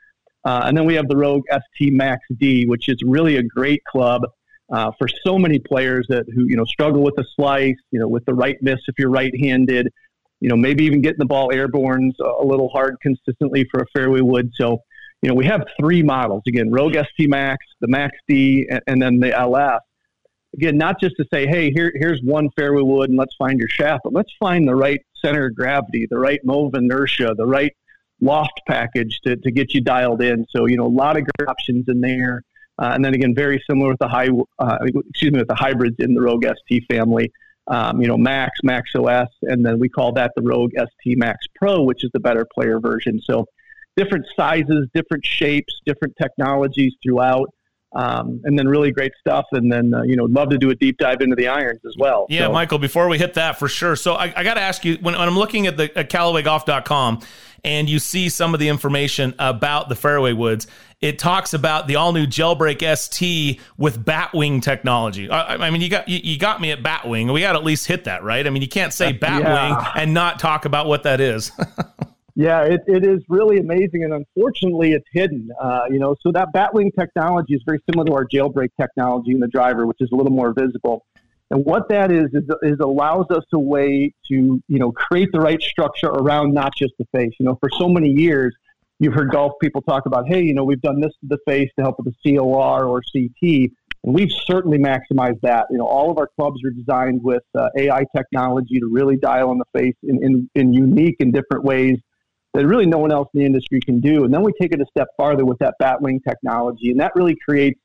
Uh, 0.45 0.65
and 0.67 0.77
then 0.77 0.85
we 0.85 0.95
have 0.95 1.09
the 1.09 1.17
Rogue 1.17 1.45
ST 1.51 1.93
Max 1.93 2.23
D, 2.37 2.67
which 2.67 2.89
is 2.89 2.99
really 3.05 3.37
a 3.37 3.43
great 3.43 3.83
club 3.85 4.23
uh, 4.73 4.91
for 4.99 5.09
so 5.09 5.39
many 5.39 5.59
players 5.59 6.07
that 6.09 6.25
who 6.35 6.47
you 6.47 6.57
know 6.57 6.65
struggle 6.65 7.03
with 7.03 7.15
the 7.17 7.25
slice, 7.35 7.77
you 7.91 8.01
know, 8.01 8.09
with 8.09 8.25
the 8.27 8.35
right 8.35 8.57
miss 8.61 8.81
if 8.87 8.99
you're 8.99 9.11
right-handed, 9.11 9.89
you 10.41 10.49
know, 10.49 10.57
maybe 10.57 10.85
even 10.85 11.01
getting 11.01 11.19
the 11.19 11.27
ball 11.27 11.53
airborne 11.53 12.13
a 12.21 12.45
little 12.45 12.69
hard 12.69 12.97
consistently 13.01 13.67
for 13.71 13.81
a 13.81 13.87
fairway 13.95 14.21
wood. 14.21 14.51
So, 14.55 14.79
you 15.23 15.29
know, 15.29 15.35
we 15.35 15.47
have 15.47 15.67
three 15.81 16.03
models 16.03 16.43
again: 16.47 16.71
Rogue 16.71 16.95
ST 16.95 17.29
Max, 17.29 17.65
the 17.81 17.89
Max 17.89 18.17
D, 18.29 18.67
and, 18.71 18.81
and 18.87 19.03
then 19.03 19.21
the 19.21 19.33
LS. 19.33 19.81
Again, 20.55 20.79
not 20.79 21.01
just 21.01 21.17
to 21.17 21.25
say, 21.33 21.49
hey, 21.49 21.73
here, 21.73 21.93
here's 21.97 22.21
one 22.23 22.49
fairway 22.57 22.83
wood 22.83 23.11
and 23.11 23.19
let's 23.19 23.35
find 23.37 23.59
your 23.59 23.69
shaft, 23.69 24.03
but 24.05 24.13
let's 24.13 24.33
find 24.39 24.69
the 24.69 24.77
right 24.77 25.01
center 25.21 25.47
of 25.47 25.57
gravity, 25.57 26.07
the 26.09 26.19
right 26.19 26.39
move 26.45 26.75
inertia, 26.75 27.35
the 27.37 27.45
right 27.45 27.73
loft 28.21 28.61
package 28.67 29.21
to, 29.25 29.37
to 29.37 29.51
get 29.51 29.75
you 29.75 29.81
dialed 29.81 30.23
in. 30.23 30.47
So, 30.51 30.67
you 30.67 30.77
know, 30.77 30.87
a 30.87 30.89
lot 30.89 31.17
of 31.17 31.25
great 31.25 31.49
options 31.49 31.87
in 31.89 32.01
there. 32.01 32.43
Uh, 32.79 32.93
and 32.95 33.05
then 33.05 33.15
again, 33.15 33.35
very 33.35 33.63
similar 33.69 33.91
with 33.91 33.99
the 34.01 34.09
high, 34.09 34.29
uh, 34.59 34.79
excuse 35.11 35.33
me, 35.33 35.39
with 35.39 35.49
the 35.49 35.55
hybrids 35.55 35.97
in 35.99 36.15
the 36.15 36.21
Rogue 36.21 36.45
ST 36.45 36.85
family. 36.91 37.31
Um, 37.67 38.01
you 38.03 38.09
know, 38.09 38.19
Max, 38.19 38.59
Max 38.63 38.91
OS, 38.95 39.29
and 39.43 39.65
then 39.65 39.79
we 39.79 39.89
call 39.89 40.13
that 40.13 40.33
the 40.37 40.43
Rogue 40.43 40.73
ST 40.77 41.17
Max 41.17 41.47
Pro, 41.55 41.83
which 41.83 42.05
is 42.05 42.11
the 42.13 42.21
better 42.21 42.47
player 42.55 42.79
version. 42.79 43.21
So, 43.25 43.47
different 43.97 44.27
sizes, 44.37 44.89
different 44.93 45.25
shapes, 45.25 45.81
different 45.87 46.15
technologies 46.21 46.95
throughout. 47.03 47.49
Um, 47.95 48.41
and 48.45 48.59
then 48.59 48.67
really 48.67 48.91
great 48.91 49.13
stuff. 49.21 49.47
And 49.53 49.71
then, 49.71 49.95
uh, 49.95 50.03
you 50.03 50.17
know, 50.17 50.25
love 50.25 50.51
to 50.51 50.59
do 50.59 50.71
a 50.71 50.75
deep 50.75 50.99
dive 50.99 51.21
into 51.21 51.37
the 51.37 51.47
irons 51.47 51.81
as 51.87 51.95
well. 51.97 52.27
Yeah, 52.29 52.47
so. 52.47 52.53
Michael, 52.53 52.79
before 52.79 53.09
we 53.09 53.19
hit 53.19 53.35
that 53.35 53.59
for 53.59 53.69
sure. 53.69 53.95
So 53.95 54.15
I, 54.15 54.33
I 54.37 54.43
got 54.43 54.55
to 54.55 54.61
ask 54.61 54.85
you 54.85 54.97
when, 54.97 55.15
when, 55.15 55.29
I'm 55.29 55.39
looking 55.39 55.67
at 55.67 55.77
the 55.77 55.97
at 55.97 56.11
CallawayGolf.com 56.11 57.21
and 57.65 57.89
you 57.89 57.99
see 57.99 58.29
some 58.29 58.53
of 58.53 58.61
the 58.61 58.69
information 58.69 59.35
about 59.39 59.89
the 59.89 59.95
fairway 59.95 60.33
woods, 60.33 60.67
it 61.01 61.19
talks 61.19 61.55
about 61.55 61.87
the 61.87 61.97
all 61.97 62.13
new 62.13 62.27
Jailbreak 62.27 62.97
ST 62.97 63.61
with 63.77 64.05
Batwing 64.05 64.63
technology. 64.63 65.31
I, 65.31 65.67
I 65.67 65.71
mean, 65.71 65.81
you 65.81 65.89
got 65.89 66.09
you, 66.09 66.19
you, 66.23 66.39
got 66.39 66.61
me 66.61 66.73
at 66.73 66.83
Batwing. 66.83 67.33
We 67.33 67.41
got 67.41 67.53
to 67.53 67.59
at 67.59 67.65
least 67.65 67.87
hit 67.87 68.05
that, 68.05 68.23
right? 68.23 68.47
I 68.47 68.51
mean, 68.51 68.63
you 68.63 68.69
can't 68.69 68.93
say 68.93 69.13
Batwing 69.13 69.45
yeah. 69.45 69.93
and 69.95 70.13
not 70.13 70.39
talk 70.39 70.65
about 70.65 70.87
what 70.87 71.05
that 71.05 71.21
is. 71.21 71.53
Yeah, 72.37 72.63
it, 72.63 72.83
it 72.89 73.07
is 73.07 73.23
really 73.29 73.59
amazing, 73.59 74.03
and 74.03 74.13
unfortunately, 74.13 74.93
it's 74.93 75.07
hidden. 75.13 75.51
Uh, 75.61 75.83
you 75.89 76.01
know, 76.01 76.17
so 76.21 76.33
that 76.33 76.49
Batwing 76.53 76.91
technology 76.99 77.55
is 77.55 77.63
very 77.65 77.79
similar 77.89 78.07
to 78.07 78.13
our 78.15 78.27
jailbreak 78.27 78.71
technology 78.81 79.31
in 79.31 79.39
the 79.39 79.47
driver, 79.47 79.87
which 79.87 79.99
is 80.01 80.11
a 80.13 80.17
little 80.17 80.33
more 80.33 80.53
visible. 80.53 81.07
And 81.51 81.65
what 81.65 81.89
that 81.91 82.11
is, 82.11 82.27
is, 82.33 82.43
is 82.63 82.81
allows 82.81 83.27
us 83.31 83.45
a 83.53 83.59
way 83.59 84.13
to, 84.29 84.61
you 84.67 84.79
know, 84.79 84.91
create 84.91 85.29
the 85.33 85.39
right 85.39 85.63
structure 85.63 86.09
around 86.09 86.53
not 86.53 86.75
just 86.77 86.95
the 86.99 87.05
face. 87.15 87.33
You 87.39 87.47
know, 87.47 87.57
for 87.61 87.69
so 87.79 87.89
many 87.89 88.09
years, 88.09 88.53
you've 88.99 89.15
heard 89.15 89.31
golf 89.31 89.53
people 89.61 89.83
talk 89.83 90.07
about, 90.07 90.27
hey, 90.27 90.43
you 90.43 90.55
know, 90.55 90.65
we've 90.65 90.81
done 90.81 91.01
this 91.01 91.13
to 91.21 91.29
the 91.29 91.39
face 91.47 91.71
to 91.79 91.85
help 91.85 91.97
with 91.99 92.13
the 92.13 92.37
COR 92.37 92.87
or 92.87 93.01
CT. 93.13 93.71
And 94.03 94.15
we've 94.15 94.33
certainly 94.47 94.79
maximized 94.79 95.41
that. 95.43 95.67
You 95.71 95.79
know, 95.79 95.87
all 95.87 96.11
of 96.11 96.19
our 96.19 96.29
clubs 96.35 96.61
are 96.65 96.71
designed 96.71 97.23
with 97.23 97.45
uh, 97.57 97.69
AI 97.77 98.05
technology 98.17 98.81
to 98.81 98.89
really 98.91 99.17
dial 99.17 99.51
on 99.51 99.59
the 99.59 99.79
face 99.79 99.97
in, 100.03 100.25
in, 100.25 100.51
in 100.57 100.73
unique 100.73 101.17
and 101.21 101.33
different 101.33 101.63
ways 101.63 101.99
that 102.55 102.67
really 102.67 102.87
no 102.87 102.99
one 102.99 103.13
else 103.13 103.29
in 103.35 103.41
the 103.41 103.47
industry 103.47 103.81
can 103.81 104.01
do. 104.01 104.25
And 104.25 104.33
then 104.33 104.43
we 104.43 104.53
take 104.61 104.73
it 104.73 104.81
a 104.81 104.87
step 104.87 105.09
farther 105.17 105.45
with 105.45 105.59
that 105.59 105.75
batwing 105.83 106.21
technology, 106.27 106.91
and 106.91 107.01
that 107.01 107.13
really 107.15 107.37
creates 107.45 107.81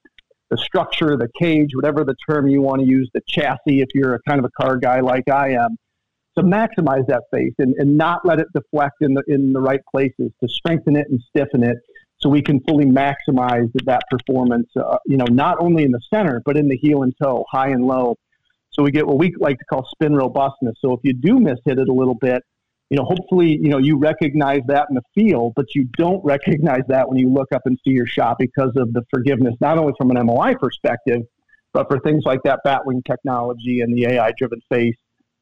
the 0.50 0.58
structure, 0.58 1.18
the 1.18 1.30
cage, 1.40 1.72
whatever 1.76 2.04
the 2.04 2.16
term 2.28 2.48
you 2.48 2.62
want 2.62 2.82
to 2.82 2.88
use, 2.88 3.10
the 3.14 3.22
chassis, 3.28 3.82
if 3.82 3.90
you're 3.94 4.16
a 4.16 4.20
kind 4.28 4.40
of 4.40 4.46
a 4.46 4.64
car 4.64 4.78
guy 4.78 5.00
like 5.00 5.30
I 5.30 5.50
am, 5.54 5.78
to 6.38 6.44
maximize 6.44 7.06
that 7.08 7.24
face 7.32 7.54
and, 7.60 7.76
and 7.78 7.98
not 7.98 8.26
let 8.26 8.40
it 8.40 8.48
deflect 8.54 8.96
in 9.02 9.14
the 9.14 9.24
in 9.28 9.54
the 9.54 9.60
right 9.60 9.82
places, 9.92 10.32
to 10.42 10.48
strengthen 10.48 10.96
it 10.96 11.08
and 11.10 11.20
stiffen 11.30 11.64
it 11.64 11.78
so 12.20 12.30
we 12.30 12.42
can 12.42 12.60
fully 12.62 12.86
maximize 12.86 13.72
that 13.86 14.02
performance, 14.10 14.70
uh, 14.76 14.98
you 15.06 15.18
know, 15.18 15.26
not 15.30 15.58
only 15.60 15.84
in 15.84 15.92
the 15.92 16.02
center, 16.14 16.42
but 16.46 16.58
in 16.58 16.68
the 16.68 16.78
heel 16.78 17.04
and 17.04 17.14
toe, 17.22 17.46
high 17.50 17.70
and 17.70 17.86
low. 17.86 18.16
So 18.72 18.84
we 18.84 18.92
get 18.92 19.08
what 19.08 19.18
we 19.18 19.34
like 19.40 19.58
to 19.58 19.66
call 19.66 19.88
spin 19.92 20.16
robustness. 20.16 20.76
So 20.80 20.94
if 20.94 21.00
you 21.04 21.14
do 21.14 21.40
miss 21.40 21.60
hit 21.66 21.80
it 21.80 21.88
a 21.88 21.94
little 21.94 22.16
bit, 22.16 22.44
you 22.90 22.98
know, 22.98 23.04
hopefully, 23.04 23.60
you 23.62 23.70
know, 23.70 23.78
you 23.78 23.98
recognize 23.98 24.62
that 24.68 24.88
in 24.90 24.96
the 24.96 25.04
field, 25.14 25.54
but 25.56 25.66
you 25.76 25.86
don't 25.98 26.24
recognize 26.26 26.82
that 26.88 27.08
when 27.08 27.18
you 27.18 27.32
look 27.32 27.52
up 27.54 27.62
and 27.66 27.78
see 27.84 27.92
your 27.92 28.08
shot 28.08 28.38
because 28.40 28.72
of 28.76 28.94
the 28.94 29.04
forgiveness, 29.12 29.54
not 29.62 29.78
only 29.78 29.94
from 29.98 30.10
an 30.10 30.26
MOI 30.26 30.56
perspective, 30.56 31.22
but 31.72 31.88
for 31.88 32.00
things 32.00 32.24
like 32.26 32.40
that 32.46 32.62
batwing 32.66 33.06
technology 33.06 33.82
and 33.82 33.96
the 33.96 34.08
AI 34.08 34.32
driven 34.38 34.60
face. 34.70 34.96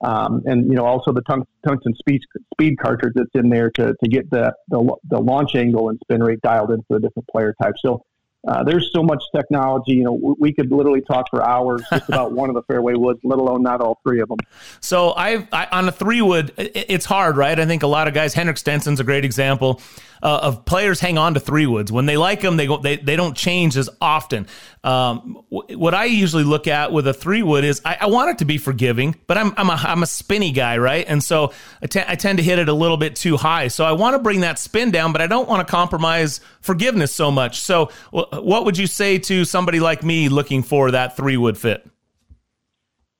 Um, 0.05 0.43
and 0.45 0.67
you 0.67 0.75
know 0.75 0.85
also 0.85 1.11
the 1.11 1.23
tungsten 1.65 1.95
speed 1.95 2.21
speed 2.53 2.75
cartridge 2.79 3.13
that's 3.15 3.31
in 3.33 3.49
there 3.49 3.71
to, 3.71 3.95
to 4.03 4.09
get 4.09 4.29
the, 4.29 4.53
the, 4.67 4.95
the 5.09 5.17
launch 5.17 5.55
angle 5.55 5.89
and 5.89 5.97
spin 6.03 6.21
rate 6.21 6.39
dialed 6.43 6.69
in 6.69 6.83
for 6.87 6.99
the 6.99 7.07
different 7.07 7.27
player 7.29 7.55
types. 7.59 7.81
So 7.81 8.03
uh, 8.47 8.63
there's 8.63 8.89
so 8.93 9.03
much 9.03 9.21
technology. 9.35 9.93
You 9.93 10.03
know, 10.03 10.35
we 10.39 10.53
could 10.53 10.71
literally 10.71 11.01
talk 11.01 11.25
for 11.29 11.43
hours 11.43 11.83
just 11.91 12.07
about 12.09 12.31
one 12.31 12.49
of 12.49 12.55
the 12.55 12.63
fairway 12.63 12.93
woods, 12.93 13.19
let 13.23 13.39
alone 13.39 13.61
not 13.61 13.81
all 13.81 13.99
three 14.03 14.21
of 14.21 14.29
them. 14.29 14.37
So 14.79 15.13
I've 15.13 15.47
I, 15.51 15.67
on 15.71 15.87
a 15.87 15.91
three 15.91 16.21
wood, 16.21 16.53
it's 16.57 17.05
hard, 17.05 17.37
right? 17.37 17.59
I 17.59 17.65
think 17.65 17.83
a 17.83 17.87
lot 17.87 18.07
of 18.07 18.13
guys. 18.13 18.33
Henrik 18.33 18.57
Stenson's 18.57 18.99
a 18.99 19.03
great 19.03 19.25
example 19.25 19.81
uh, 20.21 20.39
of 20.43 20.65
players 20.65 20.99
hang 20.99 21.17
on 21.17 21.33
to 21.33 21.39
three 21.39 21.65
woods 21.65 21.91
when 21.91 22.05
they 22.05 22.17
like 22.17 22.41
them. 22.41 22.57
They 22.57 22.67
go, 22.67 22.77
they, 22.77 22.97
they 22.97 23.15
don't 23.15 23.35
change 23.35 23.77
as 23.77 23.89
often. 24.01 24.47
Um, 24.83 25.43
w- 25.51 25.77
what 25.77 25.93
I 25.93 26.05
usually 26.05 26.43
look 26.43 26.67
at 26.67 26.91
with 26.91 27.07
a 27.07 27.13
three 27.13 27.43
wood 27.43 27.63
is 27.63 27.81
I, 27.83 27.97
I, 28.01 28.05
want 28.07 28.29
it 28.29 28.37
to 28.39 28.45
be 28.45 28.57
forgiving, 28.57 29.15
but 29.27 29.37
I'm 29.37 29.53
I'm 29.57 29.69
a, 29.69 29.73
I'm 29.73 30.03
a 30.03 30.07
spinny 30.07 30.51
guy, 30.51 30.77
right? 30.77 31.05
And 31.07 31.21
so 31.23 31.51
I, 31.81 31.87
t- 31.87 32.03
I 32.07 32.15
tend 32.15 32.37
to 32.37 32.43
hit 32.43 32.57
it 32.57 32.69
a 32.69 32.73
little 32.73 32.97
bit 32.97 33.15
too 33.15 33.37
high. 33.37 33.67
So 33.67 33.83
I 33.83 33.91
want 33.91 34.15
to 34.15 34.19
bring 34.19 34.41
that 34.41 34.59
spin 34.59 34.91
down, 34.91 35.11
but 35.11 35.21
I 35.21 35.27
don't 35.27 35.47
want 35.47 35.67
to 35.67 35.69
compromise 35.69 36.39
forgiveness 36.61 37.13
so 37.13 37.31
much. 37.31 37.59
So 37.59 37.91
w- 38.13 38.36
what 38.41 38.65
would 38.65 38.77
you 38.77 38.87
say 38.87 39.17
to 39.19 39.45
somebody 39.45 39.79
like 39.79 40.03
me 40.03 40.29
looking 40.29 40.63
for 40.63 40.91
that 40.91 41.15
three 41.15 41.37
wood 41.37 41.57
fit? 41.57 41.87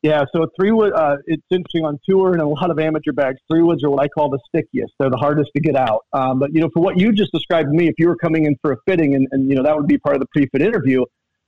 Yeah, 0.04 0.24
so 0.34 0.48
three 0.56 0.72
wood. 0.72 0.94
Uh, 0.94 1.18
it's 1.26 1.44
interesting 1.50 1.84
on 1.84 2.00
tour 2.08 2.32
and 2.32 2.42
a 2.42 2.48
lot 2.48 2.70
of 2.70 2.80
amateur 2.80 3.12
bags. 3.12 3.40
Three 3.50 3.64
woods 3.64 3.84
are 3.84 3.90
what 3.90 4.02
I 4.02 4.08
call 4.08 4.30
the 4.30 4.40
stickiest. 4.48 4.94
They're 5.00 5.10
the 5.10 5.18
hardest 5.18 5.50
to 5.56 5.62
get 5.62 5.76
out. 5.76 6.06
Um, 6.14 6.40
but 6.40 6.54
you 6.54 6.62
know, 6.62 6.70
for 6.74 6.82
what 6.82 6.98
you 6.98 7.12
just 7.12 7.32
described 7.32 7.70
to 7.70 7.76
me, 7.76 7.88
if 7.88 7.96
you 7.98 8.08
were 8.08 8.16
coming 8.16 8.46
in 8.46 8.56
for 8.62 8.72
a 8.74 8.78
fitting, 8.86 9.16
and, 9.16 9.28
and 9.32 9.50
you 9.50 9.56
know 9.56 9.64
that 9.64 9.76
would 9.76 9.88
be 9.88 9.98
part 9.98 10.16
of 10.16 10.22
the 10.22 10.28
pre-fit 10.28 10.62
interview, 10.62 11.04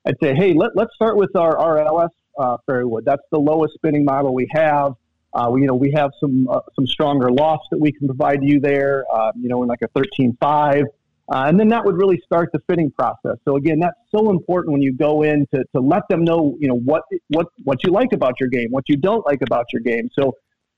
I'd 0.06 0.16
say, 0.22 0.34
hey, 0.34 0.54
let, 0.54 0.72
let's 0.76 0.94
start 0.96 1.16
with 1.16 1.36
our 1.36 1.56
RLS 1.56 2.10
uh, 2.38 2.58
fairway 2.66 2.86
wood. 2.86 3.06
That's 3.06 3.22
the 3.32 3.40
lowest 3.40 3.76
spinning 3.76 4.04
model 4.04 4.34
we 4.34 4.48
have. 4.52 4.96
Uh, 5.32 5.50
we, 5.52 5.62
you 5.62 5.68
know, 5.68 5.76
we 5.76 5.92
have 5.92 6.12
some 6.20 6.50
uh, 6.50 6.60
some 6.76 6.88
stronger 6.88 7.32
lofts 7.32 7.68
that 7.70 7.80
we 7.80 7.92
can 7.92 8.08
provide 8.08 8.44
you 8.44 8.60
there. 8.60 9.06
Uh, 9.14 9.32
you 9.40 9.48
know, 9.48 9.62
in 9.62 9.70
like 9.70 9.84
a 9.84 9.88
thirteen 9.90 10.36
five. 10.42 10.86
Uh, 11.32 11.46
and 11.48 11.60
then 11.60 11.68
that 11.68 11.86
would 11.86 11.96
really 11.96 12.20
start 12.26 12.50
the 12.54 12.60
fitting 12.68 12.92
process. 12.92 13.38
So 13.46 13.56
again, 13.56 13.80
that's 13.80 13.98
so 14.14 14.32
important 14.32 14.74
when 14.74 14.82
you 14.82 14.94
go 14.94 15.22
in 15.22 15.46
to, 15.54 15.64
to 15.76 15.82
let 15.82 16.04
them 16.10 16.24
know, 16.24 16.58
you 16.60 16.68
know, 16.68 16.78
what, 16.78 17.04
what, 17.28 17.48
what 17.64 17.84
you 17.84 17.92
like 17.92 18.14
about 18.14 18.40
your 18.40 18.50
game, 18.50 18.70
what 18.72 18.86
you 18.88 18.98
don't 18.98 19.26
like 19.26 19.42
about 19.44 19.66
your 19.72 19.82
game. 19.82 20.10
So 20.18 20.34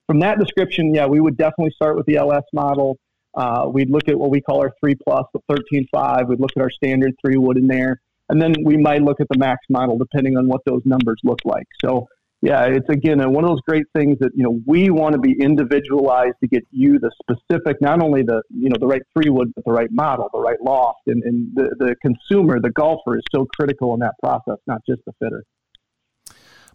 from 0.08 0.20
that 0.20 0.40
description, 0.40 0.94
yeah, 0.94 1.06
we 1.06 1.22
would 1.22 1.38
definitely 1.38 1.72
start 1.74 1.96
with 1.96 2.06
the 2.06 2.18
LS 2.18 2.44
model. 2.52 2.98
Uh, 3.34 3.70
we'd 3.74 3.90
look 3.90 4.10
at 4.10 4.20
what 4.20 4.30
we 4.30 4.42
call 4.42 4.60
our 4.60 4.74
three 4.82 4.96
plus, 4.96 5.24
the 5.34 5.40
13.5. 5.50 6.28
We'd 6.28 6.42
look 6.42 6.52
at 6.58 6.62
our 6.62 6.72
standard 6.72 7.14
three 7.24 7.38
wood 7.38 7.56
in 7.56 7.68
there. 7.68 8.02
And 8.28 8.42
then 8.42 8.54
we 8.66 8.76
might 8.76 9.02
look 9.02 9.22
at 9.22 9.28
the 9.30 9.38
max 9.38 9.60
model 9.70 9.98
depending 9.98 10.38
on 10.38 10.48
what 10.48 10.62
those 10.66 10.82
numbers 10.84 11.20
look 11.24 11.40
like. 11.46 11.68
So 11.84 12.08
yeah, 12.42 12.66
it's 12.66 12.90
again 12.90 13.20
one 13.32 13.44
of 13.44 13.50
those 13.50 13.62
great 13.68 13.86
things 13.96 14.18
that 14.20 14.32
you 14.36 14.44
know 14.44 14.60
we 14.66 14.90
want 14.90 15.14
to 15.14 15.20
be 15.20 15.36
individualized 15.40 16.36
to 16.42 16.48
get 16.48 16.64
you 16.72 16.98
the 16.98 17.12
specific, 17.22 17.80
not 17.82 18.02
only 18.02 18.24
the 18.24 18.42
you 18.50 18.68
know 18.70 18.78
the 18.80 18.88
right 18.88 19.04
three 19.14 19.30
wood, 19.30 19.52
but 19.56 19.64
the 19.64 19.72
right 19.72 19.92
model, 19.92 20.28
the 20.34 20.40
right 20.40 20.60
loft, 20.62 21.02
and, 21.08 21.22
and 21.24 21.50
the 21.54 21.76
the 21.78 21.96
consumer, 22.02 22.60
the 22.60 22.72
golfer 22.72 23.18
is 23.18 23.24
so 23.34 23.48
critical 23.56 23.94
in 23.94 24.00
that 24.00 24.16
process, 24.24 24.58
not 24.66 24.82
just 24.88 25.02
the 25.06 25.14
fitter. 25.20 25.44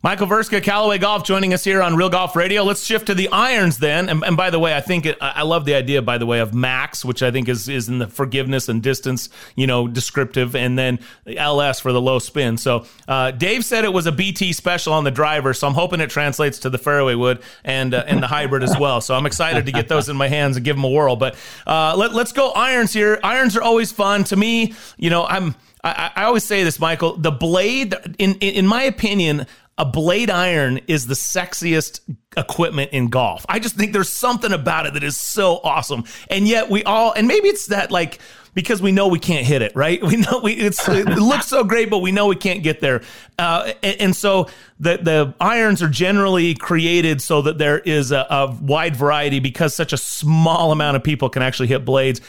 Michael 0.07 0.29
Vrska, 0.29 0.63
Callaway 0.63 0.99
Golf, 0.99 1.25
joining 1.25 1.53
us 1.53 1.65
here 1.65 1.83
on 1.83 1.97
Real 1.97 2.09
Golf 2.09 2.37
Radio. 2.37 2.63
Let's 2.63 2.85
shift 2.85 3.07
to 3.07 3.15
the 3.17 3.29
irons 3.31 3.79
then. 3.79 4.09
And, 4.09 4.23
and 4.23 4.37
by 4.37 4.51
the 4.51 4.59
way, 4.61 4.73
I 4.73 4.81
think 4.81 5.05
it, 5.05 5.19
I 5.21 5.43
love 5.43 5.65
the 5.65 5.75
idea, 5.75 6.01
by 6.01 6.17
the 6.17 6.27
way, 6.27 6.39
of 6.39 6.55
max, 6.55 7.05
which 7.05 7.25
I 7.25 7.33
think 7.33 7.49
is 7.49 7.69
is 7.69 7.89
in 7.89 7.99
the 7.99 8.07
forgiveness 8.07 8.69
and 8.69 8.81
distance, 8.81 9.29
you 9.57 9.67
know, 9.67 9.89
descriptive, 9.89 10.55
and 10.55 10.79
then 10.79 11.01
LS 11.27 11.81
for 11.81 11.93
the 11.93 12.01
low 12.01 12.21
spin. 12.21 12.57
So 12.57 12.87
uh, 13.09 13.33
Dave 13.33 13.65
said 13.65 13.85
it 13.85 13.93
was 13.93 14.07
a 14.07 14.13
BT 14.13 14.53
special 14.53 14.93
on 14.93 15.03
the 15.03 15.11
driver, 15.11 15.53
so 15.53 15.67
I'm 15.67 15.75
hoping 15.75 15.99
it 15.99 16.09
translates 16.09 16.61
to 16.61 16.71
the 16.71 16.79
fairway 16.79 17.17
wood 17.17 17.43
and 17.65 17.93
uh, 17.93 18.05
and 18.07 18.23
the 18.23 18.29
hybrid 18.29 18.63
as 18.63 18.79
well. 18.79 19.01
So 19.01 19.13
I'm 19.13 19.27
excited 19.27 19.67
to 19.67 19.73
get 19.73 19.89
those 19.89 20.09
in 20.09 20.17
my 20.17 20.29
hands 20.29 20.55
and 20.55 20.65
give 20.65 20.77
them 20.77 20.85
a 20.85 20.89
whirl. 20.89 21.17
But 21.17 21.35
uh, 21.67 21.97
let, 21.97 22.15
let's 22.15 22.31
go 22.31 22.53
irons 22.53 22.93
here. 22.93 23.19
Irons 23.25 23.57
are 23.57 23.63
always 23.63 23.91
fun 23.91 24.23
to 24.23 24.37
me. 24.37 24.73
You 24.99 25.11
know, 25.11 25.27
I'm. 25.27 25.57
I, 25.83 26.13
I 26.15 26.25
always 26.25 26.45
say 26.45 26.63
this, 26.63 26.79
Michael. 26.79 27.17
The 27.17 27.33
blade, 27.33 27.95
in, 28.19 28.35
in 28.37 28.55
in 28.55 28.67
my 28.69 28.85
opinion, 28.85 29.47
a 29.79 29.85
blade 29.85 30.31
iron 30.31 30.81
is 30.87 31.07
the 31.07 31.15
sexiest 31.15 32.01
equipment 32.37 32.93
in 32.93 33.09
golf. 33.09 33.45
I 33.49 33.59
just 33.59 33.77
think 33.77 33.93
there's 33.93 34.13
something 34.13 34.53
about 34.53 34.87
it 34.87 34.95
that 34.95 35.05
is 35.05 35.17
so 35.17 35.61
awesome. 35.63 36.05
And 36.31 36.49
yet 36.49 36.71
we 36.71 36.83
all, 36.85 37.13
and 37.13 37.29
maybe 37.29 37.49
it's 37.49 37.67
that 37.67 37.91
like, 37.91 38.19
because 38.57 38.81
we 38.81 38.91
know 38.91 39.07
we 39.07 39.19
can't 39.19 39.47
hit 39.47 39.63
it, 39.63 39.77
right? 39.77 40.03
We 40.07 40.17
know 40.17 40.41
we 40.43 40.53
it 40.55 40.79
looks 41.19 41.47
so 41.47 41.63
great, 41.63 41.91
but 41.91 41.99
we 41.99 42.11
know 42.11 42.27
we 42.27 42.37
can't 42.37 42.63
get 42.63 42.81
there. 42.81 43.03
Uh, 43.39 43.73
and, 43.83 44.01
and, 44.01 44.17
so 44.17 44.49
the 44.81 44.97
the 44.97 45.35
irons 45.41 45.83
are 45.83 45.89
generally 45.89 46.55
created 46.55 47.21
so 47.21 47.43
that 47.43 47.59
there 47.59 47.81
is 47.81 48.13
a, 48.13 48.27
a, 48.31 48.57
wide 48.63 48.97
variety 48.97 49.41
because 49.41 49.75
such 49.75 49.93
a 49.93 49.97
small 49.99 50.73
amount 50.73 50.97
of 50.97 51.03
people 51.03 51.29
can 51.29 51.43
actually 51.43 51.67
hit 51.67 51.85
blades. 51.85 52.21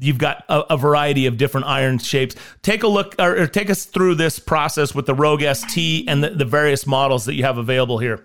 You've 0.00 0.18
got 0.18 0.44
a, 0.48 0.74
a 0.74 0.76
variety 0.76 1.26
of 1.26 1.36
different 1.36 1.66
iron 1.66 1.98
shapes. 1.98 2.34
Take 2.62 2.82
a 2.82 2.88
look 2.88 3.14
or, 3.20 3.42
or, 3.42 3.46
take 3.46 3.70
us 3.70 3.84
through 3.84 4.16
this 4.16 4.40
process 4.40 4.92
with 4.92 5.06
the 5.06 5.14
Rogue 5.14 5.42
ST 5.42 6.08
and 6.08 6.24
the, 6.24 6.30
the 6.30 6.44
various 6.44 6.86
models 6.86 7.26
that 7.26 7.34
you 7.34 7.44
have 7.44 7.58
available 7.58 7.98
here. 7.98 8.24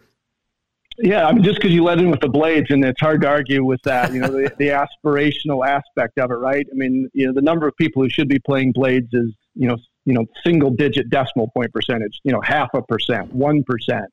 Yeah, 0.97 1.25
I 1.25 1.31
mean, 1.31 1.43
just 1.43 1.55
because 1.55 1.71
you 1.71 1.83
led 1.83 1.99
in 1.99 2.11
with 2.11 2.19
the 2.19 2.29
blades, 2.29 2.69
and 2.69 2.83
it's 2.83 2.99
hard 2.99 3.21
to 3.21 3.27
argue 3.27 3.63
with 3.63 3.81
that. 3.83 4.13
You 4.13 4.19
know, 4.21 4.27
the, 4.27 4.53
the 4.57 4.67
aspirational 4.67 5.65
aspect 5.65 6.19
of 6.19 6.31
it, 6.31 6.35
right? 6.35 6.67
I 6.71 6.75
mean, 6.75 7.09
you 7.13 7.27
know, 7.27 7.33
the 7.33 7.41
number 7.41 7.67
of 7.67 7.75
people 7.77 8.03
who 8.03 8.09
should 8.09 8.27
be 8.27 8.39
playing 8.39 8.73
blades 8.73 9.07
is, 9.13 9.31
you 9.55 9.67
know, 9.67 9.77
you 10.05 10.13
know, 10.13 10.25
single 10.45 10.69
digit 10.69 11.09
decimal 11.09 11.49
point 11.55 11.73
percentage. 11.73 12.19
You 12.23 12.33
know, 12.33 12.41
half 12.41 12.69
a 12.73 12.81
percent, 12.81 13.33
one 13.33 13.63
percent. 13.63 14.05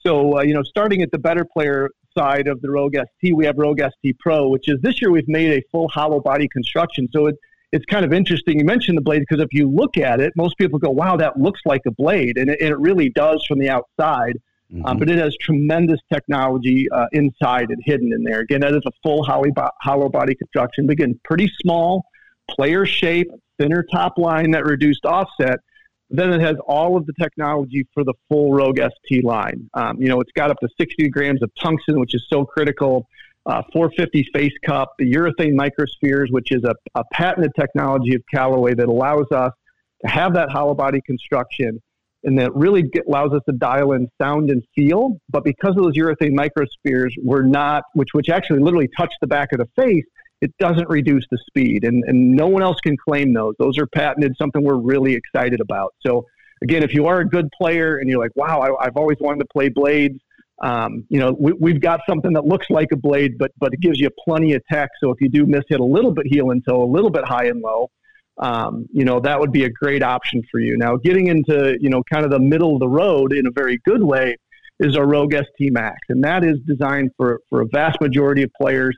So, 0.00 0.38
uh, 0.38 0.42
you 0.42 0.54
know, 0.54 0.62
starting 0.62 1.02
at 1.02 1.10
the 1.10 1.18
better 1.18 1.44
player 1.44 1.90
side 2.16 2.48
of 2.48 2.60
the 2.62 2.70
Rogue 2.70 2.94
ST, 2.94 3.36
we 3.36 3.44
have 3.44 3.58
Rogue 3.58 3.80
ST 3.80 4.18
Pro, 4.18 4.48
which 4.48 4.68
is 4.68 4.80
this 4.80 5.00
year 5.00 5.10
we've 5.10 5.28
made 5.28 5.52
a 5.52 5.62
full 5.70 5.88
hollow 5.88 6.20
body 6.20 6.48
construction. 6.48 7.08
So 7.12 7.26
it, 7.26 7.36
it's 7.72 7.84
kind 7.86 8.04
of 8.04 8.12
interesting. 8.12 8.58
You 8.58 8.64
mentioned 8.64 8.96
the 8.96 9.02
blade 9.02 9.20
because 9.28 9.42
if 9.42 9.52
you 9.52 9.68
look 9.68 9.98
at 9.98 10.20
it, 10.20 10.32
most 10.36 10.56
people 10.58 10.78
go, 10.78 10.90
"Wow, 10.90 11.16
that 11.16 11.38
looks 11.38 11.60
like 11.64 11.82
a 11.86 11.90
blade," 11.90 12.38
and 12.38 12.48
it, 12.48 12.60
and 12.60 12.70
it 12.70 12.78
really 12.78 13.10
does 13.10 13.44
from 13.46 13.58
the 13.58 13.68
outside. 13.68 14.38
Mm-hmm. 14.72 14.84
Uh, 14.84 14.94
but 14.94 15.08
it 15.08 15.18
has 15.18 15.36
tremendous 15.40 16.00
technology 16.12 16.88
uh, 16.90 17.06
inside 17.12 17.70
and 17.70 17.80
hidden 17.84 18.12
in 18.12 18.24
there. 18.24 18.40
Again, 18.40 18.60
that 18.60 18.74
is 18.74 18.82
a 18.86 18.90
full 19.02 19.24
hollow 19.24 20.08
body 20.08 20.34
construction. 20.34 20.86
But 20.86 20.92
again, 20.92 21.20
pretty 21.24 21.50
small, 21.62 22.04
player 22.50 22.84
shape, 22.84 23.30
thinner 23.58 23.84
top 23.92 24.18
line, 24.18 24.50
that 24.52 24.64
reduced 24.64 25.04
offset. 25.04 25.60
Then 26.10 26.32
it 26.32 26.40
has 26.40 26.56
all 26.66 26.96
of 26.96 27.06
the 27.06 27.12
technology 27.20 27.86
for 27.92 28.04
the 28.04 28.14
full 28.28 28.52
Rogue 28.52 28.78
ST 28.78 29.24
line. 29.24 29.68
Um, 29.74 30.00
you 30.00 30.08
know, 30.08 30.20
it's 30.20 30.32
got 30.32 30.50
up 30.50 30.58
to 30.60 30.68
60 30.78 31.08
grams 31.08 31.42
of 31.42 31.50
tungsten, 31.60 31.98
which 31.98 32.14
is 32.14 32.26
so 32.30 32.44
critical. 32.44 33.08
Uh, 33.44 33.62
450 33.72 34.28
face 34.32 34.52
cup, 34.64 34.92
the 34.98 35.12
urethane 35.12 35.54
microspheres, 35.54 36.32
which 36.32 36.50
is 36.50 36.64
a, 36.64 36.74
a 36.96 37.04
patented 37.12 37.52
technology 37.58 38.14
of 38.16 38.22
Callaway 38.32 38.74
that 38.74 38.88
allows 38.88 39.26
us 39.30 39.52
to 40.04 40.10
have 40.10 40.34
that 40.34 40.50
hollow 40.50 40.74
body 40.74 41.00
construction 41.06 41.80
and 42.24 42.38
that 42.38 42.54
really 42.54 42.82
get, 42.82 43.06
allows 43.06 43.32
us 43.32 43.42
to 43.48 43.52
dial 43.52 43.92
in 43.92 44.08
sound 44.20 44.50
and 44.50 44.62
feel. 44.74 45.18
But 45.28 45.44
because 45.44 45.76
of 45.76 45.84
those 45.84 45.96
urethane 45.96 46.36
microspheres, 46.36 47.10
we're 47.22 47.42
not, 47.42 47.84
which 47.94 48.08
which 48.12 48.28
actually 48.28 48.60
literally 48.60 48.88
touch 48.96 49.12
the 49.20 49.26
back 49.26 49.52
of 49.52 49.58
the 49.58 49.68
face, 49.80 50.04
it 50.40 50.52
doesn't 50.58 50.88
reduce 50.88 51.24
the 51.30 51.38
speed, 51.46 51.84
and 51.84 52.04
and 52.06 52.32
no 52.32 52.46
one 52.46 52.62
else 52.62 52.78
can 52.80 52.96
claim 52.96 53.32
those. 53.32 53.54
Those 53.58 53.78
are 53.78 53.86
patented, 53.86 54.34
something 54.38 54.62
we're 54.62 54.74
really 54.74 55.14
excited 55.14 55.60
about. 55.60 55.94
So 56.04 56.26
again, 56.62 56.82
if 56.82 56.94
you 56.94 57.06
are 57.06 57.20
a 57.20 57.28
good 57.28 57.48
player 57.56 57.96
and 57.96 58.08
you're 58.08 58.20
like, 58.20 58.34
wow, 58.34 58.60
I, 58.60 58.84
have 58.84 58.96
always 58.96 59.18
wanted 59.20 59.40
to 59.40 59.46
play 59.52 59.68
blades. 59.68 60.18
Um, 60.62 61.04
you 61.10 61.20
know, 61.20 61.36
we, 61.38 61.52
we've 61.52 61.80
got 61.80 62.00
something 62.08 62.32
that 62.32 62.46
looks 62.46 62.66
like 62.70 62.88
a 62.92 62.96
blade, 62.96 63.36
but 63.38 63.52
but 63.58 63.74
it 63.74 63.80
gives 63.80 64.00
you 64.00 64.08
plenty 64.26 64.54
of 64.54 64.62
tech. 64.70 64.90
So 65.02 65.10
if 65.10 65.20
you 65.20 65.28
do 65.28 65.46
miss 65.46 65.64
hit 65.68 65.80
a 65.80 65.84
little 65.84 66.12
bit 66.12 66.26
heel 66.26 66.50
and 66.50 66.64
toe, 66.66 66.82
a 66.82 66.90
little 66.90 67.10
bit 67.10 67.24
high 67.26 67.46
and 67.46 67.60
low, 67.60 67.90
um, 68.38 68.86
you 68.92 69.04
know, 69.04 69.20
that 69.20 69.40
would 69.40 69.52
be 69.52 69.64
a 69.64 69.70
great 69.70 70.02
option 70.02 70.42
for 70.50 70.60
you. 70.60 70.76
Now, 70.76 70.96
getting 70.96 71.28
into 71.28 71.76
you 71.80 71.88
know 71.88 72.02
kind 72.10 72.24
of 72.24 72.30
the 72.30 72.40
middle 72.40 72.74
of 72.74 72.80
the 72.80 72.88
road 72.88 73.32
in 73.32 73.46
a 73.46 73.50
very 73.50 73.78
good 73.84 74.02
way 74.02 74.36
is 74.78 74.96
our 74.96 75.06
Rogue 75.06 75.34
ST 75.34 75.72
Max, 75.72 75.96
and 76.08 76.22
that 76.24 76.44
is 76.44 76.58
designed 76.66 77.10
for 77.16 77.40
for 77.48 77.62
a 77.62 77.66
vast 77.72 78.00
majority 78.00 78.42
of 78.42 78.50
players. 78.60 78.96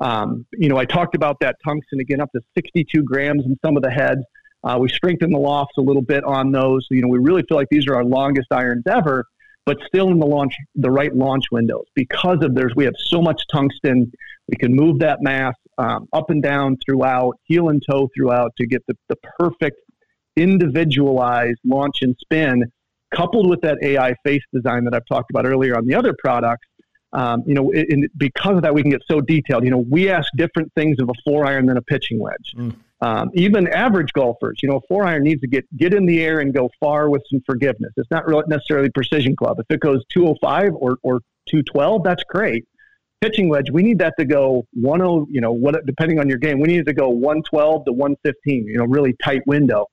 Um, 0.00 0.46
you 0.52 0.68
know, 0.68 0.76
I 0.76 0.84
talked 0.84 1.14
about 1.14 1.36
that 1.40 1.56
tungsten 1.64 2.00
again, 2.00 2.20
up 2.20 2.30
to 2.32 2.40
62 2.54 3.02
grams 3.02 3.44
in 3.44 3.58
some 3.64 3.76
of 3.76 3.82
the 3.82 3.90
heads. 3.90 4.20
Uh, 4.64 4.78
we 4.80 4.88
strengthened 4.88 5.34
the 5.34 5.38
lofts 5.38 5.76
a 5.76 5.80
little 5.80 6.02
bit 6.02 6.24
on 6.24 6.52
those. 6.52 6.86
You 6.90 7.02
know, 7.02 7.08
we 7.08 7.18
really 7.18 7.42
feel 7.48 7.56
like 7.56 7.68
these 7.70 7.86
are 7.88 7.94
our 7.94 8.04
longest 8.04 8.48
irons 8.50 8.84
ever, 8.88 9.24
but 9.66 9.76
still 9.86 10.10
in 10.10 10.18
the 10.18 10.26
launch, 10.26 10.54
the 10.76 10.90
right 10.90 11.14
launch 11.14 11.44
windows 11.52 11.84
because 11.94 12.38
of 12.42 12.54
there's 12.54 12.72
we 12.74 12.84
have 12.84 12.94
so 12.98 13.20
much 13.20 13.42
tungsten. 13.52 14.10
We 14.48 14.56
can 14.56 14.74
move 14.74 15.00
that 15.00 15.18
mass 15.20 15.54
um, 15.78 16.08
up 16.12 16.30
and 16.30 16.42
down 16.42 16.76
throughout, 16.84 17.34
heel 17.44 17.68
and 17.68 17.82
toe 17.88 18.08
throughout 18.14 18.52
to 18.58 18.66
get 18.66 18.82
the, 18.88 18.94
the 19.08 19.16
perfect 19.38 19.80
individualized 20.36 21.58
launch 21.64 21.98
and 22.02 22.16
spin, 22.20 22.64
coupled 23.14 23.48
with 23.48 23.60
that 23.62 23.78
AI 23.82 24.14
face 24.24 24.42
design 24.52 24.84
that 24.84 24.94
I've 24.94 25.06
talked 25.06 25.30
about 25.30 25.46
earlier 25.46 25.76
on 25.76 25.86
the 25.86 25.94
other 25.94 26.14
products. 26.18 26.66
Um, 27.12 27.42
you 27.46 27.54
know, 27.54 27.72
and 27.72 28.06
because 28.18 28.56
of 28.56 28.62
that, 28.62 28.74
we 28.74 28.82
can 28.82 28.90
get 28.90 29.02
so 29.10 29.20
detailed. 29.22 29.64
You 29.64 29.70
know, 29.70 29.84
we 29.90 30.10
ask 30.10 30.30
different 30.36 30.70
things 30.74 30.98
of 31.00 31.08
a 31.08 31.14
four 31.24 31.46
iron 31.46 31.66
than 31.66 31.78
a 31.78 31.82
pitching 31.82 32.18
wedge. 32.18 32.52
Mm. 32.54 32.76
Um, 33.00 33.30
even 33.32 33.68
average 33.68 34.12
golfers, 34.12 34.58
you 34.62 34.68
know, 34.68 34.76
a 34.76 34.80
four 34.88 35.06
iron 35.06 35.22
needs 35.22 35.40
to 35.40 35.46
get 35.46 35.64
get 35.76 35.94
in 35.94 36.04
the 36.04 36.20
air 36.20 36.40
and 36.40 36.52
go 36.52 36.68
far 36.80 37.08
with 37.08 37.22
some 37.30 37.40
forgiveness. 37.46 37.92
It's 37.96 38.10
not 38.10 38.26
really 38.26 38.42
necessarily 38.48 38.90
precision 38.90 39.36
club. 39.36 39.58
If 39.60 39.66
it 39.70 39.80
goes 39.80 40.02
205 40.10 40.74
or, 40.74 40.96
or 41.02 41.20
212, 41.48 42.02
that's 42.02 42.24
great. 42.24 42.64
Pitching 43.20 43.48
wedge, 43.48 43.70
we 43.70 43.82
need 43.82 43.98
that 43.98 44.14
to 44.18 44.24
go 44.24 44.66
10, 44.74 45.26
you 45.30 45.40
know, 45.40 45.52
what 45.52 45.74
depending 45.86 46.20
on 46.20 46.28
your 46.28 46.38
game, 46.38 46.60
we 46.60 46.68
need 46.68 46.80
it 46.80 46.86
to 46.86 46.92
go 46.92 47.08
112 47.08 47.84
to 47.86 47.92
115, 47.92 48.66
you 48.66 48.78
know, 48.78 48.84
really 48.84 49.14
tight 49.24 49.44
window. 49.46 49.86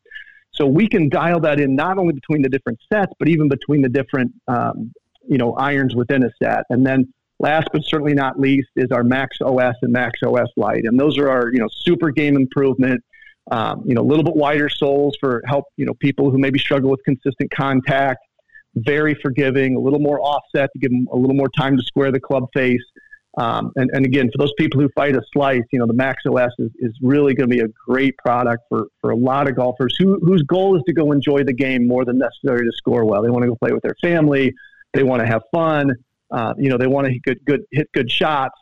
So 0.52 0.66
we 0.66 0.88
can 0.88 1.10
dial 1.10 1.40
that 1.42 1.60
in 1.60 1.76
not 1.76 1.98
only 1.98 2.14
between 2.14 2.42
the 2.42 2.50
different 2.50 2.80
sets, 2.92 3.12
but 3.20 3.28
even 3.28 3.50
between 3.50 3.82
the 3.82 3.90
different, 3.90 4.32
um, 4.48 4.94
you 5.28 5.38
know, 5.38 5.54
irons 5.56 5.96
within 5.96 6.24
a 6.24 6.30
set. 6.42 6.64
And 6.70 6.86
then 6.86 7.12
Last 7.40 7.68
but 7.74 7.84
certainly 7.84 8.14
not 8.14 8.40
least 8.40 8.70
is 8.76 8.92
our 8.92 9.04
Max 9.04 9.38
OS 9.42 9.76
and 9.82 9.92
Max 9.92 10.22
OS 10.24 10.48
Lite, 10.56 10.86
and 10.86 10.98
those 10.98 11.18
are 11.18 11.30
our 11.30 11.52
you 11.52 11.60
know 11.60 11.68
super 11.70 12.10
game 12.10 12.38
improvement. 12.38 13.04
Um, 13.52 13.84
you 13.86 13.94
know, 13.94 14.02
a 14.02 14.08
little 14.08 14.24
bit 14.24 14.36
wider 14.36 14.70
soles 14.70 15.18
for 15.20 15.44
help 15.46 15.66
you 15.76 15.86
know 15.86 15.94
people 15.96 16.32
who 16.32 16.38
maybe 16.38 16.60
struggle 16.60 16.90
with 16.90 17.04
consistent 17.04 17.52
contact. 17.52 18.20
Very 18.76 19.16
forgiving, 19.16 19.76
a 19.76 19.80
little 19.80 20.00
more 20.00 20.20
offset 20.22 20.70
to 20.74 20.80
give 20.80 20.92
them 20.92 21.08
a 21.12 21.16
little 21.16 21.36
more 21.36 21.50
time 21.50 21.78
to 21.78 21.84
square 21.84 22.12
the 22.12 22.20
club 22.20 22.48
face. 22.54 22.84
Um, 23.38 23.74
and, 23.76 23.90
and 23.94 24.06
again, 24.06 24.30
for 24.32 24.38
those 24.38 24.54
people 24.58 24.80
who 24.80 24.88
fight 24.96 25.16
a 25.16 25.22
slice, 25.34 25.64
you 25.72 25.80
know, 25.80 25.86
the 25.86 25.94
Max 25.94 26.24
OS 26.26 26.52
is, 26.58 26.72
is 26.80 26.98
really 27.02 27.34
going 27.34 27.50
to 27.50 27.54
be 27.54 27.62
a 27.62 27.68
great 27.86 28.16
product 28.18 28.64
for, 28.70 28.88
for 29.02 29.10
a 29.12 29.16
lot 29.16 29.50
of 29.50 29.56
golfers 29.56 29.96
who, 30.00 30.20
whose 30.22 30.42
goal 30.44 30.78
is 30.78 30.84
to 30.88 30.94
go 30.94 31.12
enjoy 31.12 31.44
the 31.44 31.54
game 31.54 31.86
more 31.86 32.06
than 32.06 32.18
necessarily 32.18 32.64
to 32.64 32.72
score 32.78 33.04
well. 33.04 33.22
They 33.22 33.30
want 33.30 33.44
to 33.44 33.50
go 33.50 33.56
play 33.56 33.74
with 33.74 33.84
their 33.84 33.96
family. 34.02 34.54
They 34.94 35.04
want 35.04 35.22
to 35.22 35.28
have 35.28 35.42
fun. 35.54 35.92
Uh, 36.32 36.54
you 36.58 36.70
know, 36.70 36.78
they 36.78 36.88
want 36.88 37.08
to 37.08 37.14
hit 37.14 37.24
good, 37.24 37.46
good, 37.46 37.62
hit 37.72 37.92
good 37.94 38.10
shots. 38.10 38.56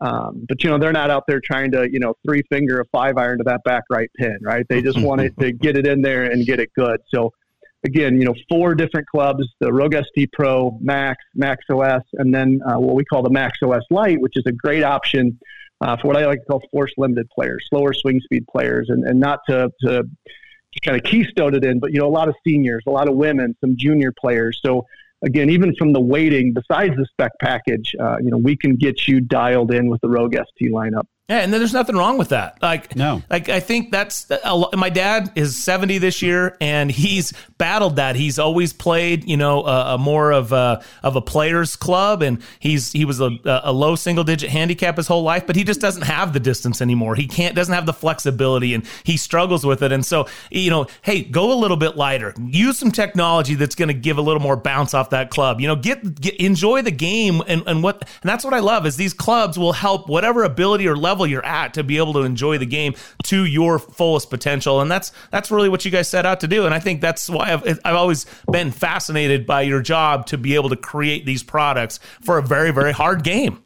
Um, 0.00 0.46
but 0.48 0.64
you 0.64 0.70
know, 0.70 0.78
they're 0.78 0.92
not 0.92 1.10
out 1.10 1.24
there 1.26 1.40
trying 1.40 1.72
to, 1.72 1.90
you 1.90 1.98
know, 1.98 2.14
three 2.24 2.42
finger 2.50 2.80
a 2.80 2.84
five 2.86 3.18
iron 3.18 3.38
to 3.38 3.44
that 3.44 3.62
back 3.64 3.82
right 3.90 4.10
pin, 4.16 4.38
right? 4.42 4.64
They 4.68 4.80
just 4.80 4.98
want 4.98 5.20
it 5.20 5.34
to 5.40 5.52
get 5.52 5.76
it 5.76 5.86
in 5.86 6.02
there 6.02 6.24
and 6.24 6.46
get 6.46 6.60
it 6.60 6.72
good. 6.74 7.00
So 7.08 7.32
again, 7.84 8.20
you 8.20 8.26
know, 8.26 8.34
four 8.48 8.74
different 8.74 9.06
clubs: 9.08 9.44
the 9.60 9.72
Rogue 9.72 9.94
ST 9.94 10.30
Pro, 10.32 10.78
Max, 10.80 11.22
Max 11.34 11.64
OS, 11.70 12.02
and 12.14 12.34
then 12.34 12.60
uh, 12.66 12.78
what 12.78 12.94
we 12.94 13.04
call 13.04 13.22
the 13.22 13.30
Max 13.30 13.58
OS 13.62 13.82
Lite, 13.90 14.20
which 14.20 14.34
is 14.36 14.44
a 14.46 14.52
great 14.52 14.82
option 14.82 15.38
uh, 15.80 15.96
for 15.96 16.08
what 16.08 16.16
I 16.16 16.26
like 16.26 16.40
to 16.40 16.46
call 16.46 16.62
force 16.70 16.92
limited 16.98 17.28
players, 17.30 17.66
slower 17.70 17.92
swing 17.92 18.20
speed 18.20 18.46
players, 18.50 18.88
and, 18.90 19.04
and 19.04 19.18
not 19.18 19.40
to, 19.48 19.70
to 19.82 20.04
kind 20.84 20.96
of 20.96 21.02
keystone 21.04 21.54
it 21.54 21.64
in, 21.64 21.80
but 21.80 21.92
you 21.92 21.98
know, 21.98 22.06
a 22.06 22.08
lot 22.08 22.28
of 22.28 22.34
seniors, 22.46 22.82
a 22.86 22.90
lot 22.90 23.08
of 23.08 23.16
women, 23.16 23.56
some 23.60 23.76
junior 23.76 24.12
players. 24.12 24.60
So 24.64 24.86
again, 25.22 25.50
even 25.50 25.74
from 25.76 25.92
the 25.92 26.00
weighting, 26.00 26.54
besides 26.54 26.96
the 26.96 27.06
spec 27.10 27.32
package, 27.40 27.94
uh, 28.00 28.16
you 28.22 28.30
know, 28.30 28.38
we 28.38 28.56
can 28.56 28.76
get 28.76 29.08
you 29.08 29.20
dialed 29.20 29.72
in 29.72 29.88
with 29.88 30.00
the 30.00 30.08
Rogue 30.08 30.34
ST 30.34 30.72
lineup. 30.72 31.04
Yeah, 31.30 31.38
and 31.42 31.52
there's 31.52 31.72
nothing 31.72 31.94
wrong 31.94 32.18
with 32.18 32.30
that. 32.30 32.60
Like, 32.60 32.96
no, 32.96 33.22
like 33.30 33.48
I 33.48 33.60
think 33.60 33.92
that's 33.92 34.26
my 34.72 34.90
dad 34.90 35.30
is 35.36 35.56
70 35.56 35.98
this 35.98 36.22
year, 36.22 36.56
and 36.60 36.90
he's 36.90 37.32
battled 37.56 37.96
that. 37.96 38.16
He's 38.16 38.40
always 38.40 38.72
played, 38.72 39.28
you 39.28 39.36
know, 39.36 39.64
a, 39.64 39.94
a 39.94 39.98
more 39.98 40.32
of 40.32 40.50
a 40.50 40.82
of 41.04 41.14
a 41.14 41.20
players 41.20 41.76
club, 41.76 42.22
and 42.22 42.42
he's 42.58 42.90
he 42.90 43.04
was 43.04 43.20
a, 43.20 43.30
a 43.44 43.72
low 43.72 43.94
single 43.94 44.24
digit 44.24 44.50
handicap 44.50 44.96
his 44.96 45.06
whole 45.06 45.22
life, 45.22 45.46
but 45.46 45.54
he 45.54 45.62
just 45.62 45.80
doesn't 45.80 46.02
have 46.02 46.32
the 46.32 46.40
distance 46.40 46.82
anymore. 46.82 47.14
He 47.14 47.28
can't 47.28 47.54
doesn't 47.54 47.72
have 47.72 47.86
the 47.86 47.92
flexibility, 47.92 48.74
and 48.74 48.84
he 49.04 49.16
struggles 49.16 49.64
with 49.64 49.84
it. 49.84 49.92
And 49.92 50.04
so, 50.04 50.26
you 50.50 50.70
know, 50.70 50.88
hey, 51.02 51.22
go 51.22 51.52
a 51.52 51.58
little 51.60 51.76
bit 51.76 51.96
lighter. 51.96 52.34
Use 52.40 52.76
some 52.76 52.90
technology 52.90 53.54
that's 53.54 53.76
going 53.76 53.86
to 53.86 53.94
give 53.94 54.18
a 54.18 54.22
little 54.22 54.42
more 54.42 54.56
bounce 54.56 54.94
off 54.94 55.10
that 55.10 55.30
club. 55.30 55.60
You 55.60 55.68
know, 55.68 55.76
get, 55.76 56.20
get 56.20 56.34
enjoy 56.40 56.82
the 56.82 56.90
game, 56.90 57.40
and 57.46 57.62
and 57.68 57.84
what 57.84 58.02
and 58.02 58.28
that's 58.28 58.44
what 58.44 58.52
I 58.52 58.58
love 58.58 58.84
is 58.84 58.96
these 58.96 59.14
clubs 59.14 59.56
will 59.56 59.74
help 59.74 60.08
whatever 60.08 60.42
ability 60.42 60.88
or 60.88 60.96
level 60.96 61.19
level 61.20 61.30
you're 61.30 61.44
at 61.44 61.74
to 61.74 61.84
be 61.84 61.98
able 61.98 62.12
to 62.14 62.20
enjoy 62.20 62.58
the 62.58 62.66
game 62.66 62.94
to 63.24 63.44
your 63.44 63.78
fullest 63.78 64.30
potential. 64.30 64.80
And 64.80 64.90
that's 64.90 65.12
that's 65.30 65.50
really 65.50 65.68
what 65.68 65.84
you 65.84 65.90
guys 65.90 66.08
set 66.08 66.26
out 66.26 66.40
to 66.40 66.48
do. 66.48 66.64
And 66.66 66.74
I 66.74 66.80
think 66.80 67.00
that's 67.00 67.28
why 67.28 67.52
I've, 67.52 67.80
I've 67.84 67.94
always 67.94 68.26
been 68.50 68.70
fascinated 68.70 69.46
by 69.46 69.62
your 69.62 69.82
job 69.82 70.26
to 70.26 70.38
be 70.38 70.54
able 70.54 70.70
to 70.70 70.76
create 70.76 71.26
these 71.26 71.42
products 71.42 72.00
for 72.22 72.38
a 72.38 72.42
very 72.42 72.70
very 72.72 72.92
hard 72.92 73.22
game. 73.22 73.62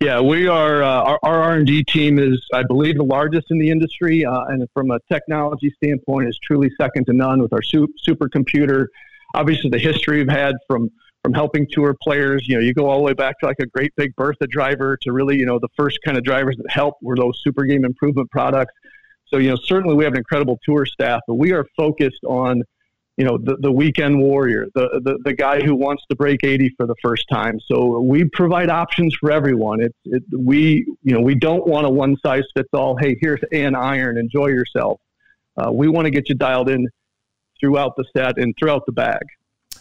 Yeah, 0.00 0.20
we 0.20 0.46
are. 0.46 0.82
Uh, 0.82 1.16
our 1.22 1.40
R 1.42 1.54
and 1.54 1.66
D 1.66 1.82
team 1.82 2.18
is, 2.18 2.40
I 2.52 2.62
believe, 2.62 2.96
the 2.96 3.04
largest 3.04 3.46
in 3.50 3.58
the 3.58 3.70
industry, 3.70 4.24
uh, 4.24 4.44
and 4.44 4.66
from 4.74 4.90
a 4.90 4.98
technology 5.10 5.72
standpoint, 5.76 6.28
is 6.28 6.38
truly 6.38 6.70
second 6.78 7.06
to 7.06 7.12
none 7.12 7.40
with 7.40 7.52
our 7.52 7.62
su- 7.62 7.92
supercomputer. 8.06 8.86
Obviously, 9.34 9.70
the 9.70 9.78
history 9.78 10.18
we've 10.18 10.28
had 10.28 10.54
from 10.68 10.90
from 11.26 11.34
helping 11.34 11.66
tour 11.68 11.92
players. 12.00 12.46
You 12.46 12.54
know, 12.54 12.60
you 12.60 12.72
go 12.72 12.88
all 12.88 12.98
the 12.98 13.02
way 13.02 13.12
back 13.12 13.40
to 13.40 13.46
like 13.46 13.58
a 13.58 13.66
great 13.66 13.92
big 13.96 14.14
Bertha 14.14 14.46
driver 14.46 14.96
to 15.02 15.10
really, 15.10 15.36
you 15.36 15.44
know, 15.44 15.58
the 15.58 15.66
first 15.76 15.98
kind 16.04 16.16
of 16.16 16.22
drivers 16.22 16.56
that 16.56 16.70
helped 16.70 17.02
were 17.02 17.16
those 17.16 17.40
super 17.42 17.64
game 17.64 17.84
improvement 17.84 18.30
products. 18.30 18.72
So, 19.26 19.38
you 19.38 19.50
know, 19.50 19.56
certainly 19.56 19.96
we 19.96 20.04
have 20.04 20.12
an 20.12 20.20
incredible 20.20 20.60
tour 20.64 20.86
staff, 20.86 21.22
but 21.26 21.34
we 21.34 21.50
are 21.50 21.66
focused 21.76 22.22
on, 22.28 22.62
you 23.16 23.24
know, 23.24 23.38
the, 23.38 23.56
the 23.56 23.72
weekend 23.72 24.20
warrior, 24.20 24.68
the, 24.76 25.00
the, 25.02 25.18
the 25.24 25.32
guy 25.32 25.60
who 25.60 25.74
wants 25.74 26.04
to 26.10 26.14
break 26.14 26.44
80 26.44 26.72
for 26.76 26.86
the 26.86 26.94
first 27.02 27.28
time. 27.28 27.58
So 27.66 27.98
we 27.98 28.26
provide 28.26 28.70
options 28.70 29.12
for 29.16 29.32
everyone. 29.32 29.80
It's, 29.80 29.98
it, 30.04 30.22
we, 30.32 30.86
you 31.02 31.12
know, 31.12 31.20
we 31.20 31.34
don't 31.34 31.66
want 31.66 31.86
a 31.86 31.90
one 31.90 32.16
size 32.24 32.44
fits 32.56 32.68
all. 32.72 32.96
Hey, 32.96 33.16
here's 33.20 33.40
an 33.50 33.74
iron, 33.74 34.16
enjoy 34.16 34.46
yourself. 34.46 35.00
Uh, 35.56 35.72
we 35.72 35.88
want 35.88 36.04
to 36.04 36.12
get 36.12 36.28
you 36.28 36.36
dialed 36.36 36.70
in 36.70 36.86
throughout 37.58 37.96
the 37.96 38.04
set 38.16 38.38
and 38.38 38.54
throughout 38.56 38.86
the 38.86 38.92
bag. 38.92 39.22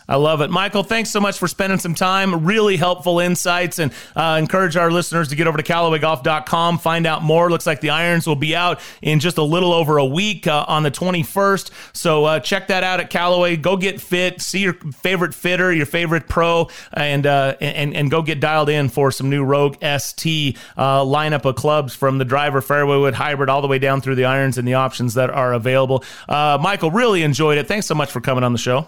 I 0.08 0.18
love 0.18 0.42
it. 0.42 0.52
Michael, 0.52 0.84
thanks 0.84 1.10
so 1.10 1.20
much 1.20 1.40
for 1.40 1.48
spending 1.48 1.80
some 1.80 1.96
time. 1.96 2.46
Really 2.46 2.78
helpful 2.78 3.20
insights 3.20 3.80
and 3.80 3.92
uh, 4.16 4.38
encourage 4.40 4.78
our 4.78 4.92
listeners 4.92 5.30
to 5.30 5.36
get 5.36 5.48
over 5.48 5.58
to 5.58 5.64
CallawayGolf.com, 5.64 6.78
find 6.78 7.08
out 7.08 7.24
more. 7.24 7.50
Looks 7.50 7.66
like 7.66 7.82
the 7.82 7.90
irons 7.90 8.28
will 8.28 8.36
be 8.36 8.56
out 8.56 8.80
in 9.02 9.20
just 9.20 9.38
a 9.38 9.44
little 9.44 9.74
over 9.74 9.98
a 9.98 10.06
week 10.06 10.46
uh, 10.46 10.66
on 10.68 10.84
the 10.84 10.92
21st. 10.92 11.72
So 11.94 12.26
uh, 12.26 12.40
check 12.40 12.68
that 12.68 12.84
out 12.84 13.00
at 13.00 13.10
Callaway. 13.10 13.58
Go 13.58 13.78
get 13.78 14.00
fit, 14.00 14.42
see 14.42 14.60
your 14.60 14.74
favorite 14.74 15.34
fitter, 15.34 15.74
your 15.74 15.88
favorite 15.88 16.28
pro, 16.28 16.70
and, 16.94 17.26
uh, 17.26 17.56
and, 17.60 17.96
and 17.96 18.12
go 18.12 18.22
get 18.22 18.40
dialed 18.40 18.70
in 18.70 18.90
for 18.90 19.12
some 19.12 19.30
new 19.30 19.44
Rogue 19.44 19.78
ST 19.82 20.58
uh, 20.78 21.02
lineup 21.02 21.46
of 21.46 21.56
clubs 21.56 21.96
from 21.96 22.20
the 22.20 22.26
driver, 22.26 22.62
fairway 22.62 22.98
wood, 22.98 23.16
hybrid, 23.16 23.50
all 23.50 23.62
the 23.62 23.68
way 23.68 23.80
down 23.80 24.02
through 24.02 24.16
the 24.16 24.26
irons 24.26 24.58
and 24.58 24.68
the 24.68 24.76
options 24.76 25.16
that 25.16 25.32
are 25.32 25.54
available. 25.54 26.04
Uh, 26.30 26.60
Michael, 26.62 26.92
really 26.92 27.24
enjoyed 27.24 27.58
it. 27.58 27.68
Thanks 27.68 27.88
so 27.88 27.96
much 27.96 28.12
for 28.12 28.22
coming 28.22 28.44
on 28.44 28.52
the 28.52 28.60
show. 28.60 28.88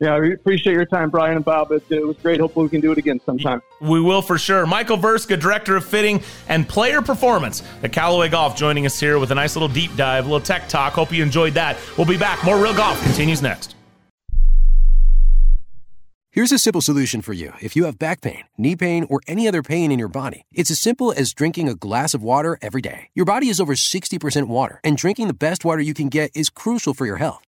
Yeah, 0.00 0.14
I 0.14 0.26
appreciate 0.26 0.74
your 0.74 0.86
time, 0.86 1.10
Brian 1.10 1.36
and 1.36 1.44
Bob. 1.44 1.72
It, 1.72 1.82
it, 1.90 2.06
was 2.06 2.16
great. 2.18 2.40
Hopefully, 2.40 2.64
we 2.66 2.70
can 2.70 2.80
do 2.80 2.92
it 2.92 2.98
again 2.98 3.20
sometime. 3.26 3.60
We 3.80 4.00
will 4.00 4.22
for 4.22 4.38
sure. 4.38 4.64
Michael 4.64 4.96
Vrska, 4.96 5.40
Director 5.40 5.76
of 5.76 5.84
Fitting 5.84 6.22
and 6.48 6.68
Player 6.68 7.02
Performance 7.02 7.62
at 7.82 7.92
Callaway 7.92 8.28
Golf, 8.28 8.56
joining 8.56 8.86
us 8.86 9.00
here 9.00 9.18
with 9.18 9.32
a 9.32 9.34
nice 9.34 9.56
little 9.56 9.68
deep 9.68 9.94
dive, 9.96 10.24
a 10.24 10.28
little 10.28 10.44
tech 10.44 10.68
talk. 10.68 10.92
Hope 10.92 11.12
you 11.12 11.22
enjoyed 11.22 11.54
that. 11.54 11.76
We'll 11.96 12.06
be 12.06 12.16
back. 12.16 12.44
More 12.44 12.62
Real 12.62 12.74
Golf 12.74 13.02
continues 13.02 13.42
next. 13.42 13.74
Here's 16.30 16.52
a 16.52 16.58
simple 16.58 16.82
solution 16.82 17.20
for 17.20 17.32
you. 17.32 17.52
If 17.60 17.74
you 17.74 17.86
have 17.86 17.98
back 17.98 18.20
pain, 18.20 18.44
knee 18.56 18.76
pain, 18.76 19.04
or 19.10 19.20
any 19.26 19.48
other 19.48 19.62
pain 19.62 19.90
in 19.90 19.98
your 19.98 20.08
body, 20.08 20.42
it's 20.52 20.70
as 20.70 20.78
simple 20.78 21.10
as 21.10 21.32
drinking 21.32 21.68
a 21.68 21.74
glass 21.74 22.14
of 22.14 22.22
water 22.22 22.56
every 22.62 22.82
day. 22.82 23.08
Your 23.14 23.24
body 23.24 23.48
is 23.48 23.60
over 23.60 23.74
60% 23.74 24.46
water, 24.46 24.78
and 24.84 24.96
drinking 24.96 25.26
the 25.26 25.34
best 25.34 25.64
water 25.64 25.80
you 25.80 25.94
can 25.94 26.08
get 26.08 26.30
is 26.36 26.48
crucial 26.48 26.94
for 26.94 27.06
your 27.06 27.16
health. 27.16 27.47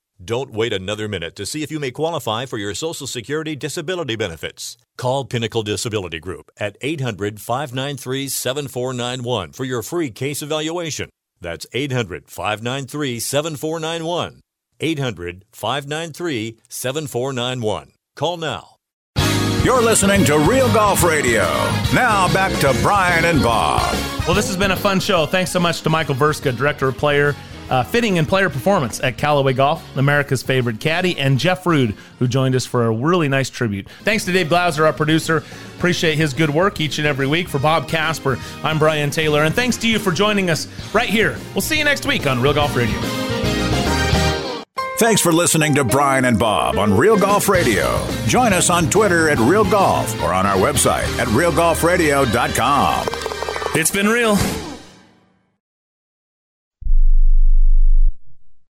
Don't 0.23 0.51
wait 0.51 0.71
another 0.71 1.07
minute 1.07 1.35
to 1.37 1.47
see 1.47 1.63
if 1.63 1.71
you 1.71 1.79
may 1.79 1.89
qualify 1.89 2.45
for 2.45 2.57
your 2.57 2.75
Social 2.75 3.07
Security 3.07 3.55
disability 3.55 4.15
benefits. 4.15 4.77
Call 4.95 5.25
Pinnacle 5.25 5.63
Disability 5.63 6.19
Group 6.19 6.51
at 6.57 6.77
800 6.81 7.41
593 7.41 8.27
7491 8.27 9.53
for 9.53 9.63
your 9.63 9.81
free 9.81 10.11
case 10.11 10.43
evaluation. 10.43 11.09
That's 11.39 11.65
800 11.73 12.29
593 12.29 13.19
7491. 13.19 14.41
800 14.79 15.45
593 15.51 16.59
7491. 16.69 17.91
Call 18.15 18.37
now. 18.37 18.75
You're 19.63 19.81
listening 19.81 20.23
to 20.25 20.37
Real 20.37 20.71
Golf 20.71 21.03
Radio. 21.03 21.43
Now 21.95 22.31
back 22.31 22.51
to 22.61 22.77
Brian 22.83 23.25
and 23.25 23.41
Bob. 23.41 23.95
Well, 24.27 24.35
this 24.35 24.47
has 24.47 24.57
been 24.57 24.71
a 24.71 24.77
fun 24.77 24.99
show. 24.99 25.25
Thanks 25.25 25.51
so 25.51 25.59
much 25.59 25.81
to 25.81 25.89
Michael 25.89 26.13
Vrska, 26.13 26.55
Director 26.55 26.89
of 26.89 26.97
Player 26.97 27.35
uh, 27.71 27.83
Fitting 27.83 28.19
and 28.19 28.27
Player 28.27 28.49
Performance 28.49 28.99
at 28.99 29.17
Callaway 29.17 29.53
Golf, 29.53 29.97
America's 29.97 30.43
favorite 30.43 30.79
caddy, 30.79 31.17
and 31.17 31.39
Jeff 31.39 31.65
Rude, 31.65 31.95
who 32.19 32.27
joined 32.27 32.53
us 32.53 32.65
for 32.65 32.85
a 32.85 32.91
really 32.91 33.29
nice 33.29 33.49
tribute. 33.49 33.87
Thanks 34.03 34.25
to 34.25 34.31
Dave 34.31 34.49
Glauser, 34.49 34.85
our 34.85 34.93
producer. 34.93 35.43
Appreciate 35.77 36.17
his 36.17 36.33
good 36.33 36.49
work 36.51 36.79
each 36.79 36.99
and 36.99 37.07
every 37.07 37.25
week. 37.25 37.47
For 37.47 37.57
Bob 37.57 37.87
Casper, 37.87 38.37
I'm 38.63 38.77
Brian 38.77 39.09
Taylor, 39.09 39.43
and 39.43 39.55
thanks 39.55 39.77
to 39.77 39.87
you 39.87 39.97
for 39.97 40.11
joining 40.11 40.49
us 40.49 40.67
right 40.93 41.09
here. 41.09 41.37
We'll 41.55 41.61
see 41.61 41.79
you 41.79 41.85
next 41.85 42.05
week 42.05 42.27
on 42.27 42.41
Real 42.41 42.53
Golf 42.53 42.75
Radio. 42.75 42.99
Thanks 44.99 45.19
for 45.19 45.31
listening 45.31 45.73
to 45.75 45.83
Brian 45.83 46.25
and 46.25 46.37
Bob 46.37 46.77
on 46.77 46.95
Real 46.95 47.17
Golf 47.17 47.49
Radio. 47.49 48.05
Join 48.27 48.53
us 48.53 48.69
on 48.69 48.87
Twitter 48.87 49.29
at 49.29 49.39
Real 49.39 49.63
Golf 49.63 50.21
or 50.21 50.31
on 50.31 50.45
our 50.45 50.57
website 50.57 51.07
at 51.17 51.27
realgolfradio.com. 51.29 53.07
It's 53.73 53.89
been 53.89 54.07
real. 54.07 54.37